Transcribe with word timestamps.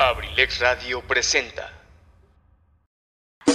Abrilex 0.00 0.58
Radio 0.60 1.02
presenta. 1.02 1.70
¡Y 3.44 3.52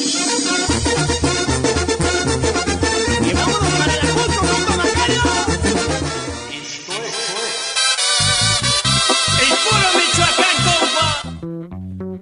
vámonos 3.33 3.73
para 3.79 3.93
el 3.93 3.99
Acapulco, 3.99 4.45
compa 4.45 4.75
Macario! 4.77 5.21
¡El 9.41 9.53
puro 9.65 9.87
Michoacán, 9.97 10.57
compa! 10.67 11.07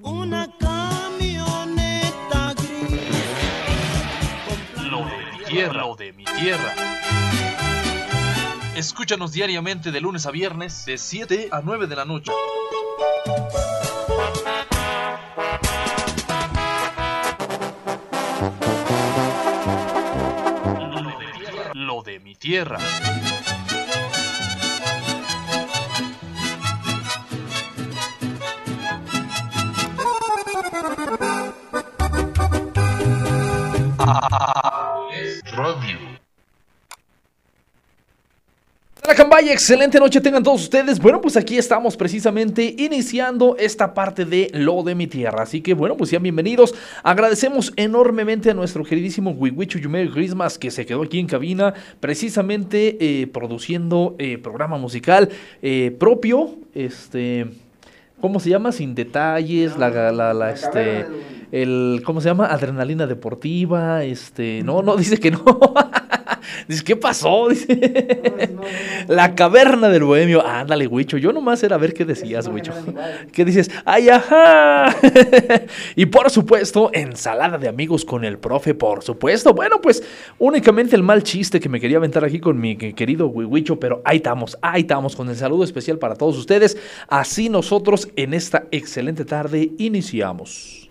Una 0.10 0.48
camioneta 0.58 2.42
gris. 2.54 3.12
Lo 4.90 5.00
de 5.00 5.18
mi 5.34 5.40
tierra, 5.44 5.82
lo 5.82 5.96
de 5.98 6.14
mi 6.14 6.24
tierra. 6.24 6.74
Escúchanos 8.78 9.34
diariamente 9.34 9.92
de 9.92 10.00
lunes 10.00 10.26
a 10.26 10.32
viernes 10.32 10.86
de 10.86 10.98
7 10.98 11.50
a 11.52 11.60
9 11.62 11.88
de 11.88 11.96
la 11.98 12.06
noche. 12.06 12.32
Tierra. 22.44 22.78
Excelente 39.50 40.00
noche 40.00 40.22
tengan 40.22 40.42
todos 40.42 40.64
ustedes. 40.64 41.00
Bueno, 41.00 41.20
pues 41.20 41.36
aquí 41.36 41.58
estamos 41.58 41.98
precisamente 41.98 42.76
iniciando 42.78 43.56
esta 43.60 43.94
parte 43.94 44.26
de 44.26 44.50
Lo 44.54 44.84
de 44.84 44.96
mi 44.96 45.06
tierra. 45.06 45.44
Así 45.44 45.62
que 45.62 45.74
bueno, 45.74 45.98
pues 45.98 46.10
sean 46.10 46.24
bienvenidos. 46.24 46.74
Agradecemos 47.04 47.74
enormemente 47.76 48.50
a 48.50 48.54
nuestro 48.54 48.84
queridísimo 48.84 49.32
Wiwichu 49.32 49.80
Yumer 49.80 50.10
Christmas 50.10 50.58
que 50.58 50.72
se 50.72 50.86
quedó 50.86 51.04
aquí 51.04 51.20
en 51.20 51.28
cabina 51.28 51.74
precisamente 52.00 52.98
eh, 53.00 53.28
produciendo 53.28 54.16
eh, 54.18 54.38
programa 54.38 54.78
musical 54.78 55.30
eh, 55.62 55.96
propio. 56.00 56.56
Este, 56.74 57.48
¿cómo 58.22 58.40
se 58.40 58.50
llama? 58.50 58.72
Sin 58.72 58.96
detalles, 58.96 59.78
la, 59.78 59.90
la, 60.12 60.34
la, 60.34 60.52
este, 60.52 61.06
el, 61.54 62.02
¿cómo 62.04 62.20
se 62.20 62.30
llama? 62.30 62.48
Adrenalina 62.48 63.06
deportiva, 63.06 64.04
este, 64.04 64.64
no, 64.64 64.82
no, 64.82 64.96
dice 64.98 65.20
que 65.20 65.30
no. 65.32 65.44
Dice, 66.68 66.84
¿qué 66.84 66.96
pasó? 66.96 67.48
Dice, 67.54 68.56
la 69.08 69.36
caverna 69.36 69.90
del 69.90 70.04
bohemio. 70.04 70.46
Ándale, 70.46 70.88
Huicho. 70.88 71.18
Yo 71.18 71.32
nomás 71.32 71.64
era 71.64 71.76
a 71.76 71.80
ver 71.80 71.94
qué 71.94 72.06
decías, 72.06 72.48
Huicho. 72.48 72.74
¿Qué 73.32 73.46
dices? 73.46 73.70
¡Ay, 73.86 74.10
ajá! 74.10 74.96
y 75.96 76.06
por 76.08 76.30
supuesto, 76.30 76.90
ensalada 76.94 77.58
de 77.58 77.68
amigos 77.68 78.06
con 78.06 78.24
el 78.26 78.38
profe, 78.40 78.74
por 78.74 79.04
supuesto. 79.04 79.54
Bueno, 79.54 79.82
pues 79.82 80.04
únicamente 80.40 80.96
el 80.96 81.04
mal 81.04 81.24
chiste 81.24 81.60
que 81.60 81.70
me 81.70 81.80
quería 81.80 81.98
aventar 81.98 82.26
aquí 82.26 82.40
con 82.40 82.60
mi 82.60 82.76
querido 82.78 83.28
Huicho, 83.28 83.80
pero 83.80 84.02
ahí 84.06 84.18
estamos, 84.18 84.58
ahí 84.62 84.82
estamos 84.82 85.16
con 85.16 85.30
el 85.30 85.36
saludo 85.36 85.64
especial 85.64 85.98
para 85.98 86.16
todos 86.16 86.38
ustedes. 86.38 86.78
Así 87.08 87.50
nosotros 87.50 88.10
en 88.16 88.34
esta 88.34 88.66
excelente 88.72 89.26
tarde 89.26 89.72
iniciamos. 89.78 90.83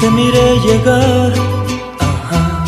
Te 0.00 0.10
miré 0.10 0.58
llegar, 0.60 1.32
ajá. 1.98 2.64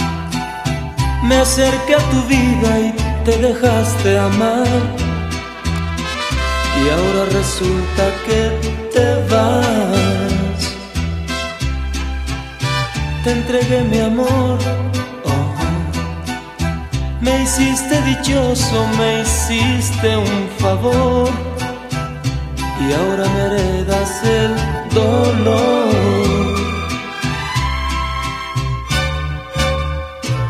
Me 1.23 1.37
acerqué 1.37 1.95
a 1.95 2.11
tu 2.11 2.21
vida 2.29 2.79
y 2.79 2.93
te 3.25 3.39
dejaste 3.39 4.19
amar. 4.19 4.67
Y 6.79 6.91
ahora 6.91 7.25
resulta 7.33 8.05
que 8.27 8.41
te 8.93 9.35
vas. 9.35 9.82
Te 13.25 13.31
entregué 13.31 13.85
mi 13.85 14.01
amor, 14.01 14.59
oh. 15.25 15.55
me 17.21 17.43
hiciste 17.43 18.03
dichoso, 18.03 18.85
me 18.99 19.23
hiciste 19.23 20.17
un 20.17 20.49
favor. 20.59 21.31
Y 22.81 22.93
ahora 22.93 23.29
me 23.29 23.41
heredas 23.43 24.25
el 24.25 24.57
dolor. 24.93 25.95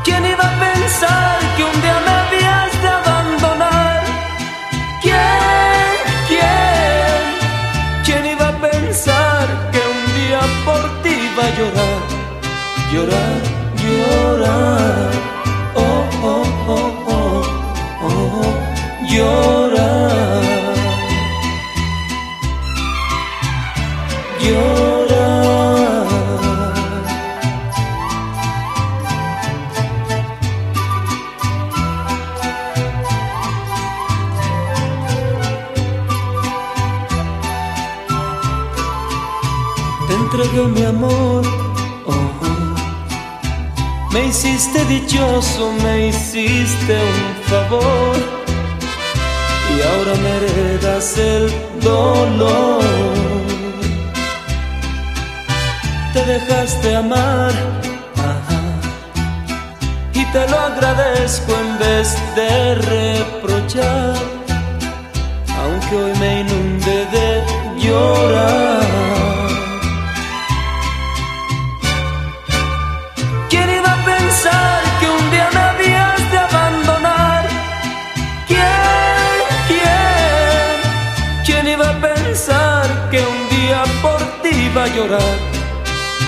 ¿Quién 0.03 0.25
iba 0.25 0.45
a 0.45 0.61
pensar 0.73 1.39
que 1.57 1.65
un 1.65 1.83
día 1.83 2.01
me 2.07 2.12
Llorar, 12.93 13.41
llorar. 13.81 15.12
Dichoso, 44.93 45.73
me 45.83 46.09
hiciste 46.09 46.95
un 46.95 47.25
favor. 47.51 48.17
Y 49.73 49.75
ahora 49.91 50.15
me 50.23 50.31
heredas 50.37 51.19
el 51.19 51.51
dolor. 51.81 52.85
Te 56.13 56.25
dejaste 56.25 56.97
amar. 56.97 57.53
ajá, 58.31 58.61
Y 60.13 60.25
te 60.27 60.49
lo 60.51 60.59
agradezco 60.59 61.53
en 61.65 61.79
vez 61.79 62.09
de 62.37 62.75
reprochar. 62.75 64.15
Aunque 65.61 65.97
hoy 65.97 66.13
me 66.19 66.41
inunde 66.41 67.07
de 67.17 67.29
llorar. 67.83 68.82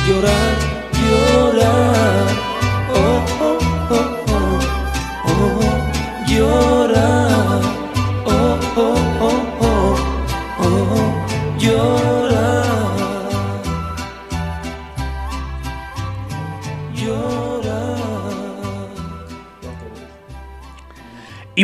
Llorar, 0.06 0.44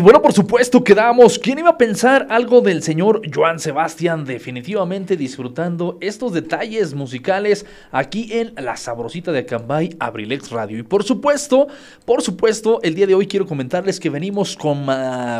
Y 0.01 0.03
bueno, 0.03 0.23
por 0.23 0.33
supuesto, 0.33 0.83
quedamos. 0.83 1.39
¿Quién 1.39 1.59
iba 1.59 1.69
a 1.69 1.77
pensar 1.77 2.27
algo 2.31 2.63
del 2.63 2.83
señor 2.83 3.21
Joan 3.35 3.59
Sebastián? 3.59 4.25
Definitivamente 4.25 5.15
disfrutando 5.15 5.99
estos 6.01 6.33
detalles 6.33 6.95
musicales 6.95 7.67
aquí 7.93 8.31
en 8.33 8.55
La 8.57 8.79
Sabrosita 8.79 9.31
de 9.31 9.41
Acambay, 9.41 9.95
Abrilex 10.01 10.53
Radio. 10.53 10.79
Y 10.79 10.85
por 10.85 11.05
supuesto, 11.05 11.67
por 12.07 12.23
supuesto, 12.23 12.81
el 12.83 12.95
día 12.95 13.07
de 13.07 13.15
hoy 13.15 13.27
quiero 13.27 13.45
comentarles 13.45 14.01
que 14.01 14.09
venimos 14.09 14.57
con, 14.57 14.87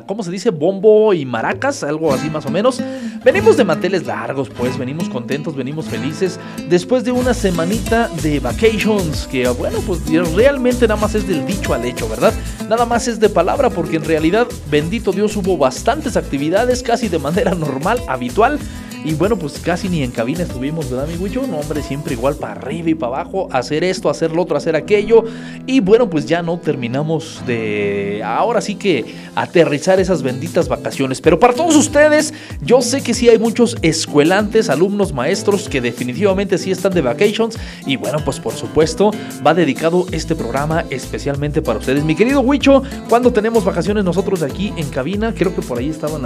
¿cómo 0.07 0.23
se 0.23 0.31
dice? 0.31 0.51
Bombo 0.51 1.15
y 1.15 1.25
maracas, 1.25 1.83
algo 1.83 2.13
así 2.13 2.29
más 2.29 2.45
o 2.45 2.51
menos. 2.51 2.83
Venimos 3.25 3.57
de 3.57 3.65
manteles 3.65 4.05
largos, 4.05 4.51
pues, 4.51 4.77
venimos 4.77 5.09
contentos, 5.09 5.57
venimos 5.57 5.87
felices. 5.87 6.39
Después 6.69 7.03
de 7.05 7.13
una 7.13 7.33
semanita 7.33 8.09
de 8.23 8.41
vacations, 8.41 9.27
que 9.27 9.49
bueno, 9.49 9.79
pues 9.87 10.01
realmente 10.35 10.87
nada 10.87 11.01
más 11.01 11.15
es 11.15 11.27
del 11.27 11.47
dicho 11.47 11.73
al 11.73 11.87
hecho, 11.87 12.07
¿verdad? 12.11 12.35
Nada 12.69 12.85
más 12.85 13.09
es 13.09 13.19
de 13.19 13.31
palabra, 13.31 13.71
porque 13.71 13.97
en 13.97 14.05
realidad, 14.05 14.47
bendito 14.71 15.13
Dios, 15.13 15.37
hubo 15.37 15.57
bastantes 15.57 16.17
actividades 16.17 16.83
casi 16.83 17.09
de 17.09 17.19
manera 17.19 17.55
normal, 17.55 18.03
habitual. 18.09 18.59
Y 19.03 19.15
bueno, 19.15 19.37
pues 19.37 19.59
casi 19.61 19.89
ni 19.89 20.03
en 20.03 20.11
cabina 20.11 20.43
estuvimos, 20.43 20.91
¿verdad, 20.91 21.09
mi 21.09 21.17
Wicho? 21.17 21.47
No, 21.47 21.59
hombre, 21.59 21.83
siempre 21.83 22.13
igual 22.13 22.37
para 22.37 22.53
arriba 22.53 22.91
y 22.91 22.95
para 22.95 23.21
abajo, 23.21 23.49
hacer 23.51 23.83
esto, 23.83 24.11
hacer 24.11 24.33
lo 24.33 24.43
otro, 24.43 24.59
hacer 24.59 24.77
aquello. 24.77 25.25
Y 25.67 25.81
bueno, 25.81 26.11
pues 26.11 26.27
ya 26.27 26.43
no 26.43 26.59
terminamos 26.59 27.43
de. 27.47 28.23
Ahora 28.25 28.61
sí 28.61 28.75
que 28.75 29.15
aterrizar 29.35 30.01
esas 30.01 30.23
benditas 30.23 30.69
vacaciones. 30.69 31.21
Pero 31.21 31.39
para 31.39 31.55
todos 31.55 31.77
ustedes, 31.77 32.35
yo 32.61 32.83
sé 32.83 33.03
que 33.03 33.15
sí 33.15 33.29
hay 33.29 33.39
muchos 33.39 33.77
escuelantes, 33.81 34.69
alumnos, 34.69 35.15
maestros 35.15 35.69
que 35.69 35.81
definitivamente 35.81 36.59
sí 36.59 36.71
están 36.71 36.93
de 36.93 37.01
vacations. 37.01 37.59
Y 37.87 37.97
bueno, 37.97 38.19
pues 38.25 38.39
por 38.39 38.53
supuesto, 38.53 39.13
va 39.47 39.55
dedicado 39.55 40.07
este 40.13 40.35
programa 40.35 40.85
especialmente 40.91 41.63
para 41.63 41.79
ustedes. 41.79 42.05
Mi 42.05 42.15
querido 42.15 42.41
Wicho, 42.41 42.83
cuando 43.09 43.33
tenemos 43.33 43.65
vacaciones 43.65 44.05
nosotros 44.05 44.43
aquí 44.43 44.75
en 44.77 44.89
cabina? 44.91 45.35
Creo 45.35 45.55
que 45.55 45.63
por 45.63 45.79
ahí 45.79 45.89
estaban 45.89 46.21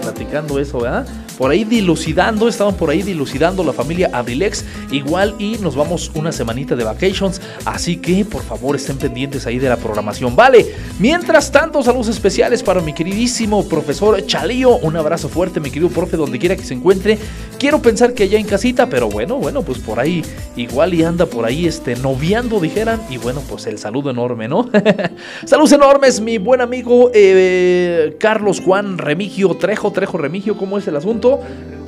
platicando 0.00 0.60
eso, 0.60 0.80
¿verdad? 0.80 1.06
Por 1.36 1.50
ahí 1.50 1.64
dilucidando, 1.64 2.03
estaban 2.48 2.74
por 2.76 2.90
ahí 2.90 3.02
dilucidando 3.02 3.64
la 3.64 3.72
familia 3.72 4.10
Abrilex. 4.12 4.64
Igual 4.90 5.34
y 5.38 5.56
nos 5.58 5.74
vamos 5.74 6.10
una 6.14 6.32
semanita 6.32 6.76
de 6.76 6.84
vacations. 6.84 7.40
Así 7.64 7.96
que 7.96 8.24
por 8.24 8.42
favor 8.42 8.76
estén 8.76 8.98
pendientes 8.98 9.46
ahí 9.46 9.58
de 9.58 9.68
la 9.68 9.76
programación. 9.76 10.36
Vale, 10.36 10.66
mientras 10.98 11.50
tanto, 11.50 11.82
saludos 11.82 12.08
especiales 12.08 12.62
para 12.62 12.80
mi 12.80 12.92
queridísimo 12.92 13.66
profesor 13.68 14.24
Chalío. 14.26 14.76
Un 14.78 14.96
abrazo 14.96 15.28
fuerte, 15.28 15.60
mi 15.60 15.70
querido 15.70 15.88
profe, 15.88 16.16
donde 16.16 16.38
quiera 16.38 16.56
que 16.56 16.64
se 16.64 16.74
encuentre. 16.74 17.18
Quiero 17.58 17.80
pensar 17.80 18.12
que 18.12 18.24
allá 18.24 18.38
en 18.38 18.46
casita, 18.46 18.88
pero 18.88 19.08
bueno, 19.08 19.36
bueno, 19.36 19.62
pues 19.62 19.78
por 19.78 19.98
ahí 19.98 20.22
igual 20.56 20.94
y 20.94 21.02
anda 21.04 21.26
por 21.26 21.44
ahí 21.44 21.66
este 21.66 21.96
noviando, 21.96 22.60
dijeran. 22.60 23.00
Y 23.10 23.16
bueno, 23.16 23.42
pues 23.48 23.66
el 23.66 23.78
saludo 23.78 24.10
enorme, 24.10 24.48
¿no? 24.48 24.68
Saludos 25.44 25.72
enormes, 25.72 26.20
mi 26.20 26.38
buen 26.38 26.60
amigo 26.60 27.10
eh, 27.14 28.16
Carlos 28.18 28.60
Juan 28.60 28.98
Remigio 28.98 29.54
Trejo. 29.56 29.92
Trejo 29.92 30.18
Remigio, 30.18 30.56
¿cómo 30.56 30.78
es 30.78 30.86
el 30.86 30.96
asunto? 30.96 31.40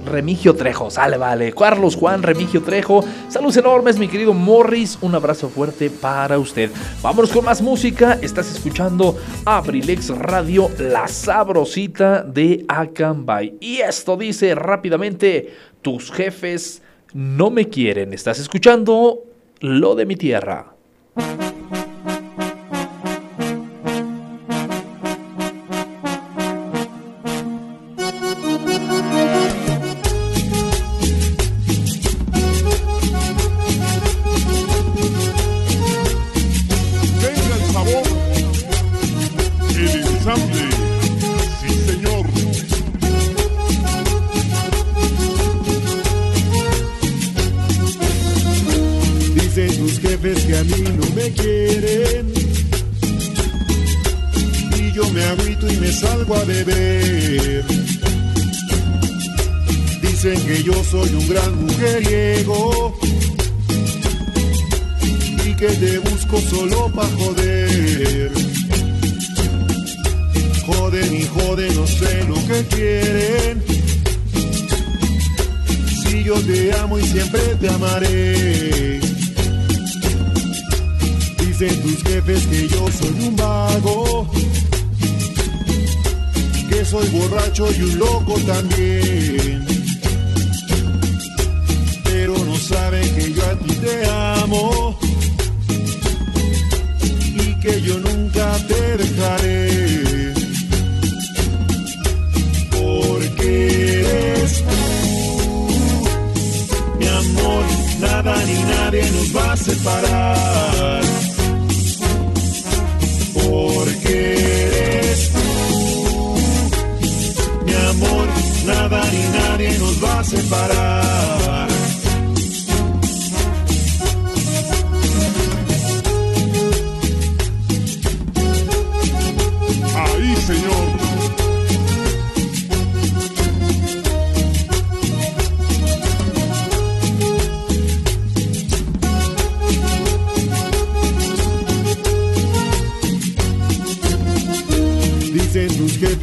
Remigio 0.06 0.54
Trejo, 0.54 0.90
sale, 0.90 1.16
vale. 1.18 1.52
Carlos 1.52 1.96
Juan 1.96 2.22
Remigio 2.22 2.62
Trejo, 2.62 3.04
saludos 3.28 3.56
enormes, 3.56 3.98
mi 3.98 4.08
querido 4.08 4.32
Morris. 4.32 4.98
Un 5.02 5.14
abrazo 5.14 5.48
fuerte 5.48 5.90
para 5.90 6.38
usted. 6.38 6.70
Vámonos 7.02 7.30
con 7.30 7.44
más 7.44 7.60
música. 7.60 8.18
Estás 8.22 8.50
escuchando 8.50 9.16
Abrilex 9.44 10.08
Radio, 10.10 10.70
la 10.78 11.08
sabrosita 11.08 12.22
de 12.22 12.64
Acambay. 12.68 13.56
Y 13.60 13.78
esto 13.78 14.16
dice 14.16 14.54
rápidamente: 14.54 15.54
tus 15.82 16.10
jefes 16.10 16.82
no 17.12 17.50
me 17.50 17.68
quieren. 17.68 18.12
Estás 18.12 18.38
escuchando 18.38 19.24
lo 19.60 19.94
de 19.94 20.06
mi 20.06 20.16
tierra. 20.16 20.72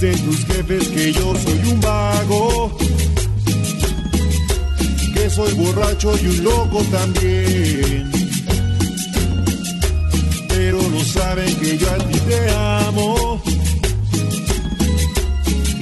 dicen 0.00 0.24
tus 0.24 0.44
jefes 0.46 0.88
que 0.88 1.12
yo 1.12 1.34
soy 1.36 1.72
un 1.72 1.80
vago, 1.80 2.76
que 5.14 5.30
soy 5.30 5.52
borracho 5.54 6.14
y 6.22 6.26
un 6.26 6.44
loco 6.44 6.82
también. 6.90 8.10
Pero 10.48 10.78
no 10.88 11.00
saben 11.04 11.54
que 11.56 11.76
yo 11.76 11.90
a 11.90 11.98
ti 11.98 12.18
te 12.20 12.50
amo 12.50 13.42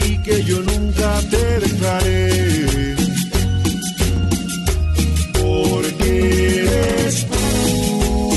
y 0.04 0.18
que 0.22 0.44
yo 0.44 0.62
nunca 0.62 1.20
te 1.30 1.60
dejaré. 1.60 2.96
Porque 5.32 6.60
eres 6.60 7.26
tú, 7.26 8.32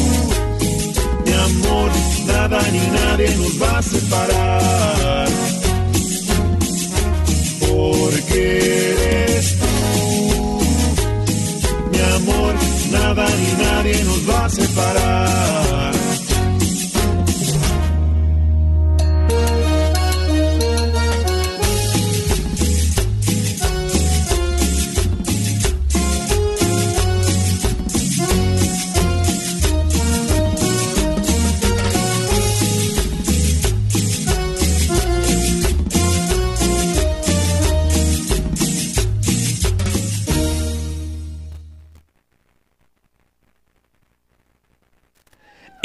mi 1.25 1.33
amor, 1.33 1.91
nada 2.27 2.61
ni 2.71 2.79
nadie 2.99 3.35
nos 3.37 3.61
va 3.61 3.77
a 3.79 3.81
separar. 3.81 4.70
parar. 14.75 15.70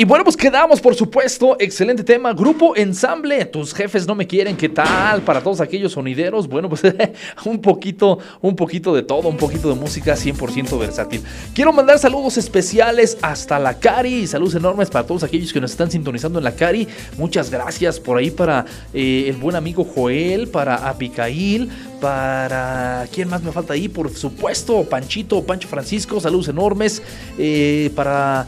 Bueno, 0.07 0.23
pues 0.23 0.37
quedamos, 0.37 0.81
por 0.81 0.95
supuesto. 0.95 1.57
Excelente 1.59 2.05
tema. 2.05 2.33
Grupo 2.33 2.77
Ensamble. 2.77 3.45
Tus 3.47 3.75
jefes 3.75 4.07
no 4.07 4.15
me 4.15 4.27
quieren. 4.27 4.57
¿Qué 4.57 4.69
tal? 4.69 5.23
Para 5.23 5.41
todos 5.41 5.61
aquellos 5.61 5.93
sonideros. 5.93 6.47
Bueno, 6.47 6.69
pues 6.69 6.83
un 7.45 7.61
poquito, 7.61 8.19
un 8.41 8.55
poquito 8.55 8.95
de 8.95 9.03
todo. 9.03 9.29
Un 9.29 9.37
poquito 9.37 9.69
de 9.69 9.75
música 9.75 10.15
100% 10.15 10.79
versátil. 10.79 11.23
Quiero 11.55 11.73
mandar 11.73 11.99
saludos 11.99 12.37
especiales 12.39 13.19
hasta 13.21 13.59
la 13.59 13.81
Cari. 13.81 14.29
Saludos 14.29 14.55
enormes 14.55 14.91
para 14.91 15.07
todos 15.07 15.25
aquellos 15.25 15.53
que 15.53 15.61
nos 15.61 15.73
están 15.73 15.91
sintonizando 15.91 16.39
en 16.39 16.45
la 16.45 16.55
Cari. 16.55 16.87
Muchas 17.17 17.51
gracias 17.51 17.99
por 17.99 18.19
ahí 18.19 18.31
para 18.31 18.65
eh, 18.95 19.25
el 19.29 19.37
buen 19.37 19.57
amigo 19.57 19.85
Joel, 19.85 20.47
para 20.49 20.89
Apicail, 20.89 21.69
para. 22.01 23.09
¿Quién 23.13 23.29
más 23.29 23.43
me 23.43 23.51
falta 23.51 23.73
ahí? 23.73 23.89
Por 23.89 24.11
supuesto, 24.15 24.85
Panchito, 24.85 25.43
Pancho 25.43 25.67
Francisco. 25.67 26.21
Saludos 26.21 26.47
enormes. 26.47 27.03
Eh, 27.39 27.91
para. 27.97 28.47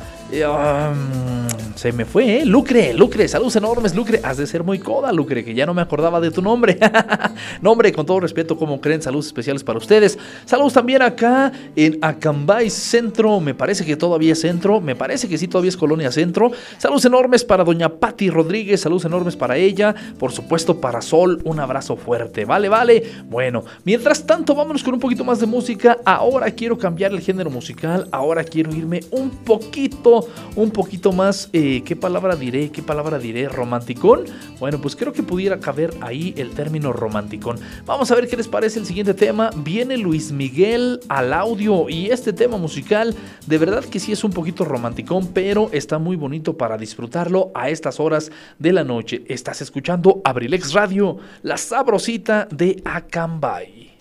Se 1.75 1.93
me 1.93 2.05
fue, 2.05 2.41
¿eh? 2.41 2.45
Lucre, 2.45 2.93
Lucre, 2.93 3.27
saludos 3.29 3.57
enormes, 3.57 3.95
Lucre. 3.95 4.21
Has 4.23 4.37
de 4.37 4.47
ser 4.47 4.63
muy 4.63 4.79
coda, 4.79 5.11
Lucre, 5.11 5.43
que 5.43 5.55
ya 5.55 5.65
no 5.65 5.73
me 5.73 5.81
acordaba 5.81 6.21
de 6.21 6.31
tu 6.31 6.43
nombre. 6.43 6.79
nombre, 7.63 7.93
con 7.93 8.05
todo 8.05 8.21
respeto, 8.21 8.59
como 8.59 8.81
creen, 8.81 9.01
saludos 9.01 9.27
especiales 9.27 9.65
para 9.65 9.79
ustedes. 9.79 10.19
Saludos 10.45 10.75
también 10.75 11.01
acá 11.01 11.51
en 11.77 11.99
Acambay 12.03 12.69
Centro, 12.69 13.41
me 13.41 13.55
parece 13.55 13.87
que 13.87 13.97
todavía 13.97 14.33
es 14.33 14.41
centro, 14.41 14.81
me 14.81 14.97
parece 14.97 15.29
que 15.29 15.39
sí, 15.39 15.49
todavía 15.49 15.71
es 15.71 15.77
Colonia 15.77 16.13
Centro. 16.13 16.51
Saludos 16.77 17.05
enormes 17.07 17.45
para 17.45 17.65
doña 17.65 17.89
Patti 17.89 18.29
Rodríguez, 18.29 18.81
saludos 18.81 19.07
enormes 19.07 19.37
para 19.37 19.57
ella. 19.57 19.95
Por 20.19 20.33
supuesto, 20.33 20.81
para 20.81 21.01
Sol, 21.01 21.41
un 21.45 21.61
abrazo 21.61 21.97
fuerte. 21.97 22.45
Vale, 22.45 22.69
vale. 22.69 23.03
Bueno, 23.31 23.65
mientras 23.85 24.27
tanto, 24.27 24.55
vámonos 24.55 24.83
con 24.83 24.95
un 24.95 25.01
poquito 25.01 25.25
más 25.25 25.41
de 25.41 25.47
música. 25.47 25.99
Ahora 26.05 26.51
quiero 26.51 26.77
cambiar 26.77 27.13
el 27.13 27.21
género 27.21 27.51
musical, 27.51 28.09
ahora 28.11 28.45
quiero 28.45 28.75
irme 28.75 29.01
un 29.13 29.31
poquito 29.31 30.18
un 30.57 30.71
poquito 30.71 31.13
más, 31.13 31.49
eh, 31.53 31.83
¿qué 31.85 31.97
palabra 31.97 32.37
diré? 32.37 32.71
¿Qué 32.71 32.83
palabra 32.83 33.19
diré? 33.19 33.49
¿Romanticón? 33.49 34.25
Bueno, 34.59 34.81
pues 34.81 34.97
creo 34.97 35.13
que 35.13 35.23
pudiera 35.23 35.61
caber 35.61 35.95
ahí 36.01 36.35
el 36.37 36.51
término 36.51 36.93
romanticón. 36.93 37.59
Vamos 37.87 38.11
a 38.11 38.15
ver 38.15 38.29
qué 38.29 38.37
les 38.37 38.49
parece 38.49 38.79
el 38.79 38.87
siguiente 38.87 39.15
tema. 39.15 39.51
Viene 39.57 39.97
Luis 39.97 40.33
Miguel 40.33 41.01
al 41.09 41.33
audio 41.33 41.89
y 41.89 42.11
este 42.11 42.33
tema 42.33 42.57
musical 42.57 43.15
de 43.47 43.59
verdad 43.59 43.85
que 43.85 44.01
sí 44.01 44.13
es 44.13 44.25
un 44.25 44.33
poquito 44.33 44.65
romanticón, 44.65 45.29
pero 45.33 45.71
está 45.73 45.99
muy 45.99 46.17
bonito 46.17 46.57
para 46.57 46.77
disfrutarlo 46.77 47.51
a 47.55 47.71
estas 47.71 48.01
horas 48.01 48.31
de 48.59 48.73
la 48.73 48.85
noche. 48.85 49.25
Estás 49.29 49.61
escuchando 49.63 50.21
Abrilex 50.25 50.73
Radio, 50.73 51.19
la 51.43 51.57
sabrosita 51.57 52.49
de 52.51 52.81
Acambay. 52.85 53.97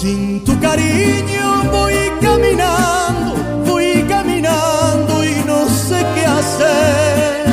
Sin 0.00 0.42
tu 0.44 0.58
cariño 0.60 1.46
voy 1.70 1.98
caminando, 2.22 3.34
voy 3.66 4.02
caminando 4.08 5.12
y 5.24 5.34
no 5.50 5.68
sé 5.68 5.98
qué 6.14 6.24
hacer. 6.38 7.44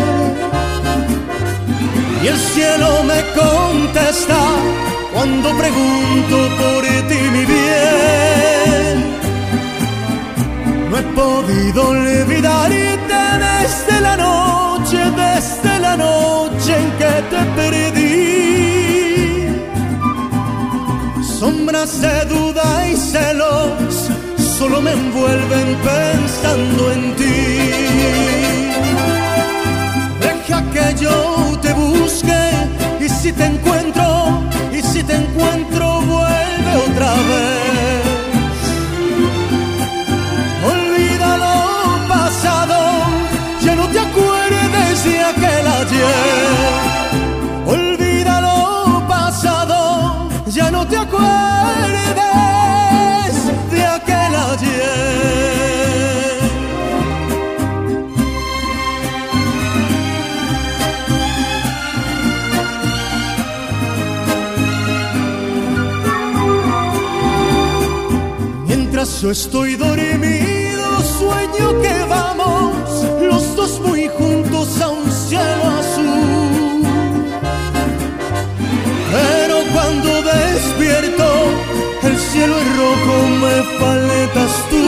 Y 2.23 2.27
el 2.27 2.39
cielo 2.53 3.03
me 3.11 3.19
contesta 3.41 4.39
cuando 5.13 5.47
pregunto 5.57 6.35
por 6.61 6.83
ti 7.09 7.21
mi 7.35 7.43
bien. 7.53 8.95
No 10.89 10.97
he 10.99 11.03
podido 11.21 11.89
olvidarte 11.89 13.19
desde 13.47 14.01
la 14.07 14.15
noche, 14.15 14.99
desde 15.23 15.79
la 15.79 15.97
noche 15.97 16.71
en 16.81 16.89
que 16.99 17.13
te 17.31 17.41
Sombras 21.67 21.99
de 21.99 22.25
duda 22.33 22.87
y 22.89 22.95
celos 22.95 24.09
solo 24.57 24.81
me 24.81 24.93
envuelven 24.93 25.75
pensando 25.83 26.91
en 26.93 27.13
ti. 27.17 27.71
Deja 30.21 30.63
que 30.71 31.03
yo 31.03 31.59
te 31.61 31.73
busque 31.73 32.39
y 33.01 33.09
si 33.09 33.33
te 33.33 33.43
encuentro, 33.47 34.43
y 34.71 34.81
si 34.81 35.03
te 35.03 35.15
encuentro, 35.15 35.99
vuelve 36.03 36.71
otra 36.89 37.13
vez. 37.31 38.03
Olvida 40.71 41.37
lo 41.37 42.07
pasado, 42.07 42.77
ya 43.61 43.75
no 43.75 43.87
te 43.89 43.99
acuerdes 43.99 45.03
de 45.03 45.19
aquel 45.19 45.67
ayer 45.67 46.86
yo 69.21 69.31
estoy 69.31 69.75
dormido, 69.75 71.01
sueño 71.19 71.81
que 71.81 72.03
vamos 72.07 72.75
los 73.21 73.55
dos 73.55 73.79
muy 73.81 74.07
juntos 74.09 74.79
a 74.81 74.89
un 74.89 75.11
cielo 75.11 75.63
azul 75.79 76.47
cuando 79.73 80.21
despierto, 80.21 81.27
el 82.03 82.17
cielo 82.17 82.55
es 82.59 82.77
rojo, 82.77 83.15
me 83.43 83.57
faltas 83.79 84.51
tú. 84.69 84.85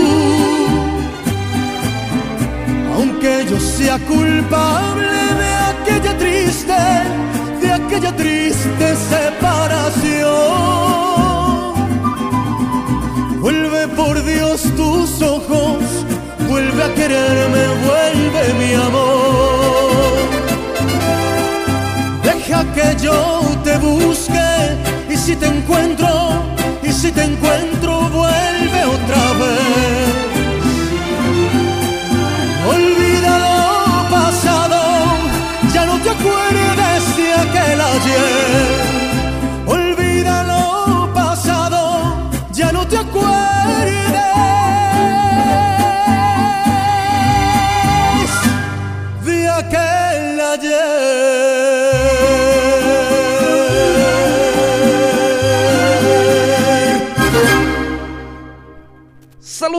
Aunque 2.96 3.46
yo 3.50 3.60
sea 3.60 3.98
culpable 4.00 5.20
de 5.42 5.52
aquella 5.72 6.18
triste, 6.18 6.82
de 7.62 7.72
aquella 7.72 8.16
triste 8.16 8.96
separación. 9.10 10.50
Ojos, 15.22 15.84
vuelve 16.48 16.84
a 16.84 16.94
quererme, 16.94 17.64
vuelve 17.88 18.54
mi 18.60 18.74
amor. 18.74 20.20
Deja 22.24 22.64
que 22.74 23.04
yo 23.04 23.42
te 23.64 23.78
busque 23.78 24.50
y 25.10 25.16
si 25.18 25.36
te 25.36 25.48
encuentro, 25.48 26.10
y 26.84 26.92
si 26.92 27.12
te 27.12 27.24
encuentro, 27.24 28.10
vuelve 28.10 28.86
otra 28.86 29.24
vez. 29.42 30.29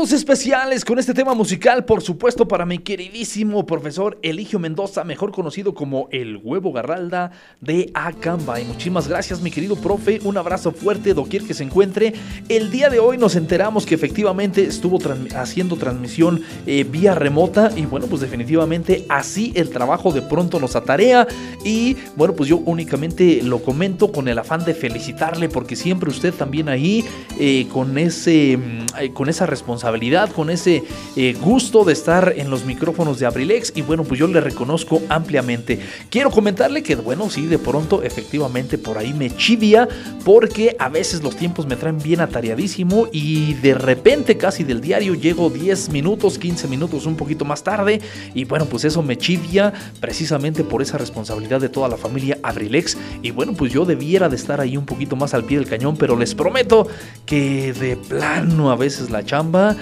Especiales 0.00 0.86
con 0.86 0.98
este 0.98 1.12
tema 1.12 1.34
musical, 1.34 1.84
por 1.84 2.00
supuesto, 2.00 2.48
para 2.48 2.64
mi 2.64 2.78
queridísimo 2.78 3.66
profesor 3.66 4.18
Eligio 4.22 4.58
Mendoza, 4.58 5.04
mejor 5.04 5.30
conocido 5.30 5.74
como 5.74 6.08
el 6.10 6.40
Huevo 6.42 6.72
Garralda 6.72 7.32
de 7.60 7.90
Acamba. 7.92 8.58
Y 8.58 8.64
muchísimas 8.64 9.06
gracias, 9.06 9.42
mi 9.42 9.50
querido 9.50 9.76
profe. 9.76 10.18
Un 10.24 10.38
abrazo 10.38 10.72
fuerte, 10.72 11.12
doquier 11.12 11.42
que 11.42 11.52
se 11.52 11.64
encuentre. 11.64 12.14
El 12.48 12.70
día 12.70 12.88
de 12.88 12.98
hoy 12.98 13.18
nos 13.18 13.36
enteramos 13.36 13.84
que 13.84 13.94
efectivamente 13.94 14.64
estuvo 14.64 14.98
haciendo 15.36 15.76
transmisión 15.76 16.42
eh, 16.66 16.84
vía 16.84 17.14
remota. 17.14 17.70
Y 17.76 17.84
bueno, 17.84 18.06
pues 18.06 18.22
definitivamente 18.22 19.04
así 19.10 19.52
el 19.54 19.68
trabajo 19.68 20.12
de 20.12 20.22
pronto 20.22 20.58
nos 20.58 20.76
atarea. 20.76 21.28
Y 21.62 21.98
bueno, 22.16 22.34
pues 22.34 22.48
yo 22.48 22.56
únicamente 22.56 23.42
lo 23.42 23.62
comento 23.62 24.10
con 24.10 24.28
el 24.28 24.38
afán 24.38 24.64
de 24.64 24.72
felicitarle, 24.72 25.50
porque 25.50 25.76
siempre 25.76 26.08
usted 26.08 26.32
también 26.32 26.70
ahí, 26.70 27.04
eh, 27.38 27.68
con, 27.70 27.98
ese, 27.98 28.56
mm, 28.56 28.86
eh, 28.98 29.12
con 29.12 29.28
esa 29.28 29.44
responsabilidad 29.44 29.89
con 30.34 30.50
ese 30.50 30.84
eh, 31.16 31.36
gusto 31.40 31.84
de 31.84 31.92
estar 31.92 32.34
en 32.36 32.48
los 32.48 32.64
micrófonos 32.64 33.18
de 33.18 33.26
Abrilex. 33.26 33.72
Y 33.74 33.82
bueno, 33.82 34.04
pues 34.04 34.18
yo 34.20 34.26
le 34.26 34.40
reconozco 34.40 35.02
ampliamente. 35.08 35.80
Quiero 36.10 36.30
comentarle 36.30 36.82
que 36.82 36.96
bueno, 36.96 37.28
sí, 37.28 37.46
de 37.46 37.58
pronto 37.58 38.02
efectivamente 38.02 38.78
por 38.78 38.98
ahí 38.98 39.12
me 39.12 39.34
chidia 39.34 39.88
porque 40.24 40.76
a 40.78 40.88
veces 40.88 41.22
los 41.22 41.36
tiempos 41.36 41.66
me 41.66 41.76
traen 41.76 41.98
bien 41.98 42.20
atareadísimo 42.20 43.08
y 43.12 43.54
de 43.54 43.74
repente 43.74 44.36
casi 44.36 44.64
del 44.64 44.80
diario 44.80 45.14
llego 45.14 45.50
10 45.50 45.90
minutos, 45.90 46.38
15 46.38 46.68
minutos 46.68 47.06
un 47.06 47.16
poquito 47.16 47.44
más 47.44 47.62
tarde. 47.62 48.00
Y 48.34 48.44
bueno, 48.44 48.66
pues 48.66 48.84
eso 48.84 49.02
me 49.02 49.16
chidia 49.16 49.72
precisamente 50.00 50.64
por 50.64 50.82
esa 50.82 50.98
responsabilidad 50.98 51.60
de 51.60 51.68
toda 51.68 51.88
la 51.88 51.96
familia 51.96 52.38
Abrilex. 52.42 52.96
Y 53.22 53.30
bueno, 53.32 53.52
pues 53.54 53.72
yo 53.72 53.84
debiera 53.84 54.28
de 54.28 54.36
estar 54.36 54.60
ahí 54.60 54.76
un 54.76 54.86
poquito 54.86 55.16
más 55.16 55.34
al 55.34 55.44
pie 55.44 55.58
del 55.58 55.68
cañón, 55.68 55.96
pero 55.96 56.16
les 56.16 56.34
prometo 56.34 56.86
que 57.26 57.72
de 57.72 57.96
plano 57.96 58.70
a 58.70 58.76
veces 58.76 59.10
la 59.10 59.24
chamba 59.24 59.76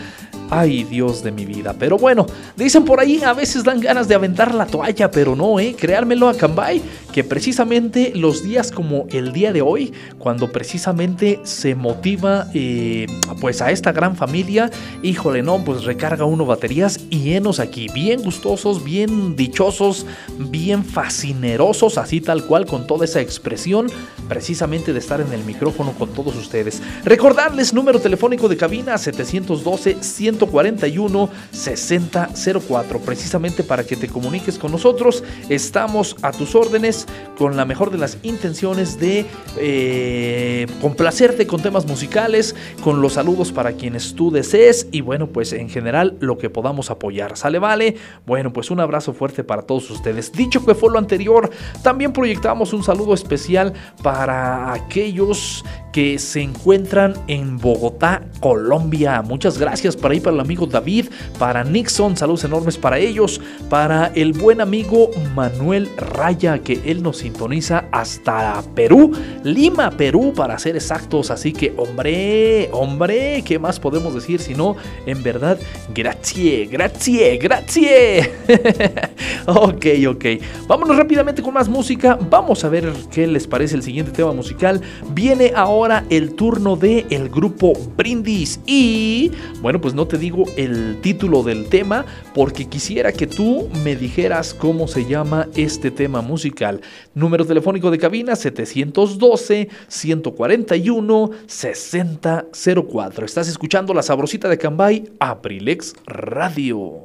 Ay, 0.51 0.85
Dios 0.85 1.23
de 1.23 1.31
mi 1.31 1.45
vida. 1.45 1.75
Pero 1.79 1.99
bueno, 1.99 2.25
dicen 2.57 2.85
por 2.85 3.01
ahí, 3.01 3.23
a 3.23 3.35
veces 3.35 3.65
dan 3.65 3.81
ganas 3.81 4.09
de 4.09 4.15
aventar 4.15 4.55
la 4.55 4.67
toalla, 4.67 5.11
pero 5.11 5.37
no, 5.37 5.61
¿eh? 5.61 5.77
Creármelo 5.79 6.29
a 6.29 6.35
Cambay, 6.35 6.81
que 7.13 7.23
precisamente 7.23 8.13
los 8.15 8.43
días 8.43 8.73
como 8.73 9.07
el 9.11 9.33
día 9.33 9.53
de 9.53 9.61
hoy, 9.61 9.93
cuando 10.19 10.51
precisamente 10.51 11.41
se 11.43 11.75
motiva 11.75 12.47
eh, 12.55 13.07
pues 13.43 13.61
a 13.61 13.71
esta 13.71 13.93
gran 13.93 14.17
familia, 14.17 14.71
híjole, 15.03 15.43
no, 15.43 15.63
pues 15.65 15.85
recarga 15.85 16.25
uno 16.25 16.47
baterías 16.47 16.99
y 17.11 17.35
enos 17.35 17.61
aquí, 17.61 17.89
bien 17.93 18.23
gustosos, 18.23 18.83
bien 18.83 19.37
dichosos, 19.37 20.07
bien 20.39 20.83
fascinerosos, 20.83 21.99
así 21.99 22.23
tal 22.23 22.45
cual, 22.45 22.65
con 22.65 22.87
toda 22.87 23.05
esa 23.05 23.21
expresión, 23.21 23.89
precisamente 24.29 24.95
de 24.95 24.99
estar 24.99 25.21
en 25.21 25.33
el 25.35 25.45
micrófono 25.45 25.93
con 25.93 26.09
todos 26.15 26.37
ustedes. 26.37 26.81
Recordarles, 27.05 27.75
número 27.75 28.01
telefónico 28.01 28.49
de 28.49 28.57
cabina 28.57 28.97
712 28.97 29.59
100 29.69 29.88
141 30.01 31.31
6004. 31.51 33.01
Precisamente 33.01 33.63
para 33.63 33.85
que 33.85 33.97
te 33.97 34.09
comuniques 34.09 34.59
con 34.59 34.73
nosotros, 34.73 35.25
estamos 35.49 36.17
a 36.23 36.33
tus 36.33 36.55
órdenes 36.55 37.07
con 37.37 37.57
la 37.57 37.65
mejor 37.65 37.91
de 37.91 37.99
las 37.99 38.19
intenciones 38.23 38.99
de 38.99 39.27
eh, 39.57 40.67
complacerte 40.81 41.47
con 41.47 41.63
temas 41.63 41.87
musicales, 41.87 42.55
con 42.83 43.01
los 43.01 43.15
saludos 43.15 43.53
para 43.53 43.73
quienes 43.73 44.15
tú 44.15 44.31
desees 44.31 44.89
y 44.91 45.01
bueno, 45.01 45.29
pues 45.29 45.53
en 45.53 45.69
general 45.69 46.17
lo 46.21 46.39
que 46.39 46.51
podamos 46.51 46.91
apoyar. 46.91 47.37
¿Sale? 47.37 47.59
Vale. 47.59 47.97
Bueno, 48.27 48.53
pues 48.53 48.71
un 48.71 48.81
abrazo 48.81 49.13
fuerte 49.13 49.45
para 49.45 49.63
todos 49.63 49.91
ustedes. 49.91 50.33
Dicho 50.33 50.65
que 50.65 50.75
fue 50.75 50.91
lo 50.91 50.99
anterior, 50.99 51.51
también 51.83 52.13
proyectamos 52.13 52.73
un 52.73 52.83
saludo 52.83 53.15
especial 53.15 53.73
para 54.03 54.73
aquellos 54.73 55.65
que 55.93 56.19
se 56.19 56.43
encuentran 56.43 57.15
en 57.29 57.59
Bogotá, 57.59 58.23
Colombia. 58.41 59.23
Muchas 59.23 59.59
gracias 59.59 59.97
para 59.97 60.15
ahí 60.15 60.21
para 60.21 60.35
el 60.35 60.41
amigo 60.41 60.67
David, 60.67 61.07
para 61.39 61.65
Nixon, 61.65 62.17
saludos 62.17 62.45
enormes 62.45 62.77
para 62.77 62.99
ellos, 62.99 63.41
para 63.69 64.07
el 64.15 64.33
buen 64.33 64.61
amigo 64.61 65.11
Manuel 65.35 65.89
Raya, 65.97 66.59
que 66.59 66.81
él 66.85 67.03
nos 67.03 67.19
sintoniza 67.19 67.87
hasta 67.91 68.63
Perú, 68.75 69.13
Lima, 69.45 69.91
Perú, 69.91 70.33
para 70.35 70.59
ser 70.59 70.77
exactos. 70.77 71.31
Así 71.31 71.53
que, 71.53 71.73
hombre, 71.77 72.69
hombre, 72.73 73.43
¿qué 73.45 73.59
más 73.59 73.81
podemos 73.81 74.15
decir 74.15 74.41
si 74.41 74.55
no, 74.55 74.77
en 75.07 75.23
verdad, 75.23 75.59
grazie, 75.95 76.67
grazie, 76.67 77.39
grazie. 77.39 78.31
ok, 79.47 79.87
ok. 80.09 80.25
Vámonos 80.67 80.97
rápidamente 80.97 81.43
con 81.43 81.55
más 81.55 81.69
música. 81.69 82.19
Vamos 82.31 82.65
a 82.65 82.69
ver 82.69 82.93
qué 83.11 83.27
les 83.27 83.47
parece 83.47 83.77
el 83.77 83.83
siguiente 83.83 84.13
tema 84.13 84.33
musical. 84.33 84.81
Viene 85.11 85.53
ahora 85.55 85.78
el 86.11 86.35
turno 86.35 86.75
de 86.75 87.07
el 87.11 87.29
grupo 87.29 87.73
Brindis 87.97 88.59
y, 88.67 89.31
bueno, 89.61 89.81
pues 89.81 89.95
no 89.95 90.09
te 90.09 90.19
digo 90.19 90.45
el 90.57 90.99
título 91.03 91.45
del 91.45 91.69
tema 91.69 92.05
porque 92.35 92.65
quisiera 92.65 93.13
que 93.13 93.29
tú 93.29 93.69
me 93.85 93.95
dijeras 93.95 94.55
cómo 94.55 94.89
se 94.89 95.05
llama 95.05 95.47
este 95.55 95.93
tema 95.93 96.21
musical. 96.21 96.81
Número 97.15 97.47
telefónico 97.47 97.93
de 97.93 97.99
cabina 97.99 98.35
712 98.35 99.69
141 99.87 101.31
6004. 101.47 103.25
Estás 103.25 103.49
escuchando 103.49 103.95
la 103.95 104.03
sabrosita 104.03 104.49
de 104.49 104.59
Cambay, 104.59 105.13
Aprilex 105.21 105.95
Radio. 106.07 107.03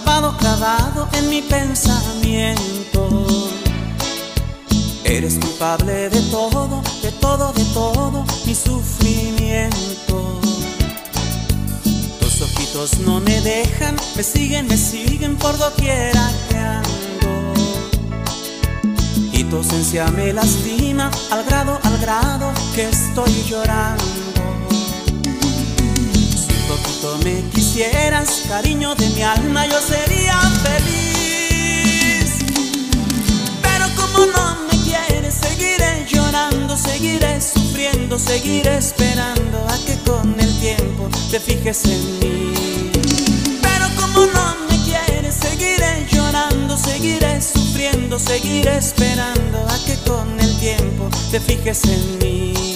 Clavado, 0.00 0.34
clavado 0.38 1.08
en 1.12 1.28
mi 1.28 1.42
pensamiento. 1.42 3.26
Eres 5.04 5.34
culpable 5.34 6.08
de 6.08 6.20
todo, 6.30 6.82
de 7.02 7.12
todo, 7.12 7.52
de 7.52 7.64
todo 7.74 8.24
mi 8.46 8.54
sufrimiento. 8.54 10.40
Tus 12.20 12.40
ojitos 12.40 13.00
no 13.00 13.20
me 13.20 13.38
dejan, 13.42 13.96
me 14.16 14.22
siguen, 14.22 14.66
me 14.66 14.78
siguen 14.78 15.36
por 15.36 15.58
doquiera 15.58 16.30
que 16.48 16.56
ando. 16.56 17.52
Y 19.30 19.44
tu 19.44 19.56
ausencia 19.56 20.06
me 20.06 20.32
lastima 20.32 21.10
al 21.30 21.44
grado, 21.44 21.78
al 21.82 21.98
grado 21.98 22.50
que 22.74 22.88
estoy 22.88 23.44
llorando 23.46 24.21
poquito 27.02 27.18
me 27.24 27.42
quisieras, 27.50 28.42
cariño 28.48 28.94
de 28.94 29.08
mi 29.10 29.22
alma, 29.22 29.66
yo 29.66 29.80
sería 29.80 30.38
feliz. 30.64 32.36
Pero 33.60 33.86
como 33.96 34.26
no 34.26 34.56
me 34.70 34.78
quieres, 34.84 35.34
seguiré 35.34 36.06
llorando, 36.08 36.76
seguiré 36.76 37.40
sufriendo, 37.40 38.18
seguiré 38.18 38.76
esperando 38.76 39.66
a 39.68 39.76
que 39.84 39.98
con 40.08 40.38
el 40.38 40.60
tiempo 40.60 41.08
te 41.30 41.40
fijes 41.40 41.84
en 41.86 42.18
mí. 42.20 42.90
Pero 43.62 43.86
como 43.96 44.26
no 44.26 44.56
me 44.68 44.76
quieres, 44.84 45.34
seguiré 45.34 46.06
llorando, 46.10 46.76
seguiré 46.76 47.40
sufriendo, 47.40 48.18
seguiré 48.18 48.76
esperando 48.76 49.58
a 49.68 49.78
que 49.84 49.96
con 50.08 50.38
el 50.38 50.56
tiempo 50.58 51.08
te 51.30 51.40
fijes 51.40 51.84
en 51.84 52.18
mí. 52.18 52.71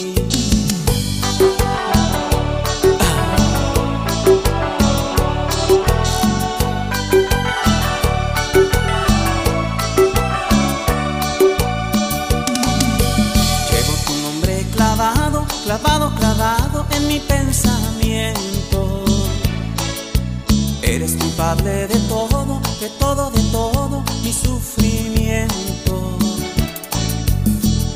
Eres 20.82 21.12
culpable 21.12 21.86
de 21.86 21.98
todo, 22.08 22.60
de 22.80 22.88
todo, 22.98 23.30
de 23.30 23.42
todo 23.50 24.04
mi 24.22 24.32
sufrimiento. 24.32 26.18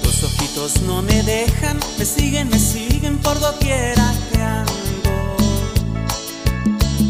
Tus 0.03 0.25
ojitos 0.25 0.83
no 0.83 1.03
me 1.03 1.23
dejan, 1.23 1.79
me 1.99 2.05
siguen, 2.05 2.49
me 2.49 2.59
siguen 2.59 3.19
por 3.19 3.39
doquiera 3.41 4.13
que 4.33 4.43
ando. 4.43 4.73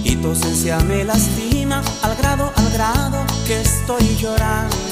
Y 0.05 0.17
tu 0.17 0.29
ausencia 0.29 0.79
me 0.81 1.05
lastima 1.05 1.83
al 2.03 2.17
grado, 2.17 2.53
al 2.57 2.71
grado 2.73 3.25
que 3.47 3.61
estoy 3.61 4.17
llorando 4.21 4.91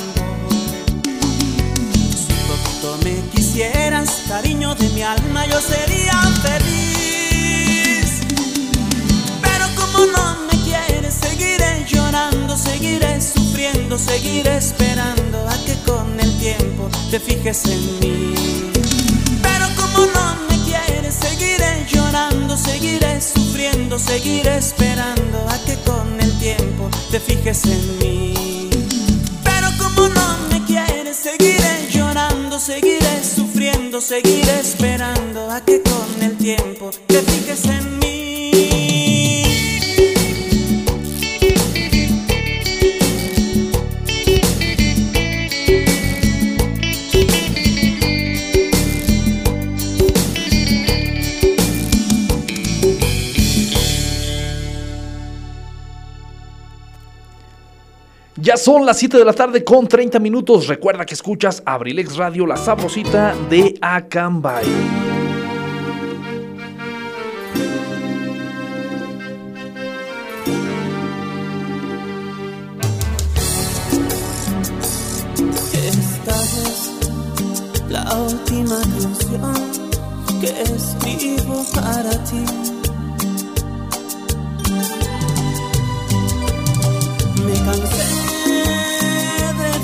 me 3.04 3.20
quisieras, 3.30 4.22
cariño 4.28 4.74
de 4.74 4.88
mi 4.90 5.02
alma, 5.02 5.46
yo 5.46 5.60
sería 5.60 6.14
feliz. 6.42 6.97
No 10.06 10.36
me 10.46 10.62
quieres, 10.64 11.14
seguiré 11.14 11.84
llorando, 11.86 12.56
seguiré 12.56 13.20
sufriendo, 13.20 13.98
seguiré 13.98 14.56
esperando 14.56 15.46
a 15.48 15.54
que 15.64 15.74
con 15.86 16.18
el 16.20 16.38
tiempo 16.38 16.88
te 17.10 17.18
fijes 17.18 17.64
en 17.66 17.98
mí. 18.00 18.34
Pero 19.42 19.66
como 19.76 20.06
no 20.06 20.36
me 20.48 20.56
quieres, 20.64 21.14
seguiré 21.14 21.86
llorando, 21.90 22.56
seguiré 22.56 23.20
sufriendo, 23.20 23.98
seguiré 23.98 24.58
esperando 24.58 25.38
a 25.48 25.58
que 25.64 25.76
con 25.84 26.20
el 26.20 26.38
tiempo 26.38 26.88
te 27.10 27.20
fijes 27.20 27.64
en 27.64 27.98
mí. 27.98 28.70
Pero 29.42 29.68
como 29.78 30.08
no 30.08 30.38
me 30.50 30.64
quieres, 30.64 31.16
seguiré 31.16 31.68
seguiré 32.60 33.22
sufriendo, 33.22 34.00
seguiré 34.00 34.60
esperando 34.60 35.50
a 35.50 35.60
que 35.60 35.80
con 35.82 36.22
el 36.22 36.36
tiempo 36.36 36.90
te 37.06 37.22
fijes 37.22 37.64
en 37.66 37.98
mí. 37.98 38.07
Ya 58.48 58.56
son 58.56 58.86
las 58.86 58.96
7 58.96 59.18
de 59.18 59.26
la 59.26 59.34
tarde 59.34 59.62
con 59.62 59.86
30 59.86 60.18
minutos. 60.20 60.68
Recuerda 60.68 61.04
que 61.04 61.12
escuchas 61.12 61.62
Abrilex 61.66 62.16
Radio, 62.16 62.46
la 62.46 62.56
sabrosita 62.56 63.34
de 63.50 63.74
Acambay. 63.82 64.64
Esta 75.74 76.42
es 76.42 76.90
la 77.90 78.14
última 78.14 78.80
canción 78.80 79.54
que 80.40 80.62
escribo 80.62 81.66
para 81.74 82.12
ti. 82.24 82.77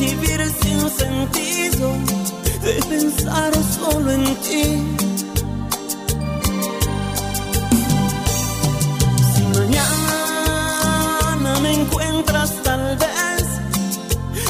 Vivir 0.04 0.40
sin 0.60 0.80
sentido, 0.90 1.88
de 2.64 2.74
pensar 2.88 3.52
solo 3.76 4.10
en 4.10 4.24
ti. 4.44 4.64
Si 9.32 9.42
mañana 9.58 11.50
me 11.62 11.72
encuentras 11.80 12.50
tal 12.62 12.96
vez 13.02 13.44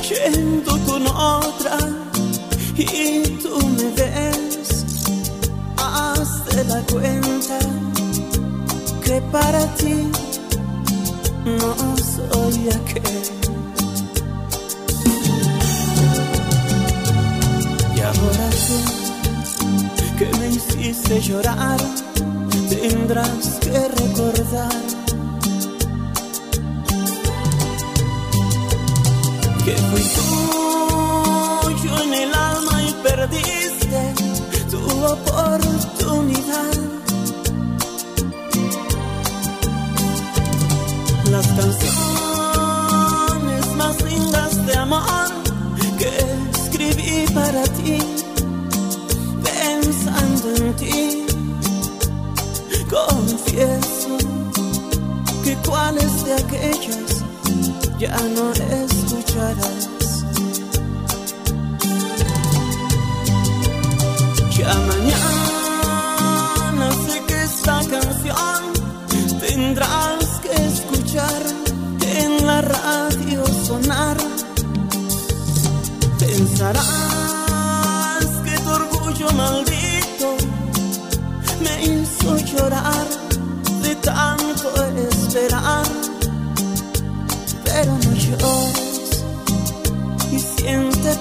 yendo 0.08 0.72
con 0.86 1.06
otra 1.06 1.78
y 2.76 3.22
tú 3.42 3.54
me 3.76 3.88
ves, 3.98 4.84
hazte 5.76 6.64
la 6.64 6.80
cuenta 6.92 7.58
que 9.04 9.20
para 9.32 9.62
ti 9.76 9.96
no 11.44 11.96
soy 11.96 12.68
aquel. 12.70 13.43
Tú 18.66 18.78
que 20.18 20.26
me 20.38 20.48
hiciste 20.48 21.20
llorar, 21.20 21.80
tendrás 22.68 23.58
que 23.60 23.88
recordar 23.88 24.82
que 29.64 29.74
fui 29.74 30.02
tuyo 31.62 31.92
en 32.04 32.12
el 32.14 32.34
alma 32.34 32.82
y 32.82 32.92
perdiste 33.02 34.14
tu 34.70 34.80
oportunidad. 35.04 36.74
Las 41.30 41.46
canciones 41.46 42.06
más 43.76 44.02
lindas 44.02 44.66
de 44.66 44.74
amor 44.76 45.30
que 45.98 46.10
escribí 46.52 47.26
para 47.34 47.62
ti, 47.64 47.98
ya 58.04 58.20
no 58.34 58.52
escucharás. 58.52 59.93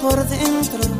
Por 0.03 0.27
dentro 0.27 0.92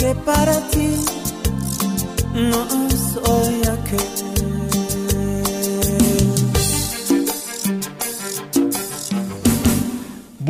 que 0.00 0.14
para 0.24 0.56
ti 0.70 0.88
no 2.32 2.66
soy 3.12 3.59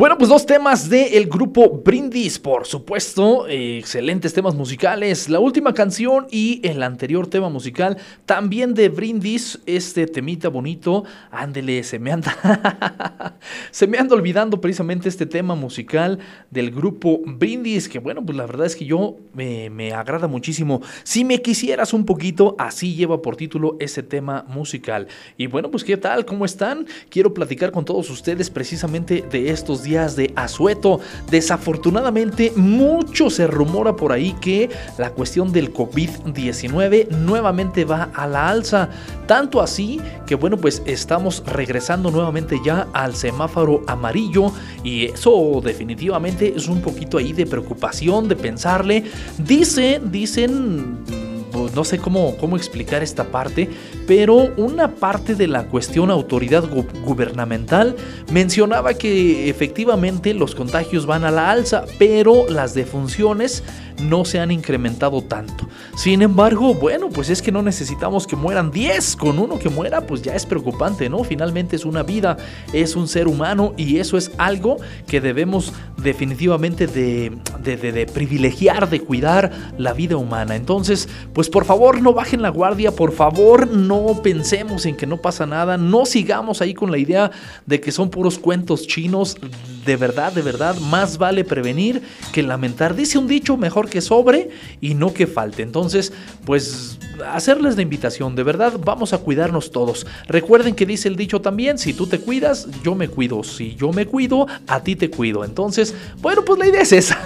Bueno, 0.01 0.17
pues 0.17 0.31
dos 0.31 0.47
temas 0.47 0.89
del 0.89 1.27
grupo 1.27 1.79
Brindis, 1.85 2.39
por 2.39 2.65
supuesto, 2.65 3.47
excelentes 3.47 4.33
temas 4.33 4.55
musicales. 4.55 5.29
La 5.29 5.39
última 5.39 5.75
canción 5.75 6.25
y 6.31 6.59
el 6.67 6.81
anterior 6.81 7.27
tema 7.27 7.49
musical 7.49 7.97
también 8.25 8.73
de 8.73 8.89
Brindis, 8.89 9.59
este 9.67 10.07
temita 10.07 10.49
bonito. 10.49 11.03
Ándele, 11.29 11.83
se 11.83 11.99
me 11.99 12.11
anda, 12.11 13.37
se 13.69 13.85
me 13.85 13.99
anda 13.99 14.15
olvidando 14.15 14.59
precisamente 14.59 15.07
este 15.07 15.27
tema 15.27 15.53
musical 15.53 16.17
del 16.49 16.71
grupo 16.71 17.21
Brindis, 17.23 17.87
que 17.87 17.99
bueno, 17.99 18.25
pues 18.25 18.35
la 18.35 18.47
verdad 18.47 18.65
es 18.65 18.75
que 18.75 18.85
yo 18.85 19.17
me, 19.35 19.69
me 19.69 19.93
agrada 19.93 20.27
muchísimo. 20.27 20.81
Si 21.03 21.23
me 21.23 21.43
quisieras 21.43 21.93
un 21.93 22.05
poquito, 22.05 22.55
así 22.57 22.95
lleva 22.95 23.21
por 23.21 23.35
título 23.35 23.77
ese 23.79 24.01
tema 24.01 24.45
musical. 24.47 25.07
Y 25.37 25.45
bueno, 25.45 25.69
pues 25.69 25.83
qué 25.83 25.95
tal, 25.95 26.25
cómo 26.25 26.45
están. 26.45 26.87
Quiero 27.09 27.35
platicar 27.35 27.71
con 27.71 27.85
todos 27.85 28.09
ustedes 28.09 28.49
precisamente 28.49 29.23
de 29.29 29.51
estos 29.51 29.83
días 29.83 29.90
de 29.91 30.31
asueto. 30.37 31.01
Desafortunadamente, 31.29 32.53
mucho 32.55 33.29
se 33.29 33.45
rumora 33.45 33.95
por 33.95 34.13
ahí 34.13 34.33
que 34.39 34.69
la 34.97 35.11
cuestión 35.11 35.51
del 35.51 35.73
COVID-19 35.73 37.09
nuevamente 37.09 37.83
va 37.83 38.09
a 38.13 38.25
la 38.25 38.49
alza. 38.49 38.89
Tanto 39.27 39.61
así 39.61 39.99
que, 40.25 40.35
bueno, 40.35 40.57
pues 40.57 40.81
estamos 40.85 41.43
regresando 41.45 42.09
nuevamente 42.09 42.59
ya 42.63 42.87
al 42.93 43.15
semáforo 43.15 43.81
amarillo 43.87 44.51
y 44.83 45.05
eso 45.05 45.61
definitivamente 45.63 46.53
es 46.55 46.67
un 46.67 46.81
poquito 46.81 47.17
ahí 47.17 47.33
de 47.33 47.45
preocupación, 47.45 48.29
de 48.29 48.37
pensarle. 48.37 49.03
Dice, 49.37 50.01
dicen 50.03 51.30
no 51.75 51.83
sé 51.83 51.97
cómo, 51.97 52.37
cómo 52.37 52.57
explicar 52.57 53.03
esta 53.03 53.25
parte, 53.25 53.69
pero 54.07 54.53
una 54.57 54.95
parte 54.95 55.35
de 55.35 55.47
la 55.47 55.65
cuestión 55.67 56.11
autoridad 56.11 56.63
gubernamental 57.03 57.95
mencionaba 58.31 58.93
que 58.93 59.49
efectivamente 59.49 60.33
los 60.33 60.55
contagios 60.55 61.05
van 61.05 61.23
a 61.23 61.31
la 61.31 61.51
alza, 61.51 61.85
pero 61.99 62.49
las 62.49 62.73
defunciones 62.73 63.63
no 64.01 64.25
se 64.25 64.39
han 64.39 64.51
incrementado 64.51 65.21
tanto. 65.21 65.67
Sin 65.95 66.21
embargo, 66.21 66.73
bueno, 66.73 67.09
pues 67.09 67.29
es 67.29 67.41
que 67.41 67.51
no 67.51 67.61
necesitamos 67.61 68.27
que 68.27 68.35
mueran 68.35 68.71
10. 68.71 69.15
Con 69.15 69.39
uno 69.39 69.59
que 69.59 69.69
muera, 69.69 70.01
pues 70.01 70.21
ya 70.21 70.35
es 70.35 70.45
preocupante, 70.45 71.09
¿no? 71.09 71.23
Finalmente 71.23 71.75
es 71.75 71.85
una 71.85 72.03
vida, 72.03 72.37
es 72.73 72.95
un 72.95 73.07
ser 73.07 73.27
humano 73.27 73.73
y 73.77 73.97
eso 73.97 74.17
es 74.17 74.31
algo 74.37 74.77
que 75.07 75.21
debemos 75.21 75.73
definitivamente 75.97 76.87
de, 76.87 77.31
de, 77.63 78.05
privilegiar, 78.07 78.89
de 78.89 79.01
cuidar 79.01 79.51
la 79.77 79.93
vida 79.93 80.17
humana. 80.17 80.55
Entonces, 80.55 81.07
pues 81.33 81.49
por 81.49 81.65
favor 81.65 82.01
no 82.01 82.13
bajen 82.13 82.41
la 82.41 82.49
guardia, 82.49 82.91
por 82.91 83.11
favor 83.11 83.67
no 83.67 84.21
pensemos 84.23 84.85
en 84.85 84.95
que 84.95 85.07
no 85.07 85.17
pasa 85.17 85.45
nada, 85.45 85.77
no 85.77 86.05
sigamos 86.05 86.61
ahí 86.61 86.73
con 86.73 86.91
la 86.91 86.97
idea 86.97 87.31
de 87.65 87.79
que 87.79 87.91
son 87.91 88.09
puros 88.09 88.39
cuentos 88.39 88.87
chinos. 88.87 89.37
De 89.85 89.95
verdad, 89.95 90.31
de 90.31 90.41
verdad, 90.41 90.75
más 90.79 91.17
vale 91.17 91.43
prevenir 91.43 92.01
que 92.31 92.43
lamentar. 92.43 92.95
Dice 92.95 93.17
un 93.17 93.27
dicho, 93.27 93.57
mejor 93.57 93.89
que 93.91 94.01
sobre 94.01 94.49
y 94.81 94.95
no 94.95 95.13
que 95.13 95.27
falte. 95.27 95.61
Entonces, 95.61 96.11
pues 96.43 96.97
hacerles 97.27 97.75
la 97.75 97.81
invitación, 97.81 98.35
de 98.35 98.43
verdad, 98.43 98.73
vamos 98.83 99.13
a 99.13 99.17
cuidarnos 99.17 99.71
todos. 99.71 100.05
Recuerden 100.27 100.75
que 100.75 100.85
dice 100.85 101.07
el 101.07 101.15
dicho 101.15 101.41
también, 101.41 101.77
si 101.77 101.93
tú 101.93 102.07
te 102.07 102.19
cuidas, 102.19 102.67
yo 102.83 102.95
me 102.95 103.07
cuido. 103.07 103.43
Si 103.43 103.75
yo 103.75 103.91
me 103.91 104.05
cuido, 104.05 104.47
a 104.67 104.83
ti 104.83 104.95
te 104.95 105.09
cuido. 105.09 105.43
Entonces, 105.43 105.95
bueno, 106.21 106.43
pues 106.45 106.59
la 106.59 106.67
idea 106.67 106.81
es 106.81 106.91
esa. 106.91 107.19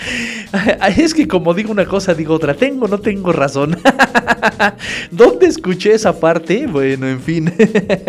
es 0.96 1.14
que 1.14 1.28
como 1.28 1.54
digo 1.54 1.72
una 1.72 1.86
cosa, 1.86 2.14
digo 2.14 2.34
otra. 2.34 2.54
Tengo, 2.54 2.88
no 2.88 2.98
tengo 2.98 3.32
razón. 3.32 3.78
¿Dónde 5.10 5.46
escuché 5.46 5.94
esa 5.94 6.18
parte? 6.18 6.66
Bueno, 6.66 7.08
en 7.08 7.20
fin. 7.20 7.52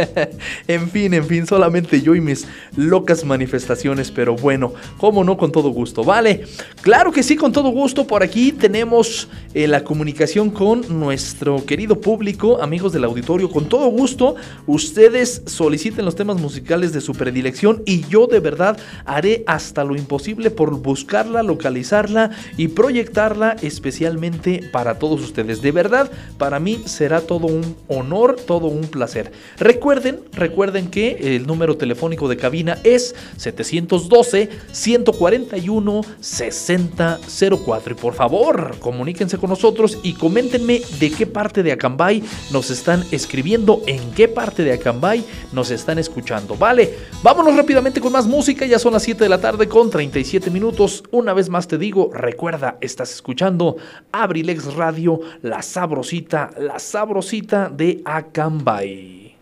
en 0.67 0.89
fin, 0.89 1.13
en 1.13 1.26
fin, 1.26 1.45
solamente 1.45 2.02
yo 2.02 2.15
y 2.15 2.21
mis 2.21 2.47
locas 2.76 3.24
manifestaciones, 3.24 4.12
pero 4.12 4.36
bueno, 4.36 4.74
como 4.97 5.24
no, 5.24 5.38
con 5.38 5.52
todo 5.52 5.69
gusto, 5.69 6.04
¿vale? 6.04 6.43
Claro 6.82 7.12
que 7.12 7.24
sí, 7.24 7.36
con 7.36 7.52
todo 7.52 7.69
gusto. 7.69 8.08
Por 8.08 8.24
aquí 8.24 8.52
tenemos 8.52 9.28
eh, 9.54 9.67
la 9.67 9.84
comunicación 10.02 10.50
con 10.50 11.00
nuestro 11.00 11.64
querido 11.64 12.02
público, 12.02 12.60
amigos 12.60 12.92
del 12.92 13.04
auditorio. 13.04 13.52
Con 13.52 13.70
todo 13.70 13.86
gusto, 13.90 14.34
ustedes 14.66 15.44
soliciten 15.46 16.06
los 16.06 16.16
temas 16.16 16.42
musicales 16.42 16.92
de 16.92 17.02
su 17.02 17.14
predilección 17.14 17.84
y 17.86 18.04
yo 18.08 18.26
de 18.26 18.40
verdad 18.40 18.80
haré 19.06 19.44
hasta 19.46 19.84
lo 19.84 19.96
imposible 19.96 20.50
por 20.50 20.76
buscarla, 20.82 21.44
localizarla 21.44 22.32
y 22.58 22.70
proyectarla 22.70 23.56
especialmente 23.62 24.68
para 24.72 24.98
todos 24.98 25.22
ustedes. 25.22 25.62
De 25.62 25.72
verdad, 25.72 26.10
para 26.40 26.60
mí 26.60 26.82
será 26.86 27.22
todo 27.22 27.46
un 27.46 27.76
honor, 27.88 28.38
todo 28.38 28.70
un 28.70 28.88
placer. 28.88 29.32
Recuerden, 29.60 30.22
recuerden 30.34 30.90
que 30.90 31.36
el 31.36 31.46
número 31.46 31.78
telefónico 31.78 32.28
de 32.28 32.38
cabina 32.38 32.80
es 32.84 33.14
712 33.38 34.50
141 34.72 36.02
6004 36.20 37.94
y 37.94 37.96
por 37.96 38.16
favor, 38.16 38.78
comuníquense 38.80 39.38
con 39.38 39.52
nosotros 39.52 39.81
y 40.04 40.13
coméntenme 40.13 40.82
de 41.00 41.12
qué 41.12 41.26
parte 41.26 41.63
de 41.63 41.72
Acambay 41.72 42.24
nos 42.52 42.70
están 42.70 43.04
escribiendo, 43.12 43.82
en 43.88 44.12
qué 44.12 44.28
parte 44.28 44.63
de 44.63 44.74
Acambay 44.74 45.26
nos 45.52 45.72
están 45.72 45.98
escuchando. 45.98 46.56
Vale, 46.56 46.94
vámonos 47.24 47.56
rápidamente 47.56 48.00
con 48.00 48.12
más 48.12 48.28
música, 48.28 48.65
ya 48.65 48.78
son 48.78 48.94
las 48.94 49.04
7 49.04 49.24
de 49.24 49.30
la 49.30 49.41
tarde 49.41 49.67
con 49.67 49.89
37 49.89 50.52
minutos. 50.52 51.04
Una 51.12 51.34
vez 51.34 51.50
más 51.50 51.67
te 51.67 51.78
digo, 51.78 52.12
recuerda, 52.13 52.78
estás 52.82 53.12
escuchando 53.12 53.78
Abrilex 54.12 54.76
Radio, 54.76 55.20
la 55.41 55.62
sabrosita, 55.62 56.52
la 56.60 56.78
sabrosita 56.78 57.70
de 57.70 58.02
Acambay. 58.06 59.36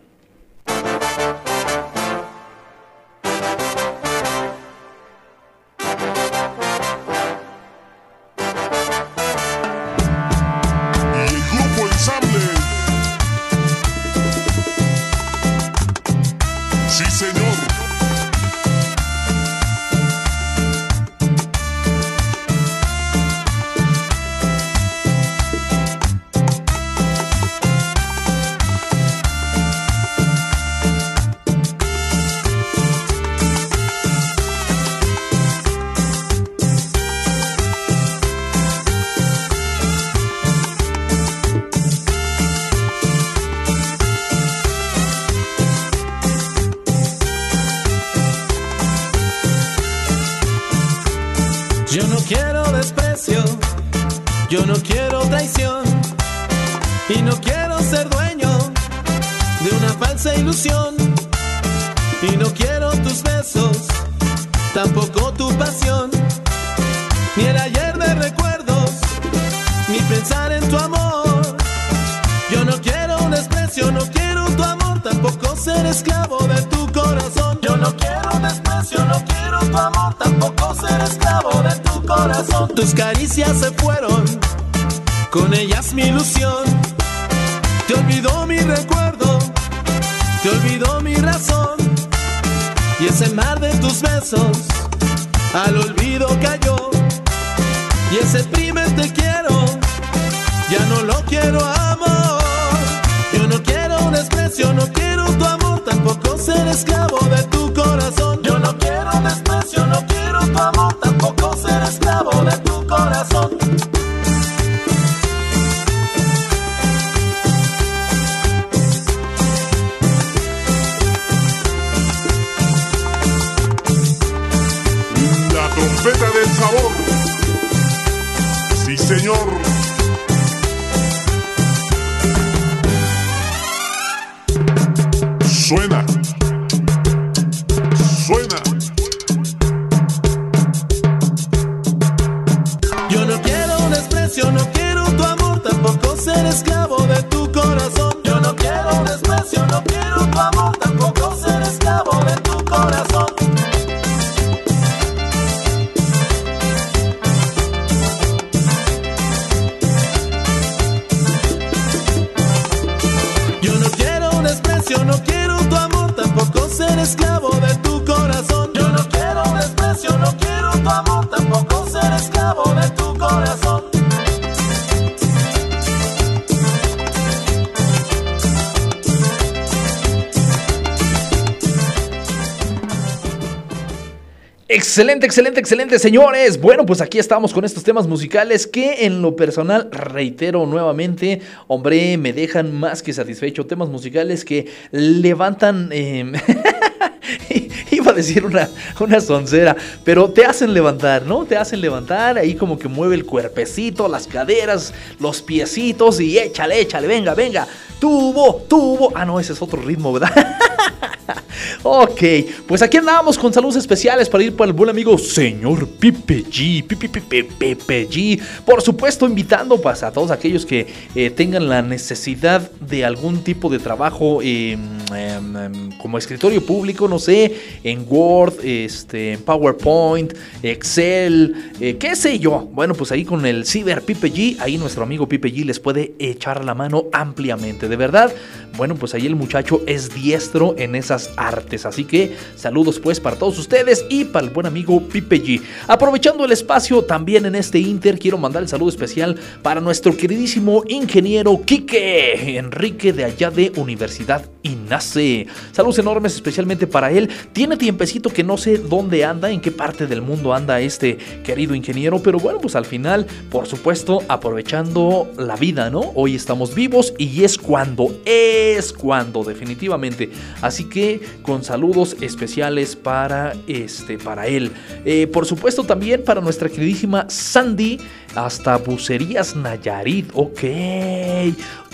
Excelente, 184.90 185.24
excelente, 185.24 185.60
excelente, 185.60 185.98
señores. 186.00 186.60
Bueno, 186.60 186.84
pues 186.84 187.00
aquí 187.00 187.20
estamos 187.20 187.54
con 187.54 187.64
estos 187.64 187.84
temas 187.84 188.08
musicales 188.08 188.66
que 188.66 189.06
en 189.06 189.22
lo 189.22 189.36
personal, 189.36 189.88
reitero 189.92 190.66
nuevamente, 190.66 191.42
hombre, 191.68 192.18
me 192.18 192.32
dejan 192.32 192.74
más 192.76 193.00
que 193.00 193.12
satisfecho. 193.12 193.66
Temas 193.66 193.88
musicales 193.88 194.44
que 194.44 194.66
levantan... 194.90 195.90
Eh, 195.92 196.32
iba 197.90 198.12
a 198.12 198.14
decir 198.14 198.44
una, 198.44 198.68
una 198.98 199.20
soncera, 199.20 199.76
pero 200.04 200.30
te 200.30 200.44
hacen 200.44 200.72
levantar, 200.74 201.24
¿no? 201.26 201.44
Te 201.44 201.56
hacen 201.56 201.80
levantar, 201.80 202.38
ahí 202.38 202.54
como 202.54 202.78
que 202.78 202.88
mueve 202.88 203.14
el 203.14 203.24
cuerpecito, 203.24 204.08
las 204.08 204.26
caderas, 204.26 204.92
los 205.18 205.42
piecitos 205.42 206.20
y 206.20 206.38
échale, 206.38 206.80
échale, 206.80 207.06
venga, 207.06 207.34
venga. 207.34 207.66
Tubo, 207.98 208.64
tubo. 208.68 209.12
Ah, 209.14 209.24
no, 209.24 209.38
ese 209.38 209.52
es 209.52 209.60
otro 209.60 209.82
ritmo, 209.82 210.12
¿verdad? 210.12 210.32
ok, 211.82 212.22
pues 212.66 212.82
aquí 212.82 212.96
andamos 212.96 213.38
con 213.38 213.52
saludos 213.52 213.76
especiales 213.76 214.28
para 214.28 214.44
ir 214.44 214.56
para 214.56 214.70
el 214.70 214.72
buen 214.72 214.90
amigo 214.90 215.16
señor 215.18 215.86
Pipe 215.86 216.44
G. 216.44 216.86
Pipe, 216.86 217.44
Pipe, 217.44 218.08
G. 218.08 218.40
Por 218.64 218.82
supuesto, 218.82 219.26
invitando 219.26 219.80
pues, 219.80 220.02
a 220.02 220.12
todos 220.12 220.30
aquellos 220.30 220.64
que 220.66 220.86
eh, 221.14 221.30
tengan 221.30 221.68
la 221.68 221.82
necesidad 221.82 222.70
de 222.80 223.04
algún 223.04 223.42
tipo 223.42 223.68
de 223.68 223.78
trabajo 223.78 224.40
em, 224.42 224.80
em, 225.14 225.56
em, 225.56 225.98
como 225.98 226.18
escritorio 226.18 226.64
público, 226.64 226.89
no 226.98 227.18
sé, 227.18 227.54
en 227.84 228.04
Word, 228.08 228.64
este, 228.64 229.32
en 229.34 229.42
PowerPoint, 229.42 230.34
Excel, 230.62 231.72
eh, 231.80 231.96
qué 231.98 232.16
sé 232.16 232.38
yo. 232.38 232.68
Bueno, 232.72 232.94
pues 232.94 233.12
ahí 233.12 233.24
con 233.24 233.46
el 233.46 233.64
Ciber 233.66 234.02
Pipe 234.02 234.32
G, 234.32 234.56
ahí 234.60 234.78
nuestro 234.78 235.02
amigo 235.02 235.28
Pipe 235.28 235.52
G 235.52 235.64
les 235.64 235.80
puede 235.80 236.14
echar 236.18 236.64
la 236.64 236.74
mano 236.74 237.06
ampliamente. 237.12 237.88
De 237.88 237.96
verdad, 237.96 238.32
bueno, 238.76 238.94
pues 238.94 239.14
ahí 239.14 239.26
el 239.26 239.36
muchacho 239.36 239.82
es 239.86 240.14
diestro 240.14 240.74
en 240.78 240.94
esas 240.94 241.30
artes. 241.36 241.86
Así 241.86 242.04
que 242.04 242.34
saludos 242.56 242.98
pues 242.98 243.20
para 243.20 243.36
todos 243.36 243.58
ustedes 243.58 244.04
y 244.08 244.24
para 244.24 244.46
el 244.46 244.52
buen 244.52 244.66
amigo 244.66 245.00
Pipe 245.08 245.42
G. 245.42 245.62
Aprovechando 245.86 246.44
el 246.44 246.52
espacio 246.52 247.02
también 247.02 247.46
en 247.46 247.54
este 247.54 247.78
Inter, 247.78 248.18
quiero 248.18 248.38
mandar 248.38 248.62
el 248.62 248.68
saludo 248.68 248.90
especial 248.90 249.38
para 249.62 249.80
nuestro 249.80 250.16
queridísimo 250.16 250.84
ingeniero 250.88 251.60
Quique 251.64 252.56
Enrique 252.56 253.12
de 253.12 253.24
allá 253.24 253.50
de 253.50 253.72
Universidad 253.76 254.48
INACE. 254.62 255.46
Saludos 255.72 255.98
enormes 255.98 256.34
especialmente 256.34 256.79
para 256.86 257.10
él. 257.10 257.28
Tiene 257.52 257.76
tiempecito 257.76 258.30
que 258.30 258.44
no 258.44 258.56
sé 258.56 258.78
dónde 258.78 259.24
anda, 259.24 259.50
en 259.50 259.60
qué 259.60 259.70
parte 259.70 260.06
del 260.06 260.22
mundo 260.22 260.54
anda 260.54 260.80
este 260.80 261.18
querido 261.44 261.74
ingeniero, 261.74 262.22
pero 262.22 262.38
bueno, 262.38 262.60
pues 262.60 262.76
al 262.76 262.84
final, 262.84 263.26
por 263.50 263.66
supuesto, 263.66 264.22
aprovechando 264.28 265.30
la 265.38 265.56
vida, 265.56 265.90
¿no? 265.90 266.12
Hoy 266.14 266.34
estamos 266.34 266.74
vivos 266.74 267.14
y 267.18 267.44
es 267.44 267.58
cuando, 267.58 268.14
es 268.24 268.92
cuando, 268.92 269.44
definitivamente. 269.44 270.30
Así 270.62 270.88
que 270.88 271.20
con 271.42 271.64
saludos 271.64 272.16
especiales 272.20 272.96
para 272.96 273.54
este, 273.66 274.18
para 274.18 274.46
él. 274.46 274.72
Eh, 275.04 275.26
por 275.26 275.46
supuesto 275.46 275.84
también 275.84 276.24
para 276.24 276.40
nuestra 276.40 276.68
queridísima 276.68 277.28
Sandy 277.28 277.98
hasta 278.34 278.76
Bucerías 278.76 279.56
Nayarit. 279.56 280.30
Ok. 280.34 280.64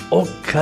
Ok, 0.08 0.52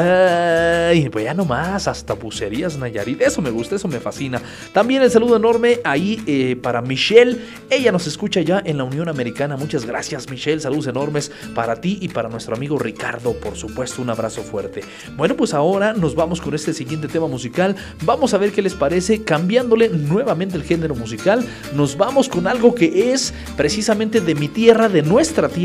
pues 1.13 1.25
ya 1.27 1.35
nomás, 1.35 1.87
hasta 1.87 2.15
bucerías 2.15 2.79
Nayarit. 2.79 3.21
Eso 3.21 3.43
me 3.43 3.51
gusta, 3.51 3.77
eso 3.77 3.89
me 3.89 4.01
fascina. 4.01 4.41
También 4.73 5.03
el 5.03 5.11
saludo 5.11 5.37
enorme 5.37 5.81
ahí 5.85 6.23
eh, 6.27 6.57
para 6.57 6.81
Michelle. 6.81 7.39
Ella 7.69 7.93
nos 7.93 8.07
escucha 8.07 8.41
ya 8.41 8.63
en 8.65 8.79
la 8.79 8.85
Unión 8.85 9.11
Americana. 9.11 9.59
Muchas 9.59 9.85
gracias, 9.85 10.31
Michelle. 10.31 10.61
Saludos 10.61 10.87
enormes 10.87 11.31
para 11.55 11.79
ti 11.79 11.99
y 12.01 12.09
para 12.09 12.31
nuestro 12.31 12.57
amigo 12.57 12.79
Ricardo. 12.79 13.35
Por 13.35 13.55
supuesto, 13.55 14.01
un 14.01 14.09
abrazo 14.09 14.43
fuerte. 14.43 14.81
Bueno, 15.15 15.37
pues 15.37 15.53
ahora 15.53 15.93
nos 15.93 16.15
vamos 16.15 16.41
con 16.41 16.55
este 16.55 16.73
siguiente 16.73 17.07
tema 17.07 17.27
musical. 17.27 17.77
Vamos 18.03 18.33
a 18.33 18.39
ver 18.39 18.51
qué 18.51 18.63
les 18.63 18.75
parece. 18.75 19.25
Cambiándole 19.25 19.91
nuevamente 19.91 20.57
el 20.57 20.63
género 20.63 20.95
musical, 20.95 21.47
nos 21.75 21.99
vamos 21.99 22.31
con 22.31 22.47
algo 22.47 22.75
que 22.75 23.13
es 23.13 23.35
precisamente 23.59 24.23
de 24.23 24.35
mi 24.35 24.49
tierra, 24.49 24.89
de 24.89 25.03
nuestra 25.03 25.51
tierra. 25.51 25.64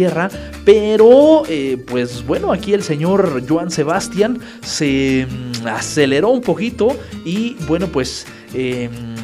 Pero, 0.65 1.43
eh, 1.47 1.77
pues 1.87 2.25
bueno, 2.25 2.51
aquí 2.51 2.73
el 2.73 2.83
señor 2.83 3.43
Joan 3.47 3.71
Sebastián 3.71 4.39
se 4.61 5.27
mm, 5.27 5.67
aceleró 5.67 6.29
un 6.29 6.41
poquito 6.41 6.95
y 7.25 7.55
bueno 7.67 7.87
pues... 7.87 8.25
Em, 8.53 9.19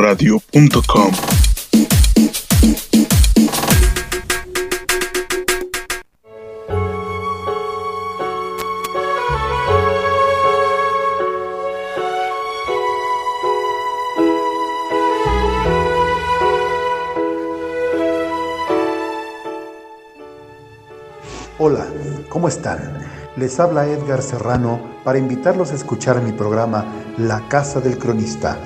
abrilexradio.com. 0.10 1.12
Hola, 21.62 21.86
¿cómo 22.30 22.47
están? 22.47 22.80
Les 23.36 23.60
habla 23.60 23.86
Edgar 23.86 24.22
Serrano 24.22 24.80
para 25.03 25.20
invitarlos 25.20 25.72
a 25.72 25.76
escuchar 25.76 26.22
mi 26.22 26.32
programa 26.32 26.86
La 27.18 27.47
Casa 27.47 27.80
del 27.82 27.97
Cronista, 27.97 28.57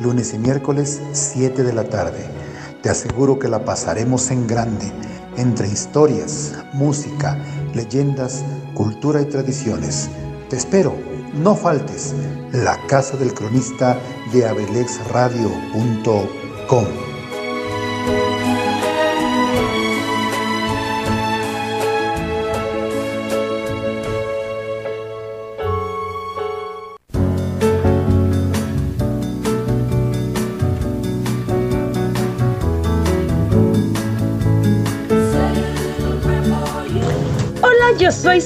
lunes 0.00 0.34
y 0.34 0.38
miércoles 0.38 1.00
7 1.12 1.62
de 1.62 1.72
la 1.72 1.84
tarde. 1.84 2.26
Te 2.82 2.90
aseguro 2.90 3.38
que 3.38 3.48
la 3.48 3.64
pasaremos 3.64 4.30
en 4.30 4.46
grande, 4.46 4.92
entre 5.36 5.68
historias, 5.68 6.52
música, 6.72 7.38
leyendas, 7.74 8.42
cultura 8.74 9.20
y 9.20 9.26
tradiciones. 9.26 10.08
Te 10.48 10.56
espero, 10.56 10.94
no 11.34 11.54
faltes. 11.54 12.14
La 12.52 12.78
Casa 12.86 13.16
del 13.16 13.34
Cronista 13.34 13.98
de 14.32 14.48
abelexradio.com. 14.48 17.09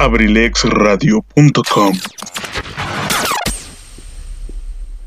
abrilexradio.com. 0.00 1.92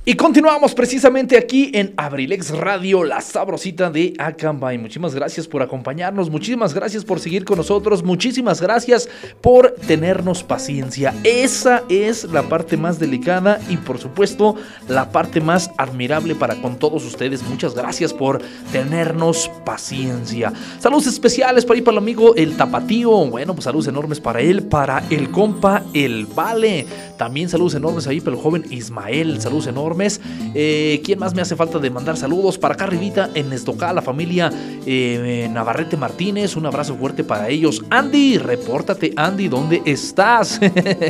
Y 0.05 0.15
continuamos 0.15 0.75
precisamente 0.75 1.37
aquí 1.37 1.71
en 1.73 1.93
Abrilex 1.95 2.49
Radio, 2.49 3.05
la 3.05 3.21
sabrosita 3.21 3.89
de 3.89 4.13
Acambay. 4.19 4.77
Muchísimas 4.77 5.15
gracias 5.15 5.47
por 5.47 5.61
acompañarnos, 5.61 6.29
muchísimas 6.29 6.73
gracias 6.73 7.05
por 7.05 7.21
seguir 7.21 7.45
con 7.45 7.55
nosotros, 7.55 8.03
muchísimas 8.03 8.59
gracias 8.59 9.07
por 9.39 9.75
tenernos 9.87 10.43
paciencia. 10.43 11.13
Esa 11.23 11.83
es 11.87 12.25
la 12.25 12.43
parte 12.43 12.75
más 12.75 12.99
delicada 12.99 13.61
y 13.69 13.77
por 13.77 13.97
supuesto 13.97 14.57
la 14.89 15.09
parte 15.09 15.39
más 15.39 15.71
admirable 15.77 16.35
para 16.35 16.61
con 16.61 16.77
todos 16.77 17.05
ustedes. 17.05 17.41
Muchas 17.41 17.73
gracias 17.73 18.13
por 18.13 18.41
tenernos 18.73 19.49
paciencia. 19.63 20.51
Saludos 20.79 21.07
especiales 21.07 21.63
para 21.63 21.77
ir 21.77 21.83
para 21.85 21.93
el 21.93 22.03
amigo 22.03 22.35
El 22.35 22.57
Tapatío. 22.57 23.09
Bueno, 23.27 23.53
pues 23.53 23.63
saludos 23.63 23.87
enormes 23.87 24.19
para 24.19 24.41
él, 24.41 24.63
para 24.63 25.01
el 25.09 25.31
compa 25.31 25.81
El 25.93 26.25
Vale. 26.25 27.12
También 27.23 27.47
saludos 27.47 27.75
enormes 27.75 28.05
ahí 28.05 28.19
para 28.19 28.35
el 28.35 28.41
joven 28.43 28.65
Ismael. 28.69 29.39
Saludos 29.39 29.67
enormes. 29.67 30.19
Eh, 30.53 31.01
¿Quién 31.05 31.19
más 31.19 31.33
me 31.33 31.41
hace 31.41 31.55
falta 31.55 31.79
de 31.79 31.89
mandar 31.89 32.17
saludos? 32.17 32.57
Para 32.57 32.73
acá 32.73 32.83
arribita 32.83 33.29
en 33.33 33.53
Estocá, 33.53 33.93
la 33.93 34.01
familia 34.01 34.51
eh, 34.85 35.47
Navarrete 35.49 35.95
Martínez. 35.95 36.57
Un 36.57 36.65
abrazo 36.65 36.97
fuerte 36.97 37.23
para 37.23 37.47
ellos. 37.47 37.81
Andy, 37.89 38.37
repórtate, 38.39 39.13
Andy, 39.15 39.47
¿dónde 39.47 39.81
estás? 39.85 40.59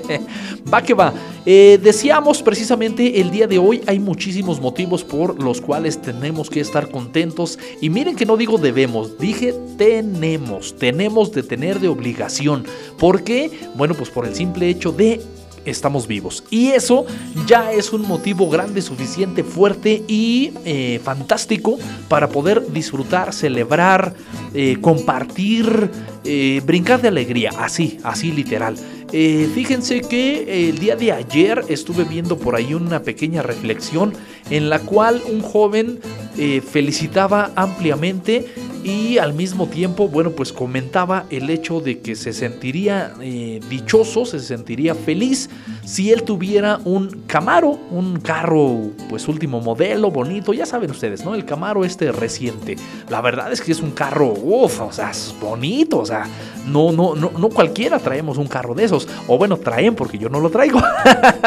va 0.71 0.83
que 0.83 0.93
va. 0.93 1.15
Eh, 1.47 1.79
decíamos 1.81 2.43
precisamente 2.43 3.19
el 3.19 3.31
día 3.31 3.47
de 3.47 3.57
hoy 3.57 3.81
hay 3.87 3.97
muchísimos 3.97 4.61
motivos 4.61 5.03
por 5.03 5.41
los 5.41 5.61
cuales 5.61 5.99
tenemos 5.99 6.47
que 6.47 6.59
estar 6.59 6.91
contentos. 6.91 7.57
Y 7.81 7.89
miren 7.89 8.15
que 8.15 8.27
no 8.27 8.37
digo 8.37 8.59
debemos, 8.59 9.17
dije 9.17 9.55
tenemos. 9.79 10.77
Tenemos 10.77 11.31
de 11.31 11.41
tener 11.41 11.79
de 11.79 11.87
obligación. 11.87 12.65
¿Por 12.99 13.23
qué? 13.23 13.49
Bueno, 13.73 13.95
pues 13.95 14.11
por 14.11 14.27
el 14.27 14.35
simple 14.35 14.69
hecho 14.69 14.91
de 14.91 15.19
estamos 15.65 16.07
vivos. 16.07 16.43
Y 16.49 16.69
eso 16.69 17.05
ya 17.47 17.71
es 17.71 17.93
un 17.93 18.01
motivo 18.03 18.49
grande, 18.49 18.81
suficiente, 18.81 19.43
fuerte 19.43 20.03
y 20.07 20.53
eh, 20.65 20.99
fantástico 21.03 21.77
para 22.07 22.29
poder 22.29 22.71
disfrutar, 22.71 23.33
celebrar, 23.33 24.13
eh, 24.53 24.77
compartir, 24.81 25.89
eh, 26.23 26.61
brincar 26.65 27.01
de 27.01 27.07
alegría. 27.09 27.51
Así, 27.57 27.99
así 28.03 28.31
literal. 28.31 28.75
Eh, 29.15 29.47
fíjense 29.53 30.01
que 30.01 30.69
el 30.69 30.79
día 30.79 30.95
de 30.95 31.11
ayer 31.11 31.63
estuve 31.69 32.03
viendo 32.03 32.35
por 32.35 32.55
ahí 32.55 32.73
una 32.73 33.03
pequeña 33.03 33.43
reflexión 33.43 34.11
en 34.49 34.71
la 34.71 34.79
cual 34.79 35.21
un 35.31 35.41
joven 35.41 35.99
eh, 36.35 36.61
felicitaba 36.61 37.51
ampliamente 37.55 38.47
y 38.83 39.17
al 39.17 39.33
mismo 39.33 39.67
tiempo, 39.67 40.09
bueno, 40.09 40.31
pues 40.31 40.51
comentaba 40.51 41.25
el 41.29 41.49
hecho 41.49 41.79
de 41.79 41.99
que 41.99 42.15
se 42.15 42.33
sentiría 42.33 43.13
eh, 43.21 43.61
dichoso, 43.69 44.25
se 44.25 44.39
sentiría 44.39 44.93
feliz 44.93 45.49
si 45.85 46.11
él 46.11 46.23
tuviera 46.23 46.79
un 46.83 47.23
Camaro, 47.27 47.79
un 47.91 48.19
carro 48.19 48.91
pues 49.09 49.27
último 49.27 49.61
modelo, 49.61 50.11
bonito, 50.11 50.53
ya 50.53 50.65
saben 50.65 50.91
ustedes, 50.91 51.23
¿no? 51.23 51.33
El 51.33 51.45
Camaro 51.45 51.85
este 51.85 52.11
reciente. 52.11 52.75
La 53.09 53.21
verdad 53.21 53.51
es 53.51 53.61
que 53.61 53.71
es 53.71 53.81
un 53.81 53.91
carro, 53.91 54.33
uff, 54.33 54.81
o 54.81 54.91
sea, 54.91 55.11
bonito, 55.39 55.99
o 55.99 56.05
sea, 56.05 56.25
no, 56.67 56.91
no, 56.91 57.15
no, 57.15 57.31
no 57.37 57.49
cualquiera 57.49 57.99
traemos 57.99 58.37
un 58.37 58.47
carro 58.47 58.73
de 58.73 58.83
esos, 58.83 59.02
o 59.27 59.37
bueno, 59.37 59.57
traen 59.57 59.95
porque 59.95 60.17
yo 60.17 60.29
no 60.29 60.39
lo 60.39 60.49
traigo. 60.49 60.81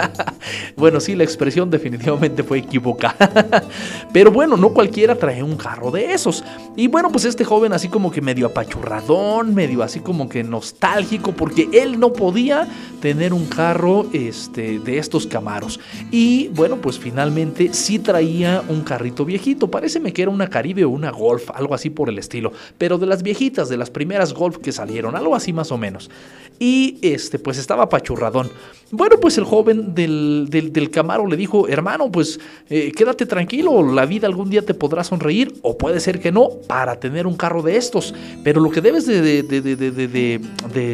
bueno, 0.77 1.01
sí, 1.01 1.15
la 1.15 1.25
expresión 1.25 1.71
definitivamente 1.71 2.43
fue 2.43 2.59
equivocada. 2.59 3.65
Pero 4.13 4.31
bueno, 4.31 4.57
no 4.57 4.71
cualquiera 4.71 5.15
trae 5.15 5.43
un 5.43 5.57
carro 5.57 5.91
de 5.91 6.13
esos. 6.13 6.45
Y 6.77 6.89
bueno, 6.89 7.11
pues 7.11 7.25
este 7.25 7.45
joven 7.45 7.73
así 7.73 7.89
como 7.89 8.11
que 8.11 8.21
medio 8.21 8.47
apachurradón, 8.47 9.55
medio 9.55 9.83
así 9.83 10.01
como 10.01 10.29
que 10.29 10.43
nostálgico, 10.43 11.33
porque 11.33 11.69
él 11.73 11.99
no 11.99 12.13
podía 12.13 12.69
tener 13.01 13.33
un 13.33 13.47
carro 13.47 14.07
este, 14.13 14.79
de 14.79 14.99
estos 14.99 15.27
Camaros. 15.27 15.81
Y 16.11 16.49
bueno, 16.49 16.77
pues 16.77 16.99
finalmente 16.99 17.73
sí 17.73 17.99
traía 17.99 18.63
un 18.69 18.83
carrito 18.83 19.25
viejito. 19.25 19.71
Pareceme 19.71 20.13
que 20.13 20.23
era 20.23 20.31
una 20.31 20.49
Caribe 20.49 20.85
o 20.85 20.91
una 20.91 21.11
Golf, 21.11 21.51
algo 21.55 21.75
así 21.75 21.91
por 21.91 22.09
el 22.09 22.19
estilo. 22.19 22.53
Pero 22.79 22.99
de 22.99 23.07
las 23.07 23.23
viejitas, 23.23 23.69
de 23.69 23.77
las 23.77 23.91
primeras 23.91 24.33
Golf 24.33 24.59
que 24.59 24.73
salieron, 24.73 25.17
algo 25.17 25.35
así 25.35 25.53
más 25.53 25.73
o 25.73 25.79
menos. 25.79 26.11
Y 26.59 26.99
este, 27.03 27.39
pues 27.47 27.59
estaba 27.59 27.89
pachurradón. 27.89 28.51
Bueno, 28.91 29.21
pues 29.21 29.39
el 29.39 29.45
joven 29.45 29.95
del, 29.95 30.49
del, 30.51 30.91
Camaro 30.91 31.29
le 31.29 31.37
dijo, 31.37 31.69
hermano, 31.69 32.11
pues 32.11 32.41
eh, 32.69 32.91
quédate 32.91 33.25
tranquilo, 33.25 33.85
la 33.85 34.05
vida 34.05 34.27
algún 34.27 34.51
día 34.51 34.63
te 34.63 34.75
podrá 34.75 35.05
sonreír, 35.05 35.55
o 35.63 35.79
puede 35.79 36.01
ser 36.01 36.19
que 36.19 36.33
no, 36.33 36.49
para 36.67 36.99
tener 36.99 37.25
un 37.25 37.37
carro 37.37 37.63
de 37.63 37.77
estos. 37.77 38.13
Pero 38.43 38.61
lo 38.61 38.69
que 38.73 38.81
debes 38.81 39.07
de, 39.07 39.23
de, 39.23 39.45
de, 39.45 39.69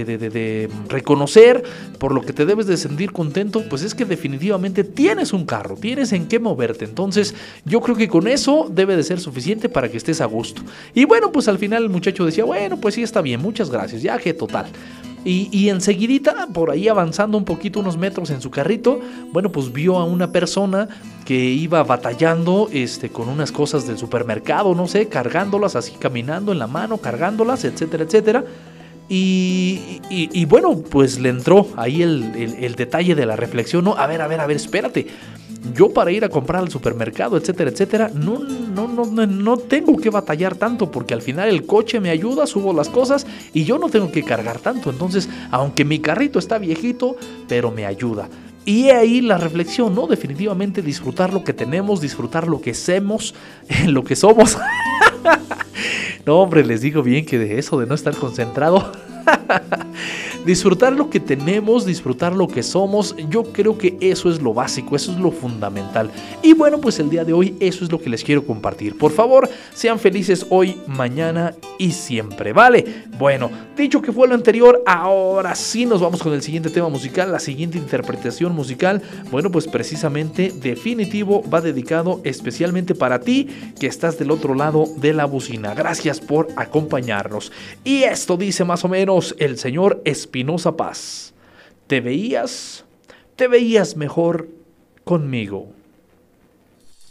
de 0.05 0.69
reconocer, 0.91 1.63
por 1.99 2.13
lo 2.13 2.21
que 2.21 2.35
te 2.35 2.45
debes 2.45 2.67
de 2.67 2.77
sentir 2.77 3.13
contento, 3.13 3.63
pues 3.71 3.83
es 3.83 3.95
que 3.95 4.05
definitivamente 4.05 4.85
tienes 4.85 5.33
un 5.33 5.47
carro, 5.47 5.77
tienes 5.77 6.13
en 6.13 6.29
qué 6.29 6.39
moverte. 6.39 6.85
Entonces, 6.85 7.35
yo 7.65 7.81
creo 7.81 7.97
que 7.97 8.09
con 8.09 8.29
eso 8.29 8.69
debe 8.71 8.95
de 8.95 9.05
ser 9.05 9.21
suficiente 9.21 9.71
para 9.71 9.91
que 9.91 9.97
estés 9.97 10.21
a 10.21 10.27
gusto. 10.27 10.61
Y 10.93 11.07
bueno, 11.07 11.33
pues 11.33 11.49
al 11.49 11.57
final 11.57 11.85
el 11.85 11.89
muchacho 11.89 12.27
decía, 12.27 12.45
bueno, 12.45 12.77
pues 12.77 12.95
sí 12.97 13.03
está 13.03 13.23
bien, 13.23 13.41
muchas 13.41 13.71
gracias, 13.71 14.03
ya 14.03 14.19
que 14.19 14.35
total. 14.35 14.67
Y, 15.25 15.49
y 15.53 15.69
enseguidita, 15.69 16.49
por 16.53 16.71
ahí 16.71 16.89
avanzando 16.89 17.39
un 17.39 17.45
poquito, 17.45 17.81
unos 17.81 17.97
metros 17.97 18.31
en 18.31 18.41
su 18.41 18.51
carrito, 18.51 19.01
bueno, 19.33 19.53
pues 19.53 19.73
vio 19.73 19.99
a 19.99 20.05
una 20.05 20.33
persona 20.33 20.89
que 21.25 21.37
iba 21.37 21.83
batallando 21.85 22.69
este, 22.73 23.09
con 23.11 23.29
unas 23.29 23.53
cosas 23.53 23.87
del 23.87 23.99
supermercado, 23.99 24.75
no 24.75 24.89
sé, 24.89 25.09
cargándolas 25.09 25.77
así, 25.77 25.93
caminando 25.93 26.53
en 26.53 26.59
la 26.59 26.67
mano, 26.67 26.99
cargándolas, 26.99 27.65
etcétera, 27.65 28.05
etcétera. 28.05 28.45
Y, 29.09 30.01
y, 30.09 30.45
bueno, 30.47 30.75
pues 30.79 31.19
le 31.19 31.29
entró 31.29 31.69
ahí 31.77 32.03
el, 32.03 32.33
el, 32.35 32.65
el, 32.65 32.75
detalle 32.77 33.15
de 33.15 33.27
la 33.27 33.37
reflexión, 33.37 33.85
¿no? 33.85 33.95
A 33.95 34.07
ver, 34.07 34.23
a 34.23 34.27
ver, 34.27 34.41
a 34.41 34.47
ver, 34.47 34.57
espérate. 34.57 35.07
Yo 35.75 35.91
para 35.91 36.11
ir 36.11 36.25
a 36.25 36.29
comprar 36.29 36.63
al 36.63 36.71
supermercado, 36.71 37.37
etcétera, 37.37 37.71
etcétera, 37.71 38.11
no, 38.13 38.39
no, 38.41 38.89
no, 38.89 39.27
no, 39.27 39.57
tengo 39.57 39.97
que 39.97 40.11
batallar 40.11 40.57
tanto 40.57 40.91
porque 40.91 41.15
al 41.15 41.23
final 41.23 41.49
el 41.49 41.67
coche 41.67 42.01
me 42.01 42.11
ayuda, 42.11 42.47
subo 42.47 42.73
las 42.73 42.89
cosas 42.89 43.27
y 43.53 43.65
yo 43.65 43.79
no 43.79 43.89
tengo 43.89 44.11
que 44.11 44.25
cargar 44.25 44.59
tanto. 44.59 44.91
Entonces, 44.91 45.29
aunque 45.51 45.85
mi 45.85 46.01
carrito 46.01 46.39
está 46.39 46.59
viejito, 46.59 47.17
pero 47.49 47.71
me 47.71 47.87
ayuda. 47.87 48.29
Y 48.65 48.91
ahí 48.91 49.21
la 49.21 49.39
reflexión, 49.39 49.95
¿no? 49.95 50.07
Definitivamente 50.07 50.83
disfrutar 50.83 51.33
lo 51.33 51.43
que 51.43 51.53
tenemos, 51.53 52.01
disfrutar 52.01 52.47
lo 52.47 52.61
que 52.61 52.71
hacemos, 52.71 53.35
lo 53.87 54.05
que 54.05 54.17
somos. 54.17 54.59
no, 56.27 56.41
hombre, 56.41 56.65
les 56.65 56.81
digo 56.81 57.03
bien 57.03 57.25
que 57.25 57.39
de 57.39 57.59
eso, 57.59 57.79
de 57.79 57.87
no 57.87 57.95
estar 57.95 58.15
concentrado. 58.17 58.93
disfrutar 60.45 60.93
lo 60.93 61.11
que 61.11 61.21
tenemos, 61.21 61.85
disfrutar 61.85 62.33
lo 62.35 62.49
que 62.49 62.63
somos, 62.63 63.15
yo 63.29 63.45
creo 63.45 63.79
que 63.79 63.97
eso 64.01 64.31
es 64.31 64.41
lo 64.41 64.55
básico, 64.55 64.97
eso 64.97 65.13
es 65.13 65.19
lo 65.19 65.31
fundamental. 65.31 66.11
Y 66.43 66.55
bueno, 66.55 66.79
pues 66.79 66.99
el 66.99 67.11
día 67.11 67.25
de 67.25 67.33
hoy 67.33 67.57
eso 67.61 67.85
es 67.85 67.93
lo 67.93 68.01
que 68.01 68.11
les 68.11 68.25
quiero 68.25 68.45
compartir. 68.45 68.97
Por 68.97 69.13
favor, 69.13 69.49
sean 69.75 69.99
felices 69.99 70.47
hoy, 70.51 70.77
mañana 70.87 71.55
y 71.79 71.93
siempre, 71.93 72.53
¿vale? 72.53 73.05
Bueno, 73.19 73.51
dicho 73.77 74.03
que 74.03 74.13
fue 74.13 74.29
lo 74.29 74.35
anterior, 74.35 74.83
ahora 74.87 75.55
sí 75.55 75.87
nos 75.87 76.01
vamos 76.01 76.23
con 76.23 76.33
el 76.33 76.43
siguiente 76.43 76.71
tema 76.71 76.89
musical, 76.89 77.31
la 77.31 77.39
siguiente 77.39 77.79
interpretación 77.79 78.55
musical. 78.55 79.03
Bueno, 79.31 79.51
pues 79.51 79.67
precisamente 79.67 80.53
definitivo 80.61 81.43
va 81.49 81.61
dedicado 81.61 82.21
especialmente 82.25 82.95
para 82.95 83.21
ti 83.21 83.49
que 83.79 83.87
estás 83.87 84.19
del 84.19 84.31
otro 84.31 84.55
lado 84.55 84.85
de 84.97 85.13
la 85.13 85.25
bocina. 85.25 85.75
Gracias 85.75 86.21
por 86.21 86.49
acompañarnos. 86.57 87.53
Y 87.85 88.03
esto 88.03 88.37
dice 88.37 88.65
más 88.65 88.85
o 88.85 88.89
menos 88.89 89.35
el 89.39 89.59
señor 89.59 90.01
Espinosa 90.33 90.75
Paz. 90.75 91.35
Te 91.87 92.01
veías, 92.01 92.87
te 93.37 93.49
veías 93.49 93.99
mejor 93.99 94.49
conmigo. 95.05 95.67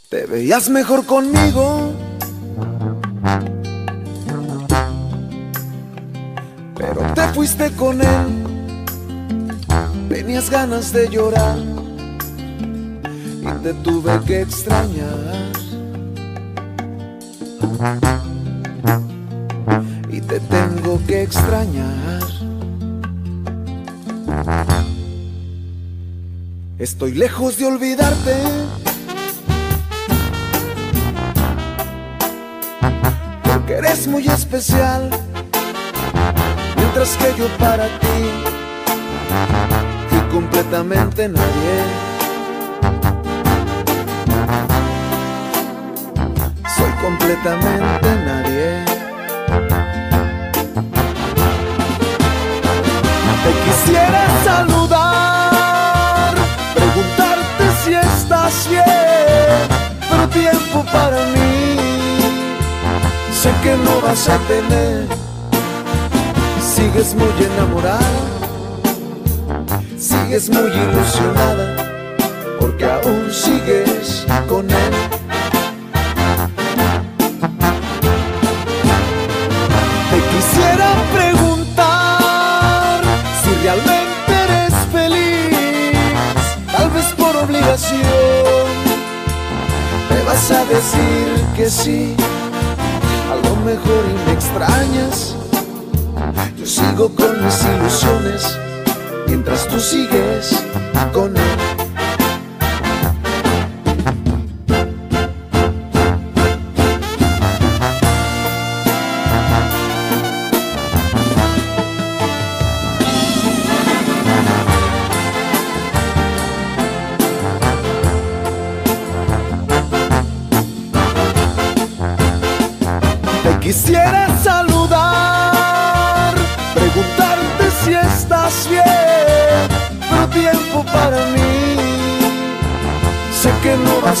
Te 0.08 0.26
veías 0.26 0.68
mejor 0.68 1.06
conmigo. 1.06 1.92
Pero 6.76 7.14
te 7.14 7.22
fuiste 7.28 7.70
con 7.76 8.02
él. 8.02 8.26
Tenías 10.08 10.50
ganas 10.50 10.92
de 10.92 11.08
llorar. 11.08 11.58
Y 13.40 13.62
te 13.62 13.72
tuve 13.84 14.20
que 14.26 14.40
extrañar. 14.40 15.52
Y 20.10 20.20
te 20.20 20.40
tengo 20.40 21.00
que 21.06 21.22
extrañar. 21.22 22.41
Estoy 26.82 27.12
lejos 27.12 27.58
de 27.58 27.66
olvidarte. 27.66 28.34
Porque 33.44 33.74
eres 33.74 34.08
muy 34.08 34.26
especial. 34.26 35.08
Mientras 36.76 37.16
que 37.18 37.34
yo 37.38 37.46
para 37.58 37.86
ti 38.00 38.18
fui 40.10 40.20
completamente 40.32 41.28
nadie. 41.28 41.74
Soy 46.76 46.90
completamente 47.00 48.08
nadie. 48.26 48.84
Te 53.44 53.52
quisiera 53.64 54.21
para 60.92 61.24
mí 61.34 61.76
sé 63.32 63.50
que 63.62 63.76
no 63.76 64.00
vas 64.00 64.28
a 64.28 64.38
tener. 64.46 65.08
Sigues 66.60 67.14
muy 67.14 67.32
enamorada, 67.44 68.00
sigues 69.98 70.48
muy 70.48 70.70
ilusionada, 70.70 71.66
porque 72.60 72.84
aún 72.84 73.30
sigues 73.32 74.26
con 74.48 74.70
él. 74.70 74.92
Te 80.10 80.18
quisiera 80.32 80.88
preguntar 81.14 83.00
si 83.42 83.50
realmente 83.62 84.32
eres 84.44 84.74
feliz, 84.92 86.36
tal 86.72 86.90
vez 86.90 87.06
por 87.16 87.36
obligación. 87.36 88.71
Vas 90.32 90.50
a 90.50 90.64
decir 90.64 91.44
que 91.54 91.68
sí, 91.68 92.16
a 93.30 93.36
lo 93.46 93.54
mejor 93.56 94.02
y 94.08 94.26
me 94.26 94.32
extrañas. 94.32 95.36
Yo 96.56 96.64
sigo 96.64 97.14
con 97.14 97.44
mis 97.44 97.62
ilusiones 97.62 98.58
mientras 99.26 99.68
tú 99.68 99.78
sigues 99.78 100.58
con 101.12 101.36
él. 101.36 101.71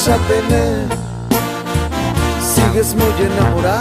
Vas 0.02 0.08
a 0.08 0.18
tener. 0.26 0.88
Sigues 2.40 2.94
muy 2.94 3.12
enamorada, 3.24 3.80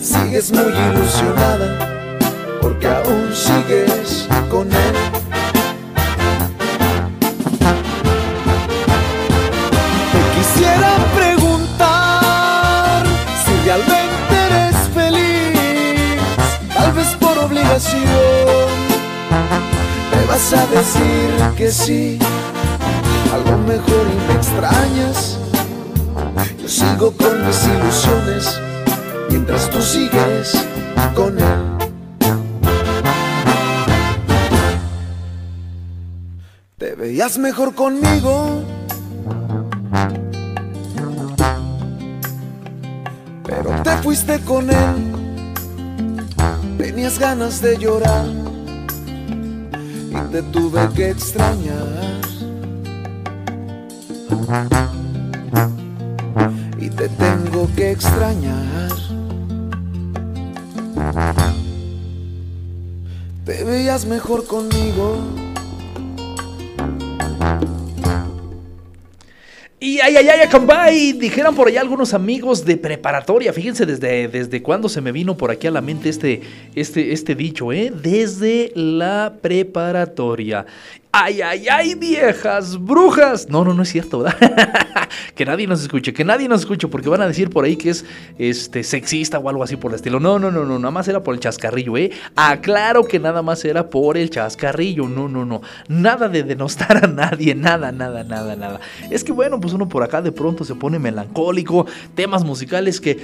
sigues 0.00 0.50
muy 0.50 0.72
ilusionada, 0.72 2.18
porque 2.62 2.86
aún 2.88 3.30
sigues 3.34 4.26
con 4.50 4.72
él. 4.72 4.94
Te 10.12 10.20
quisiera 10.36 10.96
preguntar 11.14 13.04
si 13.44 13.52
realmente 13.64 14.34
eres 14.46 14.76
feliz, 14.94 16.20
tal 16.74 16.92
vez 16.92 17.08
por 17.20 17.38
obligación. 17.38 18.04
Me 20.10 20.24
vas 20.26 20.52
a 20.52 20.66
decir 20.66 21.54
que 21.56 21.70
sí, 21.70 22.18
mejor 23.64 24.06
y 24.12 24.28
me 24.28 24.34
extrañas. 24.34 25.38
Yo 26.60 26.68
sigo 26.68 27.12
con 27.12 27.46
mis 27.46 27.64
ilusiones 27.64 28.60
mientras 29.30 29.70
tú 29.70 29.80
sigues 29.80 30.64
con 31.14 31.38
él. 31.38 31.74
Te 36.78 36.94
veías 36.94 37.38
mejor 37.38 37.74
conmigo. 37.74 38.62
Pero 43.44 43.82
te 43.82 43.96
fuiste 43.98 44.40
con 44.40 44.70
él. 44.70 45.12
Tenías 46.78 47.18
ganas 47.18 47.60
de 47.60 47.78
llorar. 47.78 48.26
Y 50.10 50.32
te 50.32 50.42
tuve 50.42 50.88
que 50.94 51.10
extrañar. 51.10 52.23
Te 63.44 63.62
veías 63.64 64.06
mejor 64.06 64.46
conmigo. 64.46 65.18
Y 69.78 70.00
ay, 70.00 70.16
ay, 70.16 70.28
ay, 70.28 70.40
acambay, 70.40 71.12
dijeron 71.12 71.54
por 71.54 71.68
allá 71.68 71.82
algunos 71.82 72.14
amigos 72.14 72.64
de 72.64 72.78
preparatoria. 72.78 73.52
Fíjense 73.52 73.84
desde, 73.84 74.28
desde 74.28 74.62
cuándo 74.62 74.88
se 74.88 75.02
me 75.02 75.12
vino 75.12 75.36
por 75.36 75.50
aquí 75.50 75.66
a 75.66 75.70
la 75.70 75.82
mente 75.82 76.08
este, 76.08 76.40
este, 76.74 77.12
este 77.12 77.34
dicho, 77.34 77.70
¿eh? 77.70 77.92
Desde 77.94 78.72
la 78.74 79.34
preparatoria. 79.42 80.64
Ay, 81.16 81.42
ay, 81.42 81.68
ay, 81.70 81.94
viejas 81.94 82.76
brujas. 82.76 83.48
No, 83.48 83.64
no, 83.64 83.72
no 83.72 83.84
es 83.84 83.88
cierto, 83.88 84.18
¿verdad? 84.18 84.36
que 85.36 85.44
nadie 85.44 85.68
nos 85.68 85.80
escuche, 85.80 86.12
que 86.12 86.24
nadie 86.24 86.48
nos 86.48 86.62
escuche, 86.62 86.88
porque 86.88 87.08
van 87.08 87.22
a 87.22 87.28
decir 87.28 87.50
por 87.50 87.64
ahí 87.64 87.76
que 87.76 87.90
es 87.90 88.04
este 88.36 88.82
sexista 88.82 89.38
o 89.38 89.48
algo 89.48 89.62
así 89.62 89.76
por 89.76 89.92
el 89.92 89.94
estilo. 89.94 90.18
No, 90.18 90.40
no, 90.40 90.50
no, 90.50 90.64
no, 90.64 90.76
nada 90.76 90.90
más 90.90 91.06
era 91.06 91.22
por 91.22 91.34
el 91.34 91.38
chascarrillo, 91.38 91.96
¿eh? 91.98 92.10
Aclaro 92.34 93.04
que 93.04 93.20
nada 93.20 93.42
más 93.42 93.64
era 93.64 93.90
por 93.90 94.16
el 94.16 94.28
chascarrillo. 94.28 95.06
No, 95.06 95.28
no, 95.28 95.44
no. 95.44 95.62
Nada 95.86 96.28
de 96.28 96.42
denostar 96.42 97.04
a 97.04 97.06
nadie, 97.06 97.54
nada, 97.54 97.92
nada, 97.92 98.24
nada, 98.24 98.56
nada. 98.56 98.80
Es 99.08 99.22
que 99.22 99.30
bueno, 99.30 99.60
pues 99.60 99.72
uno 99.72 99.88
por 99.88 100.02
acá 100.02 100.20
de 100.20 100.32
pronto 100.32 100.64
se 100.64 100.74
pone 100.74 100.98
melancólico, 100.98 101.86
temas 102.16 102.42
musicales 102.42 103.00
que. 103.00 103.20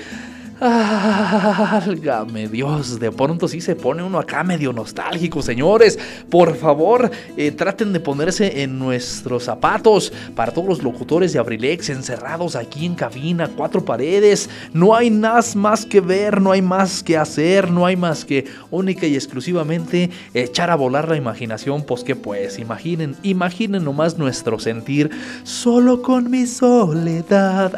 Álgame 0.63 2.47
Dios, 2.47 3.01
de 3.01 3.11
pronto 3.11 3.49
sí 3.49 3.63
se 3.63 3.75
pone 3.75 4.03
uno 4.03 4.19
acá 4.19 4.45
medio 4.45 4.75
nostálgico, 4.75 5.41
señores. 5.41 5.99
Por 6.29 6.55
favor, 6.55 7.11
eh, 7.39 7.51
traten 7.51 7.95
de 7.95 8.01
ponerse 8.01 8.63
en 8.63 8.79
nuestros 8.79 9.45
zapatos 9.45 10.13
para 10.35 10.53
todos 10.53 10.69
los 10.69 10.83
locutores 10.83 11.33
de 11.33 11.39
Abrilex 11.39 11.89
encerrados 11.89 12.57
aquí 12.57 12.85
en 12.85 12.95
cabina, 12.95 13.49
cuatro 13.49 13.83
paredes. 13.87 14.51
No 14.75 14.95
hay 14.95 15.09
nada 15.09 15.41
más 15.55 15.87
que 15.87 16.03
ver, 16.03 16.43
no 16.43 16.53
hay 16.53 16.61
más 16.61 17.03
que 17.03 17.17
hacer, 17.17 17.71
no 17.71 17.87
hay 17.87 17.97
más 17.97 18.27
que 18.27 18.45
única 18.71 19.07
y 19.07 19.15
exclusivamente 19.15 20.11
echar 20.35 20.69
a 20.69 20.75
volar 20.75 21.09
la 21.09 21.17
imaginación. 21.17 21.85
Pues 21.85 22.05
que 22.05 22.17
pues, 22.17 22.59
imaginen, 22.59 23.17
imaginen 23.23 23.83
nomás 23.83 24.19
nuestro 24.19 24.59
sentir 24.59 25.11
solo 25.43 26.03
con 26.03 26.31
mi 26.31 26.47
soledad. 26.47 27.73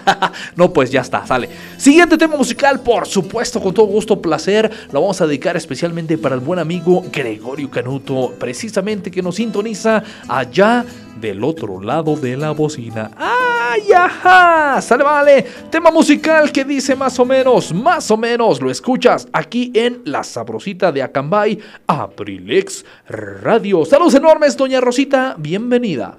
no, 0.56 0.72
pues 0.72 0.92
ya 0.92 1.00
está, 1.00 1.26
sale. 1.26 1.48
Siguiente 1.78 2.16
tema 2.16 2.27
musical, 2.36 2.80
por 2.80 3.06
supuesto, 3.06 3.60
con 3.60 3.72
todo 3.72 3.86
gusto, 3.86 4.20
placer. 4.20 4.70
Lo 4.92 5.00
vamos 5.00 5.20
a 5.20 5.26
dedicar 5.26 5.56
especialmente 5.56 6.18
para 6.18 6.34
el 6.34 6.40
buen 6.40 6.58
amigo 6.58 7.04
Gregorio 7.12 7.70
Canuto, 7.70 8.34
precisamente 8.38 9.10
que 9.10 9.22
nos 9.22 9.36
sintoniza 9.36 10.02
allá 10.28 10.84
del 11.20 11.42
otro 11.42 11.80
lado 11.80 12.16
de 12.16 12.36
la 12.36 12.52
bocina. 12.52 13.10
¡Ay, 13.16 13.92
ajá! 13.92 14.80
Sale, 14.80 15.04
vale. 15.04 15.46
Tema 15.70 15.90
musical 15.90 16.52
que 16.52 16.64
dice 16.64 16.94
más 16.94 17.18
o 17.18 17.24
menos, 17.24 17.72
más 17.72 18.10
o 18.10 18.16
menos, 18.16 18.60
lo 18.60 18.70
escuchas 18.70 19.28
aquí 19.32 19.72
en 19.74 20.02
La 20.04 20.22
Sabrosita 20.22 20.92
de 20.92 21.02
Acambay, 21.02 21.58
Aprilex 21.86 22.84
Radio. 23.08 23.84
Saludos 23.84 24.14
enormes, 24.14 24.56
doña 24.56 24.80
Rosita, 24.80 25.34
bienvenida. 25.38 26.18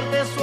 su 0.00 0.39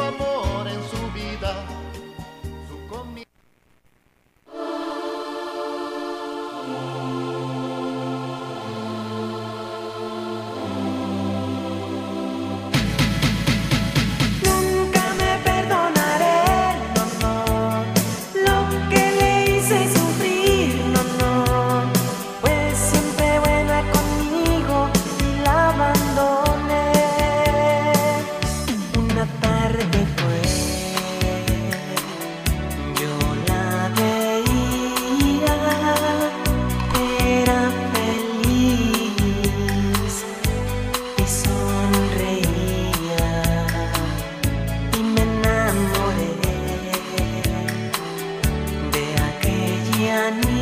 and 50.17 50.56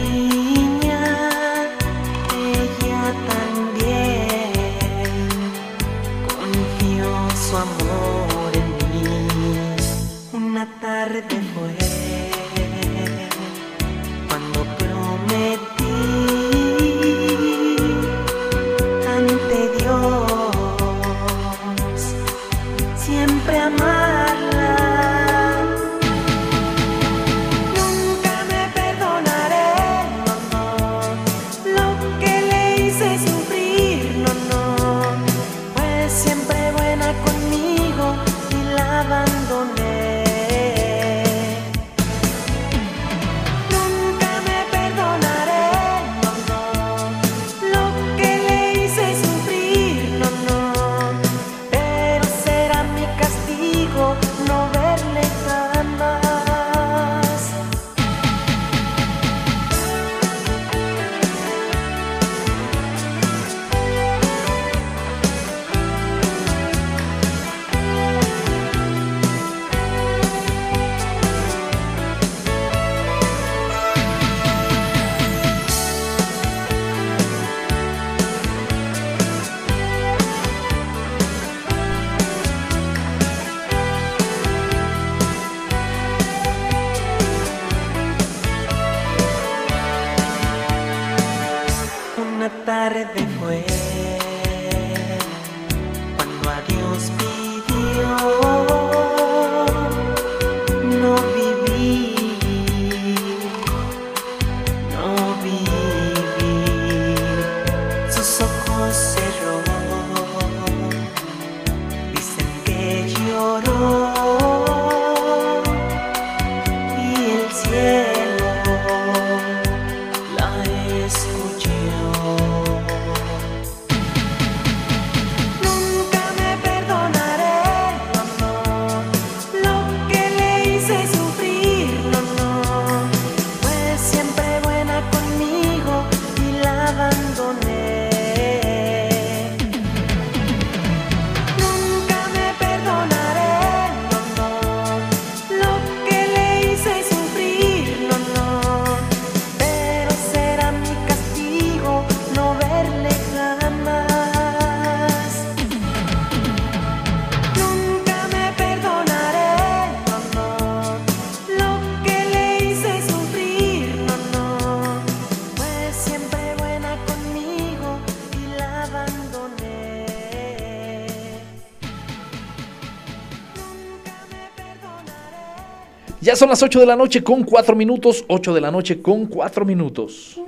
Ya 176.26 176.36
son 176.36 176.50
las 176.50 176.62
8 176.64 176.80
de 176.80 176.88
la 176.88 176.96
noche 176.96 177.24
con 177.24 177.44
4 177.44 177.76
minutos. 177.76 178.26
8 178.28 178.56
de 178.56 178.60
la 178.60 178.72
noche 178.72 179.00
con 179.00 179.28
4 179.28 179.64
minutos. 179.64 180.40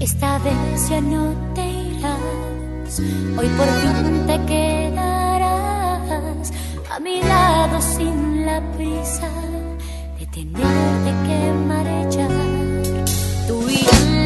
Esta 0.00 0.40
vez 0.40 0.88
ya 0.90 1.00
no 1.00 1.32
te 1.54 1.64
irás, 1.64 2.98
hoy 2.98 3.46
por 3.56 3.68
fin 3.68 4.26
te 4.26 4.44
quedarás 4.46 6.50
a 6.90 6.98
mi 6.98 7.22
lado 7.22 7.80
sin 7.80 8.44
la 8.44 8.60
prisa 8.72 9.30
de 10.18 10.26
tenerte 10.26 11.14
que 11.28 11.52
marchar 11.68 12.45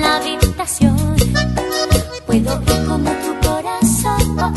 la 0.01 0.17
habitación. 0.17 1.17
Puedo 2.27 2.61
ver 2.61 2.85
como 2.87 3.11
tu 3.11 3.33
corazón 3.47 4.55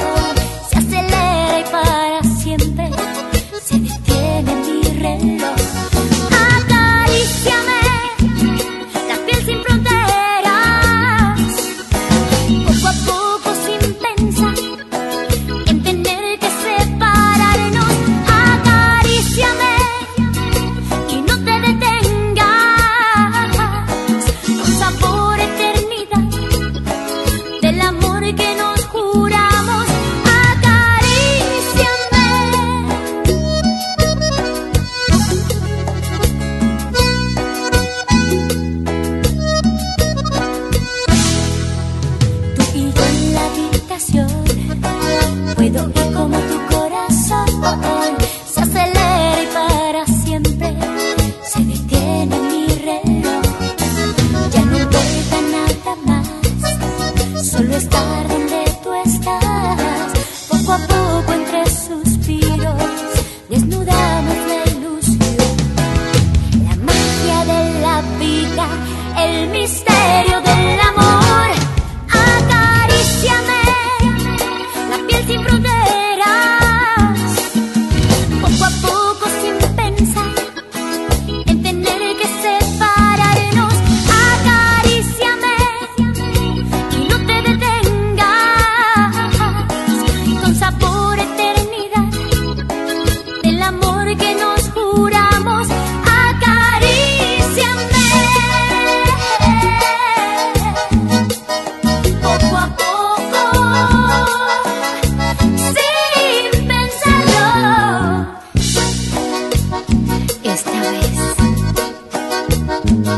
se 0.69 0.77
acelera 0.77 1.59
y 1.59 1.63
para. 1.71 2.02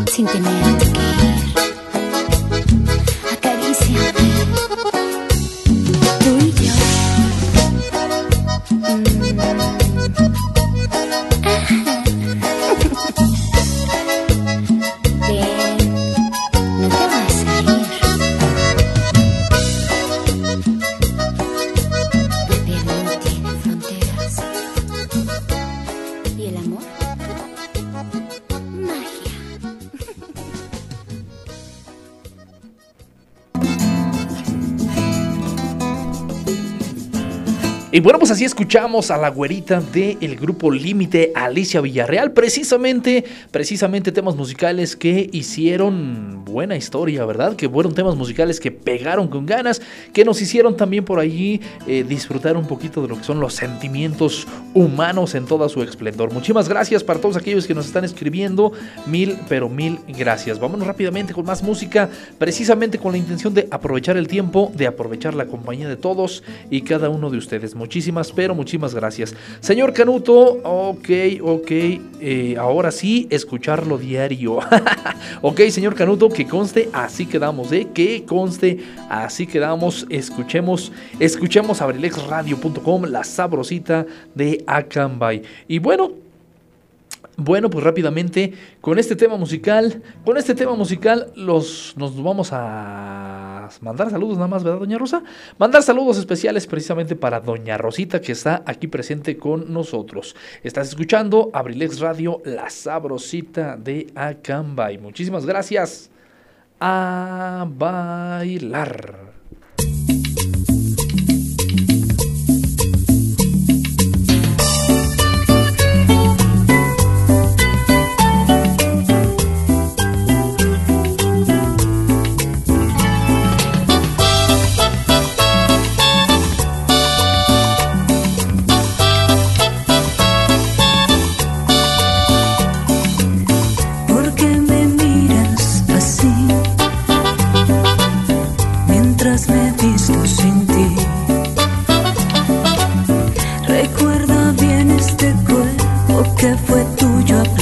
sin 0.04 0.26
tenerte 0.28 0.92
que 0.92 1.05
bueno, 38.06 38.20
pues 38.20 38.30
así 38.30 38.46
escuchamos 38.46 39.10
a 39.10 39.18
la 39.18 39.30
güerita 39.30 39.82
del 39.82 40.36
grupo 40.36 40.70
Límite, 40.70 41.32
Alicia 41.34 41.82
Villarreal, 41.82 42.34
precisamente, 42.34 43.26
precisamente 43.50 44.12
temas 44.12 44.36
musicales 44.36 44.96
que 44.96 45.28
hicieron 45.32 46.46
buena 46.46 46.76
historia, 46.76 47.26
¿verdad? 47.26 47.56
Que 47.56 47.68
fueron 47.68 47.96
temas 47.96 48.16
musicales 48.16 48.60
que 48.60 48.70
pegaron 48.70 49.28
con 49.28 49.48
ganas, 49.48 49.82
que 50.14 50.24
nos 50.24 50.40
hicieron 50.40 50.78
también 50.78 51.04
por 51.04 51.18
allí 51.18 51.62
eh, 51.88 52.06
disfrutar 52.08 52.58
un 52.58 52.68
poquito 52.68 53.02
de 53.02 53.08
lo 53.08 53.18
que 53.18 53.24
son 53.24 53.40
los 53.40 53.56
sentimientos 53.56 54.48
humanos 54.76 55.34
en 55.34 55.48
toda 55.48 55.68
su 55.68 55.82
esplendor. 55.82 56.32
Muchísimas 56.32 56.70
gracias 56.70 57.04
para 57.04 57.20
todos 57.20 57.38
aquellos 57.38 57.66
que 57.66 57.74
nos 57.74 57.88
están 57.88 58.06
escribiendo, 58.06 58.72
mil, 59.08 59.36
pero 59.50 59.68
mil 59.68 59.98
gracias. 60.08 60.60
Vámonos 60.60 60.86
rápidamente 60.86 61.34
con 61.34 61.44
más 61.44 61.64
música, 61.64 62.08
precisamente 62.38 63.00
con 63.00 63.14
la 63.14 63.18
intención 63.18 63.56
de 63.56 63.68
aprovechar 63.72 64.16
el 64.16 64.28
tiempo, 64.28 64.72
de 64.76 64.86
aprovechar 64.86 65.34
la 65.34 65.48
compañía 65.48 65.90
de 65.90 65.98
todos 65.98 66.44
y 66.70 66.82
cada 66.82 67.10
uno 67.10 67.32
de 67.32 67.40
ustedes. 67.40 67.74
Pero 68.36 68.56
muchísimas 68.56 68.94
gracias. 68.94 69.34
Señor 69.60 69.94
Canuto, 69.94 70.60
ok, 70.64 71.10
ok, 71.42 71.72
eh, 72.20 72.56
ahora 72.60 72.92
sí, 72.92 73.28
escucharlo 73.30 73.98
diario. 73.98 74.60
ok, 75.42 75.62
señor 75.70 75.96
Canuto, 75.96 76.30
que 76.30 76.46
conste, 76.46 76.90
así 76.94 77.26
quedamos, 77.26 77.72
¿eh? 77.72 77.88
Que 77.94 78.26
conste, 78.26 78.80
así 79.10 79.48
quedamos. 79.48 80.06
Escuchemos, 80.10 80.92
escuchemos 81.20 81.82
abrilexradio.com, 81.82 83.04
la 83.06 83.24
sabrosita 83.24 84.06
de 84.34 84.64
Acambay. 84.68 85.44
Y 85.68 85.80
bueno, 85.80 86.25
bueno, 87.38 87.70
pues 87.70 87.84
rápidamente 87.84 88.54
con 88.82 88.98
este 88.98 89.16
tema 89.16 89.38
musical, 89.38 90.02
con 90.24 90.38
este 90.38 90.56
tema 90.56 90.74
musical 90.76 91.32
los 91.36 91.94
nos 91.98 92.22
vamos 92.22 92.50
a 92.52 93.70
mandar 93.82 94.10
saludos 94.10 94.36
nada 94.36 94.48
más, 94.48 94.64
¿verdad, 94.64 94.80
doña 94.80 94.98
Rosa? 94.98 95.24
Mandar 95.58 95.84
saludos 95.84 96.18
especiales 96.18 96.68
precisamente 96.68 97.16
para 97.16 97.40
doña 97.40 97.78
Rosita 97.78 98.22
que 98.22 98.32
está 98.32 98.64
aquí 98.66 98.88
presente 98.88 99.38
con 99.38 99.74
nosotros. 99.74 100.36
Estás 100.64 100.90
escuchando 100.90 101.50
Abrilex 101.54 102.00
Radio, 102.00 102.42
la 102.46 102.70
sabrosita 102.70 103.76
de 103.76 104.08
Acambay. 104.16 104.98
Muchísimas 104.98 105.46
gracias. 105.46 106.10
A 106.80 107.66
bailar. 107.70 109.35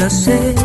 ya 0.04 0.10
sé 0.10 0.63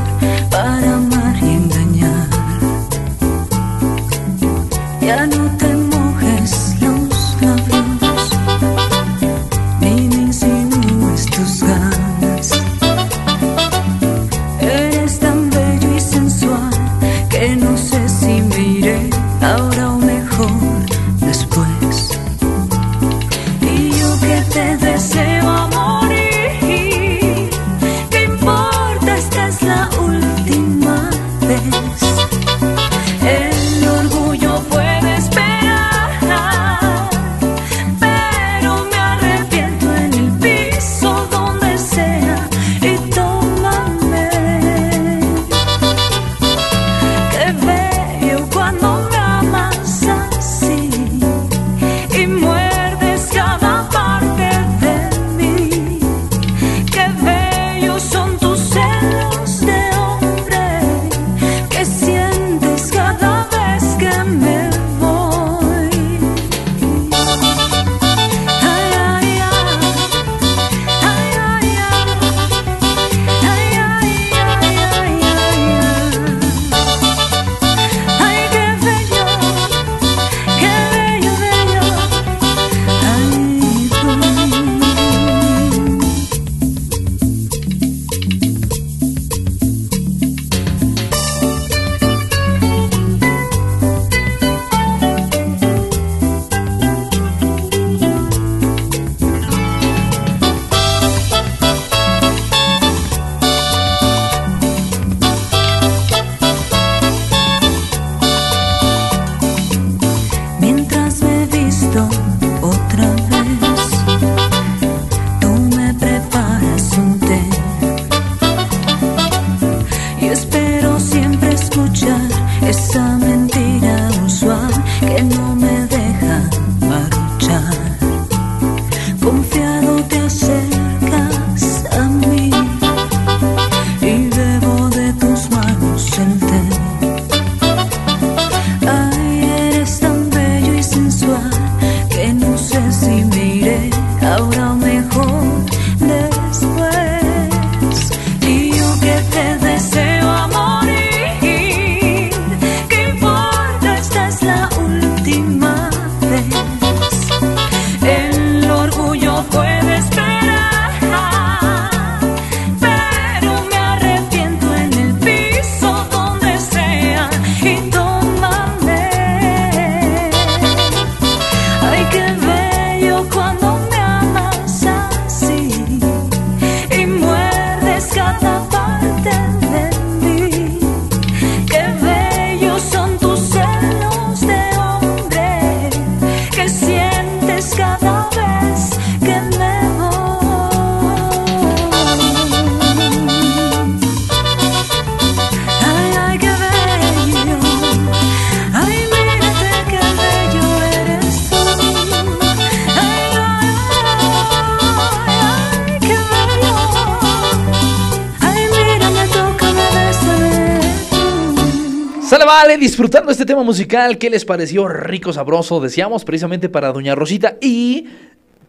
vale, 212.49 212.79
disfrutando 212.79 213.31
este 213.31 213.45
tema 213.45 213.63
musical. 213.63 214.17
¿Qué 214.17 214.31
les 214.31 214.47
pareció 214.47 214.89
rico, 214.89 215.35
sabroso? 215.35 215.81
Deseamos 215.81 216.25
precisamente 216.25 216.71
para 216.71 216.93
Doña 216.93 217.15
Rosita 217.15 217.59
y... 217.61 218.07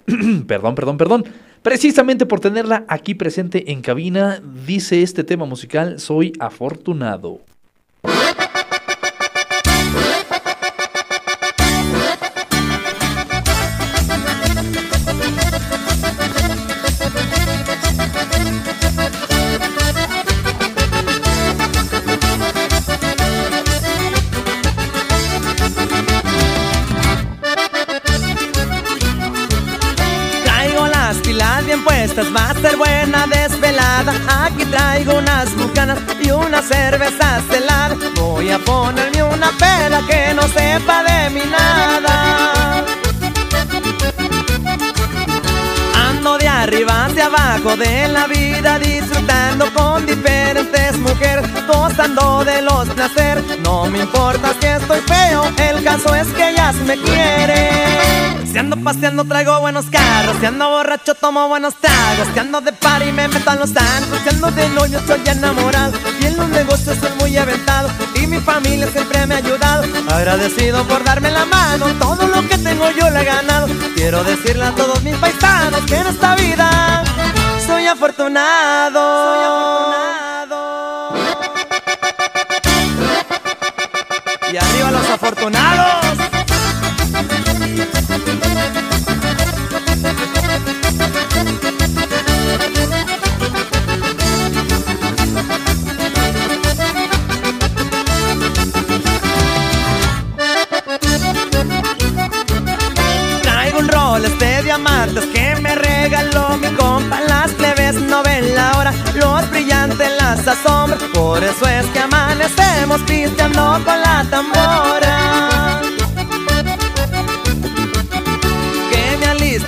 perdón, 0.48 0.76
perdón, 0.76 0.98
perdón. 0.98 1.26
Precisamente 1.62 2.26
por 2.26 2.42
tenerla 2.42 2.84
aquí 2.90 3.16
presente 3.16 3.72
en 3.72 3.82
cabina, 3.82 4.42
dice 4.68 5.02
este 5.02 5.24
tema 5.24 5.46
musical, 5.46 5.98
soy 5.98 6.34
afortunado. 6.42 7.40
Una 36.60 36.68
cerveza 36.68 37.42
helada. 37.56 37.96
Voy 38.16 38.50
a 38.50 38.60
ponerme 38.60 39.24
una 39.24 39.52
peda 39.52 40.02
que 40.08 40.34
no 40.34 40.44
sepa 40.44 41.04
de 41.04 41.30
mí 41.30 41.42
nada. 41.50 42.84
Ando 46.10 46.38
de 46.38 46.48
arriba 46.48 47.06
hacia 47.06 47.28
abajo 47.28 47.78
de 47.78 48.08
la 48.10 48.28
vida 48.28 48.78
disfrutando 48.80 49.72
con 49.74 50.06
diferentes 50.06 50.98
mujeres, 50.98 51.49
gozando 51.72 52.44
de 52.44 52.62
los 52.62 52.90
placeres. 52.90 53.44
No 53.62 53.86
me 53.86 54.00
importa 54.00 54.54
si 54.60 54.68
estoy 54.68 55.00
feo, 55.02 55.44
el 55.58 55.84
caso 55.84 56.14
es 56.16 56.28
que 56.30 56.50
ellas 56.50 56.76
me 56.76 56.98
quieren. 56.98 58.48
Si 58.52 58.58
ando 58.58 58.78
paseando 58.78 59.24
traigo 59.26 59.60
buenos 59.60 59.86
carros, 59.92 60.36
si 60.40 60.46
ando 60.48 60.70
borracho 60.70 61.14
tomo 61.14 61.48
buenos 61.48 61.76
tragos, 61.76 62.28
si 62.34 62.40
ando 62.40 62.62
de 62.62 62.74
par 62.74 63.06
y 63.06 63.12
me 63.12 63.28
meto 63.28 63.50
a 63.50 63.56
los 63.56 63.70
santos, 63.70 64.20
si 64.24 64.30
ando 64.30 64.50
de 64.52 64.68
novio 64.70 64.98
estoy 64.98 65.22
enamorado 65.26 65.94
y 66.20 66.26
en 66.26 66.38
los 66.38 66.50
negocios 66.50 66.98
soy 67.00 67.12
muy 67.20 67.38
aventado 67.38 67.90
y 68.16 68.26
mi 68.26 68.40
familia 68.40 68.88
siempre 68.88 69.26
me 69.28 69.36
ha 69.36 69.38
ayudado. 69.38 69.84
Agradecido 70.12 70.84
por 70.86 71.04
darme 71.04 71.30
la 71.30 71.46
mano, 71.46 71.86
todo 72.00 72.28
lo 72.28 72.48
que 72.48 72.58
tengo 72.58 72.90
yo 72.92 73.10
lo 73.10 73.20
he 73.20 73.26
ganado. 73.26 73.68
Quiero 73.96 74.24
decirle 74.24 74.66
a 74.66 74.72
todos 74.72 75.04
mis 75.04 75.16
paisanos 75.18 75.82
que 75.82 75.98
en 75.98 76.08
esta 76.08 76.36
vida 76.36 77.04
soy 77.68 77.86
afortunado. 77.86 79.00
Soy 79.00 79.46
afortunado. 79.46 80.09
Arriba 85.30 85.76
los 85.76 85.90
afortunados. 85.90 86.18
Traigo 103.42 103.80
un 103.80 103.88
rol 103.88 104.40
de 104.40 104.64
diamantes 104.64 105.26
que 105.28 105.56
me 105.62 105.76
regaló 105.76 106.58
mi 106.58 106.68
compa. 106.76 107.20
Las 107.22 107.52
plebes 107.52 107.96
no 107.96 108.24
ven 108.24 108.56
la 108.56 108.78
hora, 108.78 108.94
los 109.16 109.50
brillantes 109.50 110.12
las 110.20 110.48
asombran. 110.48 111.00
Por 111.14 111.44
eso 111.44 111.68
es 111.68 111.86
que 111.88 112.00
amanecemos 112.00 113.02
pisteando 113.02 113.80
con 113.86 114.02
la 114.02 114.26
tambora. 114.30 115.09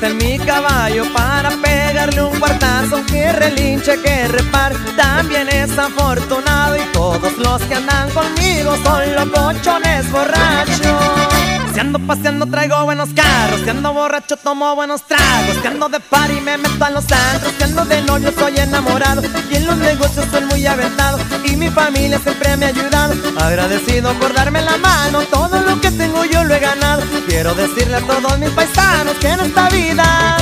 En 0.03 0.17
mi 0.17 0.37
caballo 0.39 1.03
para 1.13 1.49
pegarle 1.61 2.23
un 2.23 2.39
cuartazo. 2.39 3.05
Que 3.05 3.31
relinche, 3.31 4.01
que 4.01 4.27
repar, 4.27 4.73
también 4.95 5.47
es 5.49 5.77
afortunado. 5.77 6.75
Y 6.77 6.83
todos 6.93 7.37
los 7.37 7.61
que 7.63 7.75
andan 7.75 8.09
conmigo 8.11 8.75
son 8.83 9.15
locochones 9.15 10.11
borrachos. 10.11 11.40
Si 11.73 11.79
ando 11.79 11.99
paseando 11.99 12.45
traigo 12.47 12.83
buenos 12.83 13.09
carros, 13.13 13.61
si 13.61 13.69
ando 13.69 13.93
borracho 13.93 14.35
tomo 14.35 14.75
buenos 14.75 15.03
tragos, 15.03 15.55
si 15.61 15.67
ando 15.67 15.87
de 15.87 15.99
par 16.01 16.29
y 16.29 16.41
me 16.41 16.57
meto 16.57 16.83
a 16.83 16.89
los 16.89 17.05
antros, 17.11 17.53
si 17.57 17.63
ando 17.63 17.85
de 17.85 18.01
novio 18.01 18.31
soy 18.37 18.57
enamorado 18.57 19.21
y 19.49 19.55
en 19.55 19.65
los 19.65 19.77
negocios 19.77 20.25
soy 20.31 20.43
muy 20.45 20.65
aventado 20.65 21.17
y 21.45 21.55
mi 21.55 21.69
familia 21.69 22.19
siempre 22.19 22.57
me 22.57 22.65
ha 22.65 22.69
ayudado. 22.69 23.13
Agradecido 23.39 24.13
por 24.15 24.33
darme 24.33 24.61
la 24.61 24.77
mano, 24.77 25.21
todo 25.31 25.61
lo 25.61 25.79
que 25.79 25.91
tengo 25.91 26.25
yo 26.25 26.43
lo 26.43 26.53
he 26.53 26.59
ganado. 26.59 27.03
Quiero 27.27 27.53
decirle 27.55 27.97
a 27.97 28.01
todos 28.01 28.37
mis 28.37 28.49
paisanos 28.49 29.15
que 29.15 29.29
en 29.29 29.39
esta 29.39 29.69
vida 29.69 30.37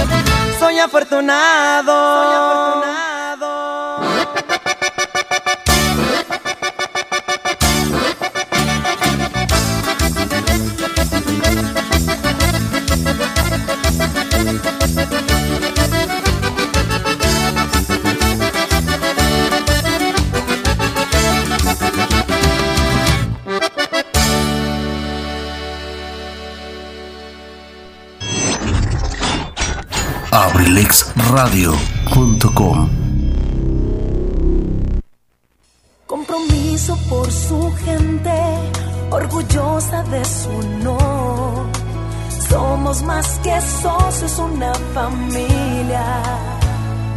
soy 0.59 0.79
afortunado. 0.79 1.93
Soy 1.93 2.35
afortunado. 2.35 3.08
abrilexradio.com 31.19 32.89
Compromiso 36.05 36.97
por 37.09 37.31
su 37.31 37.71
gente, 37.83 38.31
orgullosa 39.11 40.03
de 40.03 40.25
su 40.25 40.49
honor. 40.49 41.67
Somos 42.49 43.03
más 43.03 43.39
que 43.39 43.61
socios, 43.61 44.39
una 44.39 44.73
familia. 44.93 46.03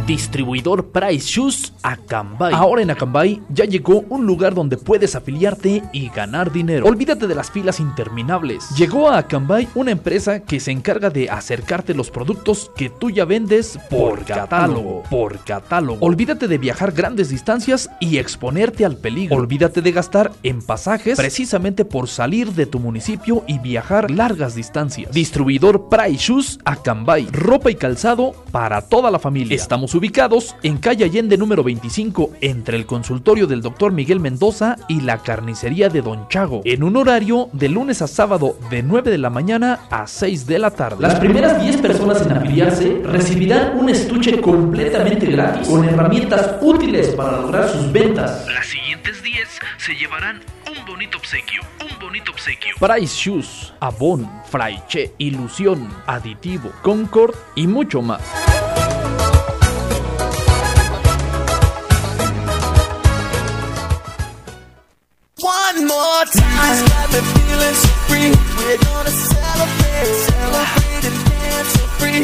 Distribuidor 0.05 0.82
Price 0.93 1.27
Shoes 1.27 1.73
Acambay. 1.81 2.53
Ahora 2.53 2.83
en 2.83 2.91
Acambay 2.91 3.41
ya 3.49 3.65
llegó 3.65 4.05
un 4.09 4.27
lugar 4.27 4.53
donde 4.53 4.77
puedes 4.77 5.15
afiliarte 5.15 5.81
y 5.91 6.09
ganar 6.09 6.51
dinero. 6.51 6.85
Olvídate 6.85 7.25
de 7.25 7.33
las 7.33 7.49
filas 7.49 7.79
interminables. 7.79 8.69
Llegó 8.77 9.09
a 9.09 9.17
Acambay 9.17 9.67
una 9.73 9.89
empresa 9.89 10.41
que 10.41 10.59
se 10.59 10.69
encarga 10.69 11.09
de 11.09 11.31
acercarte 11.31 11.95
los 11.95 12.11
productos 12.11 12.69
que 12.75 12.91
tú 12.91 13.09
ya 13.09 13.25
vendes 13.25 13.79
por 13.89 14.23
catálogo. 14.23 15.01
Por 15.09 15.39
catálogo. 15.39 16.05
Olvídate 16.05 16.47
de 16.47 16.59
viajar 16.59 16.91
grandes 16.91 17.29
distancias 17.29 17.89
y 17.99 18.19
exponerte 18.19 18.85
al 18.85 18.97
peligro. 18.97 19.37
Olvídate 19.37 19.81
de 19.81 19.91
gastar 19.91 20.31
en 20.43 20.61
pasajes 20.61 21.17
precisamente 21.17 21.85
por 21.85 22.07
salir 22.07 22.53
de 22.53 22.67
tu 22.67 22.79
municipio 22.79 23.43
y 23.47 23.57
viajar 23.57 24.11
largas 24.11 24.53
distancias. 24.53 25.11
Distribuidor 25.11 25.89
Price 25.89 26.17
Shoes 26.17 26.59
Acambay. 26.65 27.29
Ropa 27.31 27.71
y 27.71 27.75
calzado 27.75 28.35
para 28.51 28.81
toda 28.83 29.09
la 29.09 29.17
familia. 29.17 29.55
Estamos 29.55 29.95
ubicados 29.95 30.55
en 30.61 30.82
calle 30.83 31.05
Allende 31.05 31.37
número 31.37 31.63
25 31.63 32.31
entre 32.41 32.75
el 32.75 32.85
consultorio 32.85 33.47
del 33.47 33.61
doctor 33.61 33.93
Miguel 33.93 34.19
Mendoza 34.19 34.75
y 34.89 34.99
la 34.99 35.19
carnicería 35.19 35.87
de 35.87 36.01
Don 36.01 36.27
Chago 36.27 36.61
en 36.65 36.83
un 36.83 36.97
horario 36.97 37.49
de 37.53 37.69
lunes 37.69 38.01
a 38.01 38.07
sábado 38.07 38.57
de 38.69 38.83
9 38.83 39.09
de 39.09 39.17
la 39.17 39.29
mañana 39.29 39.79
a 39.89 40.05
6 40.05 40.45
de 40.45 40.59
la 40.59 40.71
tarde. 40.71 40.97
Las 40.99 41.21
primeras 41.21 41.61
10 41.61 41.77
personas 41.77 42.21
en 42.23 42.33
afiliarse 42.33 43.01
recibirán 43.01 43.79
un 43.79 43.89
estuche 43.89 44.41
completamente 44.41 45.25
gratis 45.27 45.69
con 45.69 45.85
herramientas 45.85 46.57
útiles 46.61 47.07
para 47.15 47.39
lograr 47.39 47.69
sus 47.69 47.89
ventas. 47.89 48.45
Las 48.53 48.67
siguientes 48.67 49.23
10 49.23 49.47
se 49.77 49.93
llevarán 49.95 50.41
un 50.67 50.85
bonito 50.85 51.17
obsequio, 51.17 51.61
un 51.79 51.97
bonito 51.97 52.33
obsequio. 52.33 52.75
Price 52.77 53.15
Shoes, 53.15 53.73
Avon, 53.79 54.29
Fraiche, 54.49 55.13
Ilusión, 55.17 55.87
Aditivo, 56.07 56.73
Concord 56.81 57.35
y 57.55 57.67
mucho 57.67 58.01
más. 58.01 58.21
One 65.43 65.85
more 65.87 66.23
time, 66.31 66.85
got 66.87 67.11
me 67.11 67.19
feeling 67.19 67.75
so 67.75 67.91
free. 68.07 68.31
We're 68.63 68.79
gonna 68.79 69.11
celebrate, 69.11 70.15
celebrate 70.31 71.03
and 71.03 71.19
dance 71.27 71.69
so 71.75 71.83
free. 71.99 72.23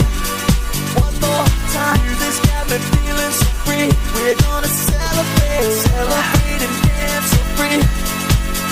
One 0.95 1.15
more 1.19 1.43
time, 1.75 1.99
this 2.15 2.39
got 2.47 2.63
me 2.71 2.77
feeling 2.79 3.33
so 3.35 3.47
free. 3.67 3.89
We're 4.15 4.39
gonna 4.39 4.71
celebrate, 4.71 5.67
celebrate 5.83 6.63
and 6.63 6.75
dance 6.87 7.27
so 7.27 7.41
free. 7.59 7.79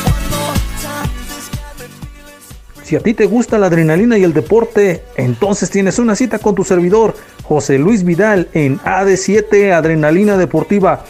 One 0.08 0.26
more 0.32 0.56
time, 0.80 1.12
this 1.28 1.50
got 1.52 1.74
me 1.82 1.88
feeling 2.08 2.40
so 2.40 2.86
Si 2.86 2.96
a 2.96 3.02
ti 3.02 3.14
te 3.14 3.26
gusta 3.26 3.58
la 3.58 3.68
adrenalina 3.68 4.18
y 4.18 4.24
el 4.24 4.32
deporte, 4.32 5.04
entonces 5.18 5.70
tienes 5.70 6.00
una 6.00 6.16
cita 6.16 6.40
con 6.40 6.56
tu 6.56 6.64
servidor, 6.64 7.16
José 7.44 7.78
Luis 7.80 8.06
Vidal, 8.06 8.48
en 8.54 8.80
AD7 8.80 9.74
Adrenalina 9.74 10.38
Deportiva. 10.38 11.04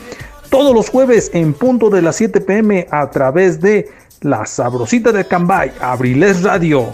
Todos 0.49 0.73
los 0.73 0.89
jueves 0.89 1.31
en 1.33 1.53
punto 1.53 1.89
de 1.89 2.01
las 2.01 2.15
7 2.15 2.41
pm 2.41 2.87
a 2.89 3.09
través 3.11 3.59
de 3.59 3.89
La 4.21 4.45
Sabrosita 4.45 5.11
de 5.11 5.25
Cambay, 5.25 5.71
Abriles 5.79 6.43
Radio. 6.43 6.93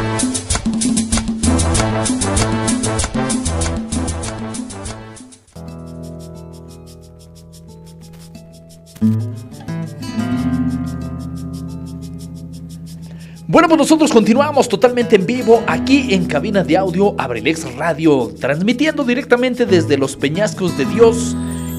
Bueno, 13.51 13.67
pues 13.67 13.79
nosotros 13.79 14.13
continuamos 14.13 14.69
totalmente 14.69 15.17
en 15.17 15.25
vivo 15.25 15.61
aquí 15.67 16.13
en 16.13 16.23
cabina 16.25 16.63
de 16.63 16.77
audio 16.77 17.15
Abrelex 17.17 17.75
Radio, 17.75 18.31
transmitiendo 18.39 19.03
directamente 19.03 19.65
desde 19.65 19.97
los 19.97 20.15
Peñascos 20.15 20.77
de 20.77 20.85
Dios, 20.85 21.35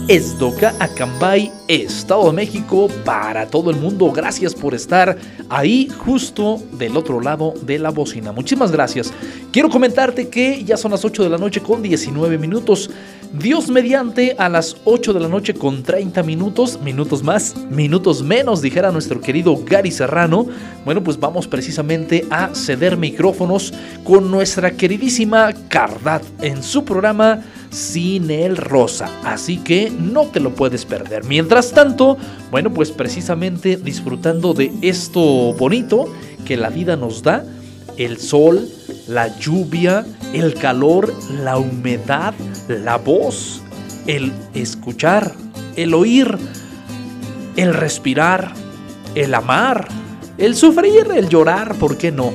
Esdoca, 0.09 0.74
Acambay, 0.81 1.53
Estado 1.69 2.27
de 2.27 2.33
México, 2.33 2.89
para 3.05 3.47
todo 3.47 3.70
el 3.70 3.77
mundo. 3.77 4.11
Gracias 4.11 4.55
por 4.55 4.74
estar 4.74 5.16
ahí 5.49 5.89
justo 5.99 6.61
del 6.73 6.97
otro 6.97 7.20
lado 7.20 7.55
de 7.62 7.79
la 7.79 7.91
bocina. 7.91 8.33
Muchísimas 8.33 8.73
gracias. 8.73 9.12
Quiero 9.53 9.70
comentarte 9.70 10.29
que 10.29 10.65
ya 10.65 10.77
son 10.77 10.91
las 10.91 11.05
8 11.05 11.23
de 11.23 11.31
la 11.31 11.39
noche 11.39 11.61
con 11.61 11.83
19 11.83 12.37
minutos. 12.37 12.91
Dios 13.33 13.69
mediante 13.69 14.37
a 14.39 14.51
las 14.51 14.77
8 14.85 15.15
de 15.15 15.20
la 15.20 15.29
noche 15.29 15.55
con 15.55 15.83
30 15.83 16.23
minutos, 16.23 16.79
minutos 16.83 17.23
más, 17.23 17.55
minutos 17.70 18.23
menos, 18.23 18.61
dijera 18.61 18.91
nuestro 18.91 19.20
querido 19.20 19.57
Gary 19.65 19.91
Serrano. 19.91 20.47
Bueno, 20.85 21.03
pues 21.03 21.19
vamos 21.19 21.47
precisamente 21.47 22.27
a 22.31 22.55
ceder 22.55 22.99
micrófonos 22.99 23.73
con 24.05 24.31
nuestra 24.31 24.73
queridísima 24.73 25.53
Cardat 25.69 26.23
en 26.43 26.62
su 26.62 26.85
programa 26.85 27.43
Sin 27.70 28.31
el 28.31 28.59
Rosa. 28.59 29.09
Así 29.24 29.57
que 29.59 29.91
no 29.98 30.27
te 30.27 30.40
lo 30.40 30.55
puedes 30.55 30.85
perder. 30.85 31.24
Mientras 31.24 31.73
tanto, 31.73 32.16
bueno, 32.51 32.73
pues 32.73 32.90
precisamente 32.90 33.77
disfrutando 33.77 34.55
de 34.55 34.73
esto 34.82 35.20
bonito 35.55 36.12
que 36.44 36.56
la 36.56 36.70
vida 36.70 36.97
nos 36.97 37.23
da, 37.23 37.44
el 37.97 38.19
sol, 38.19 38.69
la 39.06 39.39
lluvia, 39.39 40.06
el 40.32 40.55
calor, 40.55 41.12
la 41.43 41.59
humedad, 41.59 42.35
la 42.69 42.97
voz, 42.97 43.62
el 44.06 44.32
escuchar, 44.55 45.32
el 45.77 45.94
oír, 45.94 46.36
el 47.56 47.74
respirar, 47.74 48.52
el 49.14 49.35
amar, 49.35 49.89
el 50.39 50.56
sufrir, 50.56 51.09
el 51.14 51.28
llorar, 51.28 51.74
¿por 51.77 51.98
qué 51.98 52.10
no? 52.10 52.32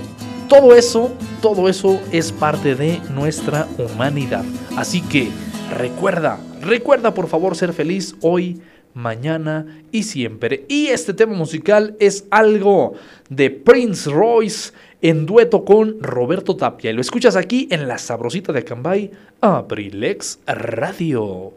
Todo 0.47 0.75
eso, 0.75 1.11
todo 1.41 1.67
eso 1.67 1.99
es 2.11 2.31
parte 2.31 2.75
de 2.75 3.01
nuestra 3.13 3.67
humanidad. 3.77 4.45
Así 4.77 5.01
que 5.01 5.29
recuerda, 5.75 6.39
recuerda 6.61 7.13
por 7.13 7.27
favor 7.27 7.55
ser 7.55 7.73
feliz 7.73 8.15
hoy, 8.21 8.61
mañana 8.93 9.81
y 9.91 10.03
siempre. 10.03 10.65
Y 10.67 10.87
este 10.87 11.13
tema 11.13 11.33
musical 11.33 11.95
es 11.99 12.25
algo 12.31 12.93
de 13.29 13.49
Prince 13.49 14.09
Royce 14.09 14.73
en 15.01 15.25
dueto 15.25 15.63
con 15.63 16.01
Roberto 16.01 16.55
Tapia. 16.55 16.91
Y 16.91 16.93
lo 16.93 17.01
escuchas 17.01 17.35
aquí 17.35 17.67
en 17.71 17.87
La 17.87 17.97
Sabrosita 17.97 18.51
de 18.51 18.63
Cambay, 18.63 19.11
Abrilex 19.41 20.39
Radio. 20.45 21.53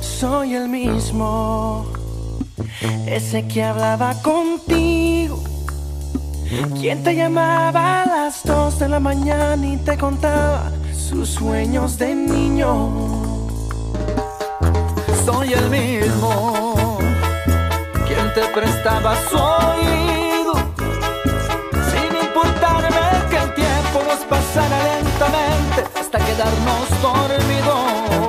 Soy 0.00 0.54
el 0.56 0.68
mismo, 0.68 1.86
ese 3.06 3.46
que 3.46 3.62
hablaba 3.62 4.14
contigo. 4.22 5.42
Quien 6.80 7.02
te 7.02 7.14
llamaba 7.14 8.02
a 8.02 8.06
las 8.06 8.42
dos 8.44 8.78
de 8.78 8.88
la 8.88 9.00
mañana 9.00 9.66
y 9.66 9.76
te 9.76 9.98
contaba 9.98 10.70
sus 10.92 11.28
sueños 11.28 11.98
de 11.98 12.14
niño. 12.14 12.90
Soy 15.26 15.52
el 15.52 15.68
mismo, 15.68 16.98
quien 18.06 18.32
te 18.34 18.44
prestaba 18.54 19.14
su 19.28 19.36
oído, 19.36 20.54
sin 21.90 22.16
importarme 22.26 23.28
que 23.30 23.36
el 23.36 23.54
tiempo 23.54 24.02
nos 24.08 24.20
pasara 24.24 24.78
lentamente 24.94 25.84
hasta 26.00 26.18
quedarnos 26.18 27.02
dormidos. 27.02 28.27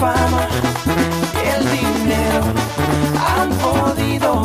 Fama 0.00 0.46
ni 1.34 1.48
el 1.56 1.62
dinero 1.78 2.42
han 3.28 3.48
podido. 3.66 4.44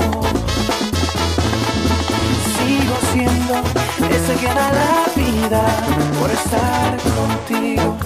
Sigo 2.55 2.95
siendo 3.11 3.55
ese 4.15 4.35
que 4.41 4.47
da 4.47 4.67
la 4.79 4.93
vida 5.15 5.63
por 6.19 6.29
estar 6.31 6.97
contigo. 7.17 7.97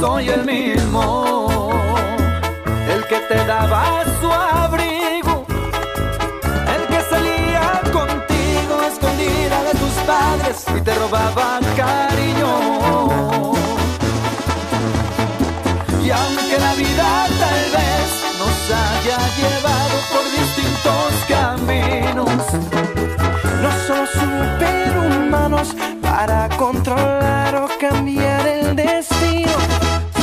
Soy 0.00 0.28
el 0.28 0.44
mismo, 0.44 1.70
el 2.88 3.04
que 3.06 3.18
te 3.28 3.44
daba 3.46 3.95
te 10.86 10.94
robaba 10.94 11.58
cariño. 11.76 12.52
Y 16.04 16.10
aunque 16.10 16.58
la 16.60 16.74
vida 16.74 17.26
tal 17.42 17.62
vez 17.76 18.08
nos 18.38 18.56
haya 18.82 19.18
llevado 19.38 19.96
por 20.12 20.24
distintos 20.40 21.10
caminos, 21.28 22.30
no 23.62 23.70
somos 23.86 24.10
superhumanos 24.10 25.74
para 26.00 26.48
controlar 26.56 27.56
o 27.56 27.68
cambiar 27.80 28.46
el 28.46 28.76
destino. 28.76 29.58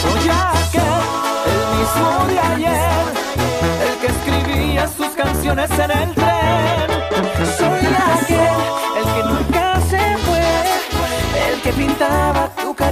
Soy 0.01 0.29
aquel, 0.29 1.03
el 1.51 1.63
mismo 1.77 2.09
de 2.29 2.39
ayer, 2.39 3.05
el 3.85 3.93
que 3.99 4.07
escribía 4.07 4.87
sus 4.87 5.09
canciones 5.09 5.69
en 5.71 5.91
el 5.91 6.15
tren. 6.15 6.82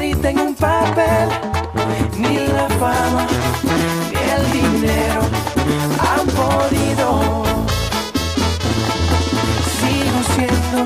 Carita 0.02 0.30
en 0.32 0.40
un 0.40 0.56
papel. 0.56 1.30
Ni 2.18 2.48
la 2.48 2.68
fama, 2.82 3.28
ni 4.11 4.22
el 4.36 4.44
dinero 4.52 5.22
han 6.10 6.26
podido. 6.40 7.07
Sigo 9.78 10.19
siendo 10.34 10.80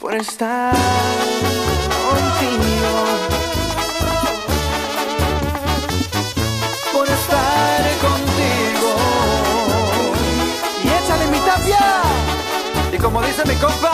por 0.00 0.14
estar 0.14 0.74
contigo. 2.06 2.92
Por 6.92 7.06
estar 7.18 7.82
contigo. 8.06 8.92
Y 10.84 10.88
échale 10.88 11.26
mi 11.26 11.38
tapia. 11.40 11.86
Y 12.92 12.96
como 12.96 13.20
dice 13.22 13.42
mi 13.46 13.54
compa, 13.56 13.89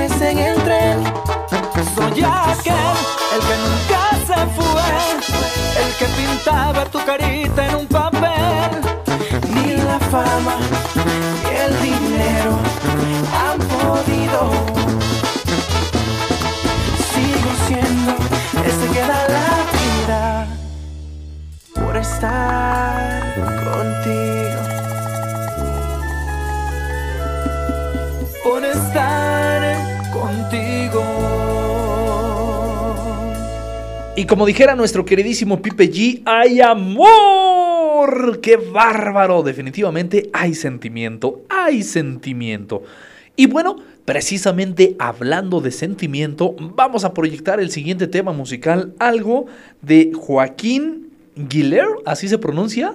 en 0.00 0.38
el 0.38 0.56
tren. 0.62 1.04
Soy 1.94 2.24
aquel, 2.24 2.96
el 3.34 3.40
que 3.48 3.56
nunca 3.64 4.02
se 4.26 4.40
fue, 4.56 4.88
el 5.82 5.90
que 5.98 6.06
pintaba 6.16 6.84
tu 6.86 6.98
carita 7.04 7.66
en 7.68 7.74
un 7.74 7.86
papel. 7.86 8.70
Ni 9.52 9.76
la 9.76 9.98
fama 10.10 10.56
ni 11.44 11.56
el 11.56 11.82
dinero 11.82 12.58
han 13.42 13.58
podido. 13.58 14.50
Sigo 17.12 17.50
siendo 17.66 18.12
ese 18.66 18.86
que 18.94 19.00
da 19.00 19.28
la 19.28 19.50
vida 19.76 20.46
por 21.74 21.96
estar 21.98 22.61
Y 34.22 34.24
como 34.24 34.46
dijera 34.46 34.76
nuestro 34.76 35.04
queridísimo 35.04 35.60
Pipe 35.60 35.90
G, 35.90 36.22
hay 36.24 36.60
amor. 36.60 38.38
¡Qué 38.40 38.54
bárbaro! 38.54 39.42
Definitivamente 39.42 40.30
hay 40.32 40.54
sentimiento, 40.54 41.40
hay 41.48 41.82
sentimiento. 41.82 42.84
Y 43.34 43.46
bueno, 43.46 43.78
precisamente 44.04 44.94
hablando 45.00 45.60
de 45.60 45.72
sentimiento, 45.72 46.54
vamos 46.56 47.04
a 47.04 47.14
proyectar 47.14 47.58
el 47.58 47.72
siguiente 47.72 48.06
tema 48.06 48.32
musical, 48.32 48.94
algo 49.00 49.46
de 49.80 50.12
Joaquín 50.14 51.08
Guiller, 51.34 51.86
así 52.04 52.28
se 52.28 52.38
pronuncia. 52.38 52.94